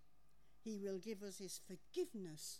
He 0.63 0.77
will 0.77 0.99
give 0.99 1.23
us 1.23 1.39
his 1.39 1.59
forgiveness. 1.65 2.59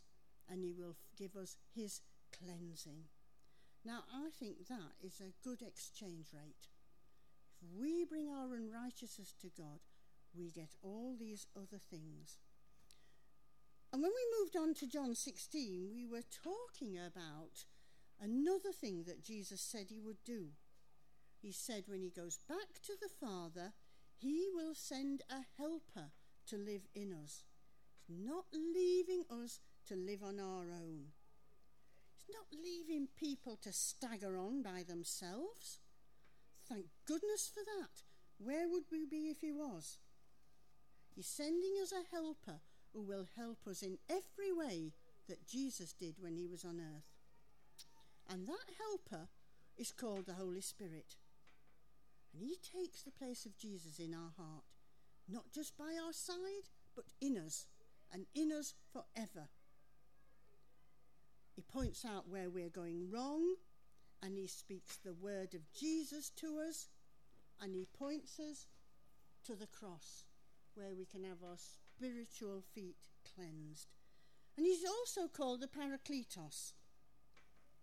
And 0.49 0.63
he 0.63 0.71
will 0.71 0.95
give 1.17 1.35
us 1.35 1.57
his 1.75 2.01
cleansing. 2.31 3.03
Now, 3.83 4.03
I 4.13 4.29
think 4.37 4.67
that 4.67 4.95
is 5.01 5.21
a 5.21 5.33
good 5.43 5.61
exchange 5.61 6.27
rate. 6.33 6.67
If 7.61 7.69
we 7.79 8.05
bring 8.05 8.29
our 8.29 8.53
unrighteousness 8.55 9.33
to 9.41 9.49
God, 9.57 9.79
we 10.37 10.51
get 10.51 10.75
all 10.81 11.15
these 11.17 11.47
other 11.55 11.79
things. 11.89 12.37
And 13.91 14.01
when 14.01 14.11
we 14.11 14.39
moved 14.39 14.55
on 14.55 14.73
to 14.75 14.87
John 14.87 15.15
16, 15.15 15.89
we 15.93 16.05
were 16.05 16.21
talking 16.21 16.97
about 16.97 17.65
another 18.21 18.71
thing 18.71 19.05
that 19.07 19.23
Jesus 19.23 19.61
said 19.61 19.87
he 19.89 19.99
would 19.99 20.23
do. 20.25 20.49
He 21.41 21.51
said 21.51 21.83
when 21.87 22.01
he 22.01 22.09
goes 22.09 22.39
back 22.49 22.81
to 22.83 22.93
the 22.99 23.09
Father, 23.09 23.73
he 24.17 24.47
will 24.53 24.73
send 24.73 25.21
a 25.29 25.45
helper 25.57 26.11
to 26.47 26.57
live 26.57 26.87
in 26.93 27.13
us. 27.13 27.43
Not 28.09 28.45
leaving 28.53 29.23
us 29.29 29.59
to 29.87 29.95
live 29.95 30.23
on 30.23 30.39
our 30.39 30.71
own. 30.71 31.13
It's 32.15 32.29
not 32.29 32.47
leaving 32.63 33.07
people 33.17 33.57
to 33.63 33.71
stagger 33.71 34.37
on 34.37 34.61
by 34.61 34.83
themselves. 34.87 35.79
Thank 36.67 36.85
goodness 37.05 37.49
for 37.53 37.63
that. 37.63 38.03
Where 38.37 38.67
would 38.69 38.83
we 38.91 39.05
be 39.05 39.29
if 39.29 39.41
he 39.41 39.51
was? 39.51 39.97
He's 41.15 41.27
sending 41.27 41.73
us 41.81 41.91
a 41.91 42.15
helper 42.15 42.59
who 42.93 43.01
will 43.01 43.27
help 43.35 43.59
us 43.67 43.81
in 43.81 43.97
every 44.09 44.51
way 44.51 44.93
that 45.27 45.47
Jesus 45.47 45.93
did 45.93 46.15
when 46.19 46.35
he 46.35 46.47
was 46.47 46.63
on 46.63 46.79
earth. 46.79 47.07
And 48.29 48.47
that 48.47 48.75
helper 48.77 49.29
is 49.77 49.91
called 49.91 50.25
the 50.25 50.33
Holy 50.33 50.61
Spirit. 50.61 51.15
And 52.33 52.43
he 52.43 52.55
takes 52.55 53.01
the 53.01 53.11
place 53.11 53.45
of 53.45 53.57
Jesus 53.57 53.99
in 53.99 54.13
our 54.13 54.31
heart, 54.37 54.65
not 55.27 55.51
just 55.53 55.77
by 55.77 55.95
our 56.03 56.13
side, 56.13 56.69
but 56.95 57.05
in 57.21 57.37
us, 57.37 57.65
and 58.11 58.25
in 58.35 58.51
us 58.51 58.73
forever. 58.91 59.47
He 61.57 61.63
points 61.63 62.05
out 62.05 62.29
where 62.29 62.51
we're 62.51 62.69
going 62.69 63.09
wrong, 63.09 63.55
and 64.21 64.37
he 64.37 64.45
speaks 64.45 64.97
the 64.97 65.15
word 65.15 65.55
of 65.55 65.73
Jesus 65.73 66.29
to 66.37 66.59
us, 66.59 66.89
and 67.59 67.73
he 67.73 67.87
points 67.97 68.39
us 68.39 68.67
to 69.45 69.55
the 69.55 69.65
cross, 69.65 70.25
where 70.75 70.93
we 70.95 71.05
can 71.05 71.23
have 71.23 71.41
our 71.43 71.57
spiritual 71.57 72.61
feet 72.75 72.97
cleansed. 73.35 73.87
And 74.55 74.67
he's 74.67 74.85
also 74.85 75.27
called 75.27 75.61
the 75.61 75.67
Parakletos. 75.67 76.73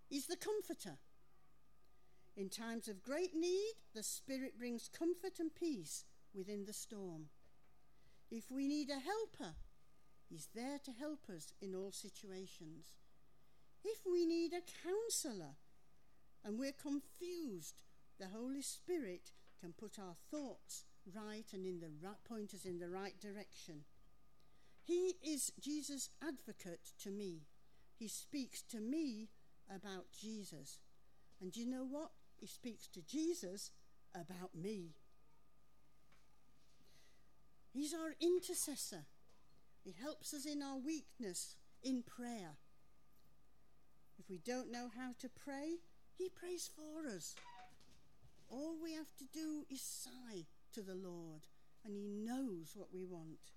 He's 0.09 0.29
the 0.29 0.37
comforter. 0.37 0.99
In 2.37 2.51
times 2.51 2.87
of 2.87 3.03
great 3.03 3.35
need, 3.35 3.75
the 3.93 4.05
Spirit 4.05 4.57
brings 4.57 4.89
comfort 4.89 5.41
and 5.41 5.53
peace 5.53 6.05
within 6.33 6.64
the 6.64 6.72
storm. 6.72 7.25
If 8.31 8.53
we 8.53 8.68
need 8.68 8.89
a 8.91 9.01
helper, 9.01 9.57
He's 10.29 10.49
there 10.55 10.79
to 10.85 10.91
help 10.93 11.29
us 11.29 11.53
in 11.61 11.75
all 11.75 11.93
situations. 11.93 12.95
If 13.85 13.99
we 14.11 14.24
need 14.24 14.53
a 14.53 14.89
counselor 14.89 15.57
and 16.45 16.59
we're 16.59 16.72
confused, 16.72 17.82
the 18.18 18.28
Holy 18.28 18.62
Spirit 18.62 19.32
can 19.61 19.72
put 19.72 19.99
our 19.99 20.14
thoughts 20.30 20.85
right 21.14 21.45
and 21.53 21.66
in 21.66 21.80
the 21.80 21.91
right, 22.03 22.16
point 22.26 22.55
us 22.55 22.64
in 22.64 22.78
the 22.78 22.89
right 22.89 23.18
direction. 23.20 23.85
He 24.82 25.16
is 25.22 25.53
Jesus' 25.61 26.11
advocate 26.22 26.93
to 27.03 27.11
me. 27.11 27.43
He 27.97 28.09
speaks 28.09 28.62
to 28.70 28.80
me 28.80 29.28
about 29.74 30.07
Jesus. 30.18 30.80
And 31.41 31.57
you 31.57 31.66
know 31.66 31.85
what? 31.85 32.11
He 32.37 32.47
speaks 32.47 32.87
to 32.89 33.03
Jesus 33.03 33.70
about 34.14 34.55
me. 34.55 34.95
He's 37.72 37.95
our 37.95 38.14
intercessor. 38.20 39.07
He 39.82 39.95
helps 40.01 40.32
us 40.32 40.47
in 40.47 40.62
our 40.62 40.78
weakness 40.78 41.57
in 41.82 42.03
prayer. 42.03 42.57
If 44.19 44.29
we 44.29 44.39
don't 44.39 44.71
know 44.73 44.89
how 44.97 45.12
to 45.21 45.29
pray, 45.29 45.79
He 46.17 46.29
prays 46.29 46.71
for 46.75 47.09
us. 47.09 47.35
All 48.49 48.77
we 48.83 48.93
have 48.93 49.15
to 49.19 49.25
do 49.33 49.65
is 49.71 49.81
sigh 49.81 50.47
to 50.73 50.83
the 50.83 50.95
Lord, 50.95 51.47
and 51.85 51.97
He 51.97 52.07
knows 52.07 52.73
what 52.75 52.89
we 52.93 53.05
want. 53.05 53.53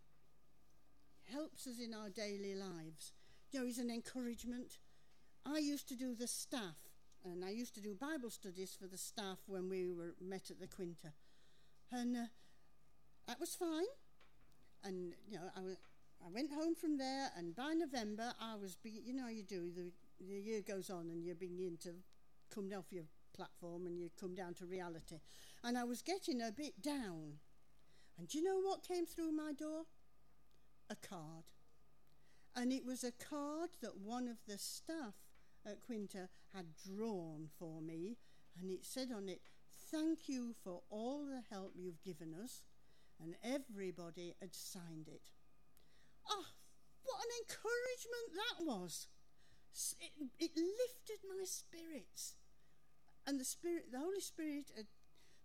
He 1.26 1.34
helps 1.34 1.68
us 1.68 1.80
in 1.80 1.93
our 1.93 2.10
daily 2.10 2.55
lives. 2.55 3.14
You 3.51 3.60
know, 3.60 3.66
He's 3.66 3.80
an 3.80 3.91
encouragement. 3.91 4.80
I 5.45 5.60
used 5.60 5.88
to 5.89 5.95
do 5.95 6.16
the 6.16 6.28
staff, 6.28 6.78
and 7.24 7.45
I 7.45 7.51
used 7.51 7.76
to 7.76 7.82
do 7.82 7.95
Bible 7.95 8.30
studies 8.30 8.76
for 8.80 8.88
the 8.88 8.97
staff 8.97 9.39
when 9.47 9.70
we 9.70 9.91
were 9.91 10.16
met 10.22 10.49
at 10.49 10.60
the 10.60 10.68
Quinta, 10.68 11.14
and 11.91 12.18
uh, 12.18 12.26
that 13.28 13.39
was 13.39 13.55
fine. 13.55 13.86
And 14.84 15.14
you 15.28 15.38
know, 15.38 15.49
I, 15.55 15.62
I 16.26 16.30
went 16.34 16.51
home 16.51 16.76
from 16.76 16.97
there, 16.97 17.30
and 17.38 17.55
by 17.55 17.74
November, 17.74 18.34
I 18.41 18.55
was, 18.55 18.76
be- 18.76 19.01
you 19.05 19.14
know, 19.14 19.28
you 19.28 19.43
do 19.43 19.72
the 19.72 19.91
the 20.20 20.39
year 20.39 20.61
goes 20.61 20.89
on, 20.89 21.09
and 21.09 21.24
you're 21.24 21.36
beginning 21.36 21.78
to 21.84 21.91
come 22.53 22.70
off 22.78 22.91
your 22.91 23.05
platform, 23.36 23.86
and 23.86 23.99
you 23.99 24.09
come 24.20 24.36
down 24.36 24.53
to 24.55 24.65
reality. 24.65 25.20
And 25.63 25.78
I 25.78 25.84
was 25.84 26.01
getting 26.01 26.41
a 26.41 26.51
bit 26.51 26.82
down. 26.82 27.39
And 28.18 28.28
do 28.28 28.38
you 28.38 28.43
know 28.43 28.59
what 28.59 28.88
came 28.88 29.05
through 29.05 29.32
my 29.32 29.53
door? 29.53 29.84
A 30.89 30.95
card. 30.95 31.45
And 32.55 32.72
it 32.72 32.86
was 32.86 33.03
a 33.03 33.11
card 33.11 33.70
that 33.82 33.97
one 33.97 34.28
of 34.28 34.38
the 34.47 34.57
staff 34.57 35.15
at 35.65 35.82
Quinta 35.82 36.30
had 36.53 36.65
drawn 36.76 37.49
for 37.59 37.82
me, 37.82 38.18
and 38.59 38.72
it 38.72 38.86
said 38.86 39.11
on 39.11 39.30
it, 39.30 39.41
Thank 39.91 40.28
you 40.28 40.53
for 40.63 40.82
all 40.89 41.26
the 41.26 41.43
help 41.49 41.74
you've 41.76 42.03
given 42.03 42.34
us. 42.34 42.63
And 43.22 43.36
everybody 43.43 44.36
had 44.39 44.53
signed 44.53 45.07
it. 45.07 45.32
Oh, 46.30 46.45
what 47.03 47.20
an 47.20 47.32
encouragement 47.41 48.36
that 48.36 48.65
was! 48.65 49.07
It, 49.99 50.30
it 50.39 50.51
lifted 50.55 51.28
my 51.28 51.43
spirits. 51.45 52.36
And 53.25 53.39
the 53.39 53.45
Spirit, 53.45 53.91
the 53.91 53.99
Holy 53.99 54.21
Spirit 54.21 54.71
had 54.75 54.88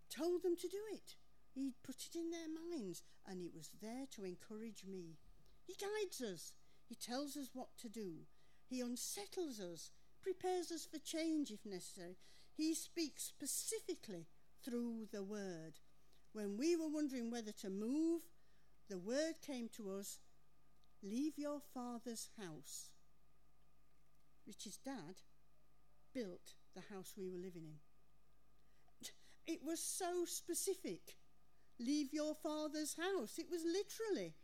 told 0.08 0.42
them 0.42 0.56
to 0.56 0.68
do 0.68 0.80
it. 0.92 1.16
He'd 1.54 1.82
put 1.82 2.06
it 2.06 2.16
in 2.16 2.30
their 2.30 2.48
minds, 2.48 3.02
and 3.26 3.42
it 3.42 3.52
was 3.54 3.70
there 3.82 4.06
to 4.12 4.24
encourage 4.24 4.84
me. 4.88 5.18
He 5.66 5.74
guides 5.74 6.22
us. 6.22 6.54
He 6.88 6.94
tells 6.94 7.36
us 7.36 7.50
what 7.52 7.76
to 7.78 7.88
do. 7.88 8.26
He 8.66 8.80
unsettles 8.80 9.60
us, 9.60 9.90
prepares 10.22 10.70
us 10.70 10.86
for 10.90 10.98
change 10.98 11.50
if 11.50 11.66
necessary. 11.66 12.16
He 12.54 12.74
speaks 12.74 13.24
specifically 13.24 14.26
through 14.64 15.08
the 15.12 15.22
word. 15.22 15.80
When 16.32 16.56
we 16.56 16.76
were 16.76 16.88
wondering 16.88 17.30
whether 17.30 17.52
to 17.52 17.68
move, 17.68 18.22
the 18.88 18.98
word 18.98 19.34
came 19.46 19.68
to 19.76 19.90
us 19.90 20.18
leave 21.02 21.36
your 21.36 21.60
father's 21.74 22.28
house. 22.38 22.91
Richard's 24.46 24.78
dad 24.78 25.22
built 26.14 26.54
the 26.74 26.94
house 26.94 27.14
we 27.16 27.28
were 27.28 27.38
living 27.38 27.64
in. 27.64 27.78
It 29.46 29.60
was 29.64 29.80
so 29.80 30.24
specific. 30.24 31.16
Leave 31.78 32.12
your 32.12 32.34
father's 32.34 32.96
house. 32.96 33.38
It 33.38 33.46
was 33.50 33.64
literally 33.64 34.34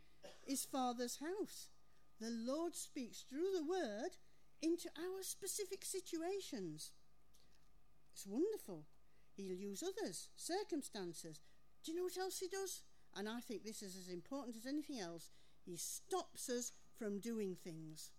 his 0.45 0.65
father's 0.65 1.17
house. 1.17 1.69
The 2.19 2.29
Lord 2.29 2.75
speaks 2.75 3.23
through 3.29 3.51
the 3.55 3.63
word 3.63 4.17
into 4.61 4.89
our 4.97 5.21
specific 5.21 5.85
situations. 5.85 6.91
It's 8.13 8.27
wonderful. 8.27 8.85
He'll 9.35 9.55
use 9.55 9.81
others, 9.83 10.27
circumstances. 10.35 11.39
Do 11.83 11.91
you 11.91 11.97
know 11.97 12.03
what 12.03 12.17
else 12.17 12.39
he 12.39 12.49
does? 12.49 12.81
And 13.15 13.29
I 13.29 13.39
think 13.39 13.63
this 13.63 13.81
is 13.81 13.95
as 13.95 14.13
important 14.13 14.57
as 14.57 14.65
anything 14.65 14.99
else. 14.99 15.31
He 15.65 15.77
stops 15.77 16.49
us 16.49 16.73
from 16.97 17.19
doing 17.19 17.55
things. 17.55 18.11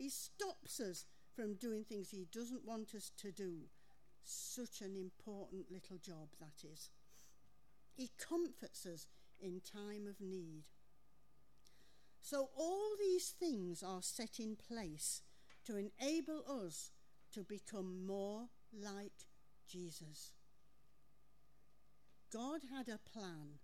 He 0.00 0.08
stops 0.08 0.80
us 0.80 1.04
from 1.36 1.56
doing 1.56 1.84
things 1.84 2.08
he 2.08 2.26
doesn't 2.32 2.64
want 2.64 2.94
us 2.94 3.12
to 3.18 3.30
do. 3.30 3.68
Such 4.24 4.80
an 4.80 4.96
important 4.96 5.70
little 5.70 5.98
job 5.98 6.28
that 6.40 6.66
is. 6.66 6.88
He 7.92 8.10
comforts 8.18 8.86
us 8.86 9.06
in 9.38 9.60
time 9.60 10.06
of 10.08 10.18
need. 10.18 10.64
So, 12.22 12.48
all 12.56 12.92
these 12.98 13.34
things 13.38 13.82
are 13.82 14.00
set 14.00 14.38
in 14.38 14.56
place 14.56 15.20
to 15.66 15.76
enable 15.76 16.44
us 16.48 16.92
to 17.34 17.42
become 17.42 18.06
more 18.06 18.46
like 18.72 19.26
Jesus. 19.68 20.32
God 22.32 22.60
had 22.74 22.88
a 22.88 22.98
plan, 22.98 23.58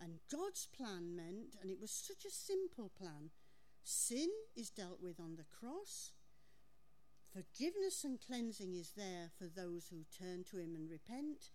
and 0.00 0.20
God's 0.32 0.66
plan 0.74 1.14
meant, 1.14 1.56
and 1.60 1.70
it 1.70 1.78
was 1.78 1.90
such 1.90 2.24
a 2.24 2.34
simple 2.34 2.90
plan, 2.98 3.32
Sin 3.82 4.28
is 4.56 4.70
dealt 4.70 5.00
with 5.02 5.18
on 5.18 5.36
the 5.36 5.44
cross. 5.44 6.12
Forgiveness 7.32 8.04
and 8.04 8.18
cleansing 8.20 8.74
is 8.74 8.92
there 8.96 9.30
for 9.38 9.46
those 9.46 9.88
who 9.88 10.04
turn 10.18 10.44
to 10.50 10.58
Him 10.58 10.74
and 10.74 10.90
repent. 10.90 11.50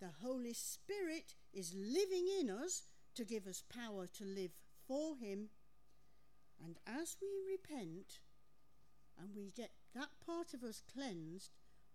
The 0.00 0.10
Holy 0.22 0.52
Spirit 0.52 1.34
is 1.52 1.74
living 1.74 2.26
in 2.40 2.50
us 2.50 2.82
to 3.14 3.24
give 3.24 3.46
us 3.46 3.62
power 3.62 4.06
to 4.18 4.24
live 4.24 4.52
for 4.86 5.16
Him. 5.16 5.48
And 6.62 6.76
as 6.86 7.16
we 7.20 7.28
repent 7.50 8.20
and 9.18 9.30
we 9.34 9.52
get 9.56 9.70
that 9.94 10.10
part 10.24 10.54
of 10.54 10.62
us 10.62 10.82
cleansed, 10.92 11.50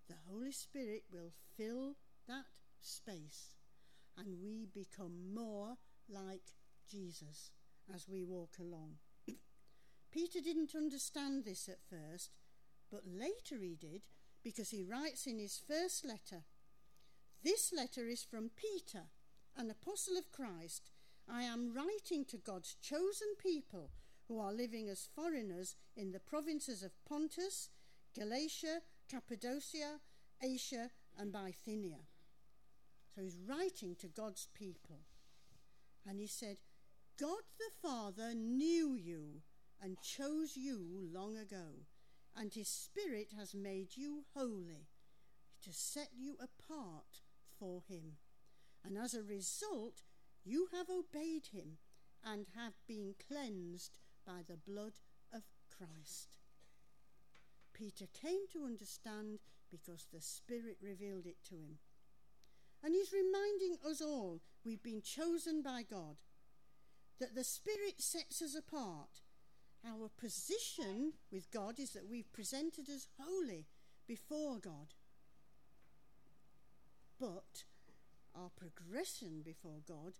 the 0.07 0.15
Holy 0.27 0.51
Spirit 0.51 1.03
will 1.11 1.33
fill 1.55 1.95
that 2.27 2.45
space 2.81 3.55
and 4.17 4.41
we 4.41 4.65
become 4.65 5.33
more 5.33 5.77
like 6.09 6.53
Jesus 6.89 7.51
as 7.93 8.07
we 8.09 8.23
walk 8.23 8.57
along. 8.59 8.95
Peter 10.11 10.39
didn't 10.41 10.75
understand 10.75 11.45
this 11.45 11.69
at 11.69 11.79
first, 11.89 12.31
but 12.91 13.03
later 13.05 13.63
he 13.63 13.75
did 13.75 14.01
because 14.43 14.69
he 14.69 14.83
writes 14.83 15.27
in 15.27 15.39
his 15.39 15.61
first 15.67 16.05
letter 16.05 16.43
This 17.43 17.71
letter 17.75 18.07
is 18.07 18.23
from 18.23 18.51
Peter, 18.55 19.05
an 19.55 19.69
apostle 19.69 20.17
of 20.17 20.31
Christ. 20.31 20.91
I 21.31 21.43
am 21.43 21.73
writing 21.73 22.25
to 22.25 22.37
God's 22.37 22.75
chosen 22.81 23.27
people 23.37 23.91
who 24.27 24.39
are 24.39 24.53
living 24.53 24.89
as 24.89 25.09
foreigners 25.15 25.75
in 25.95 26.11
the 26.11 26.19
provinces 26.19 26.81
of 26.81 26.91
Pontus, 27.07 27.69
Galatia, 28.17 28.81
Cappadocia, 29.09 29.99
Asia, 30.41 30.89
and 31.17 31.31
Bithynia. 31.31 32.07
So 33.13 33.21
he's 33.21 33.37
writing 33.47 33.95
to 33.99 34.07
God's 34.07 34.47
people. 34.53 35.01
And 36.07 36.19
he 36.19 36.27
said, 36.27 36.57
God 37.19 37.43
the 37.57 37.87
Father 37.87 38.33
knew 38.33 38.95
you 38.95 39.41
and 39.81 40.01
chose 40.01 40.55
you 40.55 41.07
long 41.13 41.37
ago, 41.37 41.85
and 42.35 42.53
his 42.53 42.67
Spirit 42.67 43.29
has 43.37 43.53
made 43.53 43.95
you 43.95 44.23
holy 44.35 44.87
to 45.63 45.73
set 45.73 46.09
you 46.17 46.35
apart 46.35 47.21
for 47.57 47.83
him. 47.87 48.17
And 48.83 48.97
as 48.97 49.13
a 49.13 49.23
result, 49.23 50.03
you 50.43 50.67
have 50.71 50.89
obeyed 50.89 51.47
him 51.51 51.77
and 52.23 52.47
have 52.55 52.73
been 52.87 53.15
cleansed 53.27 53.97
by 54.25 54.41
the 54.47 54.57
blood 54.57 54.93
of 55.33 55.43
Christ. 55.75 56.37
Peter 57.73 58.05
came 58.13 58.47
to 58.51 58.65
understand 58.65 59.39
because 59.71 60.07
the 60.11 60.21
Spirit 60.21 60.77
revealed 60.81 61.25
it 61.25 61.37
to 61.49 61.55
him. 61.55 61.79
And 62.83 62.95
he's 62.95 63.13
reminding 63.13 63.77
us 63.89 64.01
all 64.01 64.41
we've 64.63 64.83
been 64.83 65.01
chosen 65.01 65.61
by 65.61 65.83
God, 65.89 66.17
that 67.19 67.35
the 67.35 67.43
Spirit 67.43 67.95
sets 68.01 68.41
us 68.41 68.55
apart. 68.55 69.21
Our 69.85 70.09
position 70.17 71.13
with 71.31 71.51
God 71.51 71.79
is 71.79 71.91
that 71.91 72.09
we've 72.09 72.31
presented 72.33 72.89
as 72.89 73.07
holy 73.19 73.67
before 74.07 74.57
God. 74.57 74.93
But 77.19 77.63
our 78.35 78.49
progression 78.55 79.41
before 79.43 79.81
God 79.87 80.13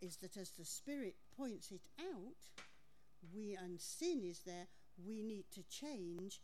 is 0.00 0.16
that 0.16 0.36
as 0.36 0.50
the 0.50 0.64
Spirit 0.64 1.16
points 1.36 1.70
it 1.70 1.88
out, 2.00 2.64
we 3.34 3.56
and 3.60 3.80
sin 3.80 4.22
is 4.24 4.40
there, 4.40 4.66
we 5.04 5.22
need 5.22 5.44
to 5.52 5.62
change 5.62 6.40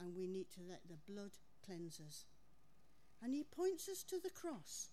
and 0.00 0.14
we 0.14 0.26
need 0.26 0.50
to 0.52 0.60
let 0.68 0.80
the 0.88 1.12
blood 1.12 1.32
cleanse 1.64 2.00
us. 2.00 2.24
And 3.22 3.34
he 3.34 3.44
points 3.44 3.88
us 3.88 4.02
to 4.04 4.18
the 4.18 4.30
cross, 4.30 4.88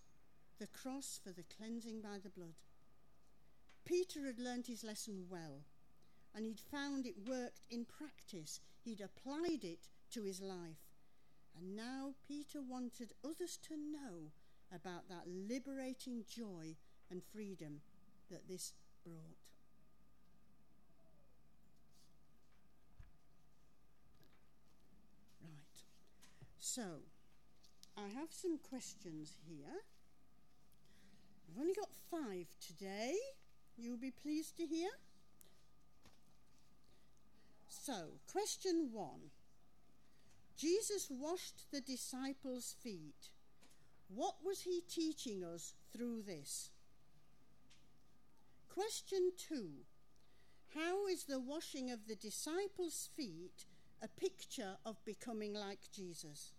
the 0.60 0.68
cross 0.68 1.20
for 1.24 1.32
the 1.32 1.44
cleansing 1.58 2.02
by 2.02 2.18
the 2.22 2.30
blood. 2.30 2.56
Peter 3.84 4.26
had 4.26 4.40
learnt 4.40 4.68
his 4.68 4.84
lesson 4.84 5.26
well, 5.30 5.64
and 6.36 6.46
he'd 6.46 6.60
found 6.60 7.06
it 7.06 7.28
worked 7.28 7.62
in 7.70 7.86
practice. 7.86 8.60
He'd 8.84 9.02
applied 9.02 9.64
it 9.64 9.88
to 10.12 10.24
his 10.24 10.42
life. 10.42 10.92
And 11.58 11.76
now 11.76 12.14
Peter 12.28 12.62
wanted 12.62 13.14
others 13.24 13.58
to 13.68 13.76
know 13.76 14.32
about 14.74 15.10
that 15.10 15.24
liberating 15.28 16.24
joy 16.28 16.76
and 17.10 17.22
freedom 17.34 17.82
that 18.30 18.48
this 18.48 18.74
brought. 19.04 19.38
Right. 25.44 25.84
So, 26.58 27.02
I 27.98 28.08
have 28.08 28.32
some 28.32 28.58
questions 28.58 29.36
here. 29.46 29.84
I've 31.50 31.60
only 31.60 31.74
got 31.74 31.90
five 32.10 32.48
today. 32.66 33.16
You'll 33.78 33.98
be 33.98 34.12
pleased 34.12 34.56
to 34.58 34.66
hear. 34.66 34.90
So, 37.84 38.20
question 38.32 38.90
one 38.94 39.32
Jesus 40.56 41.08
washed 41.10 41.72
the 41.72 41.82
disciples' 41.82 42.76
feet. 42.84 43.32
What 44.08 44.36
was 44.46 44.62
he 44.62 44.84
teaching 44.88 45.44
us 45.44 45.74
through 45.92 46.22
this? 46.22 46.70
Question 48.70 49.32
two 49.36 49.70
How 50.76 51.08
is 51.08 51.24
the 51.24 51.40
washing 51.40 51.90
of 51.90 52.06
the 52.08 52.16
disciples' 52.16 53.10
feet 53.16 53.66
a 54.00 54.08
picture 54.08 54.78
of 54.86 55.04
becoming 55.04 55.56
like 55.56 55.92
Jesus? 55.92 56.54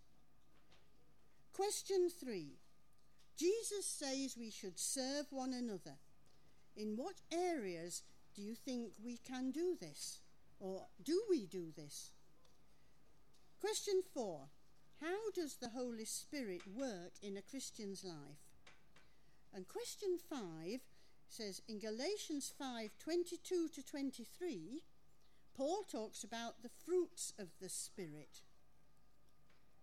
Question 1.53 2.09
three 2.09 2.57
Jesus 3.37 3.85
says 3.85 4.35
we 4.37 4.51
should 4.51 4.77
serve 4.77 5.27
one 5.29 5.53
another. 5.53 5.99
In 6.75 6.97
what 6.97 7.21
areas 7.31 8.03
do 8.35 8.41
you 8.41 8.55
think 8.55 8.91
we 9.01 9.15
can 9.15 9.51
do 9.51 9.77
this? 9.79 10.19
Or 10.63 10.87
do 11.03 11.21
we 11.29 11.45
do 11.45 11.73
this? 11.75 12.11
Question 13.59 14.01
four 14.13 14.47
How 15.01 15.29
does 15.35 15.57
the 15.57 15.69
Holy 15.69 16.05
Spirit 16.05 16.61
work 16.73 17.11
in 17.21 17.35
a 17.35 17.41
Christian's 17.41 18.05
life? 18.05 18.47
And 19.53 19.67
question 19.67 20.17
five 20.29 20.79
says 21.27 21.61
in 21.67 21.79
Galatians 21.79 22.53
5 22.57 22.91
22 22.97 23.67
to 23.75 23.83
23, 23.83 24.83
Paul 25.53 25.83
talks 25.83 26.23
about 26.23 26.63
the 26.63 26.71
fruits 26.85 27.33
of 27.37 27.49
the 27.59 27.67
Spirit. 27.67 28.41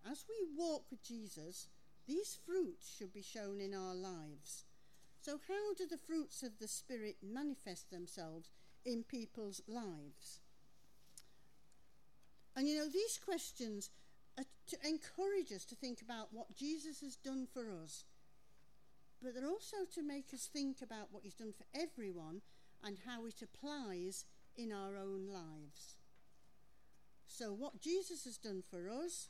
As 0.03 0.25
we 0.27 0.47
walk 0.57 0.85
with 0.89 1.03
Jesus, 1.03 1.67
these 2.07 2.39
fruits 2.43 2.91
should 2.97 3.13
be 3.13 3.21
shown 3.21 3.61
in 3.61 3.75
our 3.75 3.93
lives. 3.93 4.65
So, 5.21 5.39
how 5.47 5.75
do 5.77 5.85
the 5.85 5.99
fruits 5.99 6.41
of 6.41 6.57
the 6.59 6.67
Spirit 6.67 7.17
manifest 7.21 7.91
themselves 7.91 8.49
in 8.83 9.03
people's 9.03 9.61
lives? 9.67 10.39
And 12.55 12.67
you 12.67 12.77
know, 12.77 12.89
these 12.89 13.19
questions 13.23 13.89
are 14.37 14.45
to 14.67 14.77
encourage 14.87 15.51
us 15.51 15.65
to 15.65 15.75
think 15.75 16.01
about 16.01 16.29
what 16.31 16.55
Jesus 16.55 17.01
has 17.01 17.15
done 17.15 17.47
for 17.53 17.71
us, 17.83 18.05
but 19.21 19.33
they're 19.33 19.47
also 19.47 19.77
to 19.93 20.03
make 20.03 20.33
us 20.33 20.49
think 20.51 20.81
about 20.81 21.07
what 21.11 21.23
he's 21.23 21.35
done 21.35 21.53
for 21.53 21.65
everyone 21.79 22.41
and 22.83 22.97
how 23.05 23.25
it 23.25 23.41
applies 23.41 24.25
in 24.55 24.71
our 24.71 24.97
own 24.97 25.27
lives. 25.27 25.95
So, 27.27 27.53
what 27.53 27.81
Jesus 27.81 28.25
has 28.25 28.37
done 28.37 28.63
for 28.69 28.89
us 28.89 29.29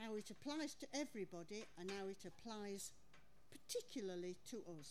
how 0.00 0.14
it 0.14 0.30
applies 0.30 0.74
to 0.74 0.86
everybody 0.94 1.64
and 1.78 1.90
how 1.90 2.08
it 2.08 2.24
applies 2.26 2.92
particularly 3.50 4.36
to 4.50 4.58
us. 4.78 4.88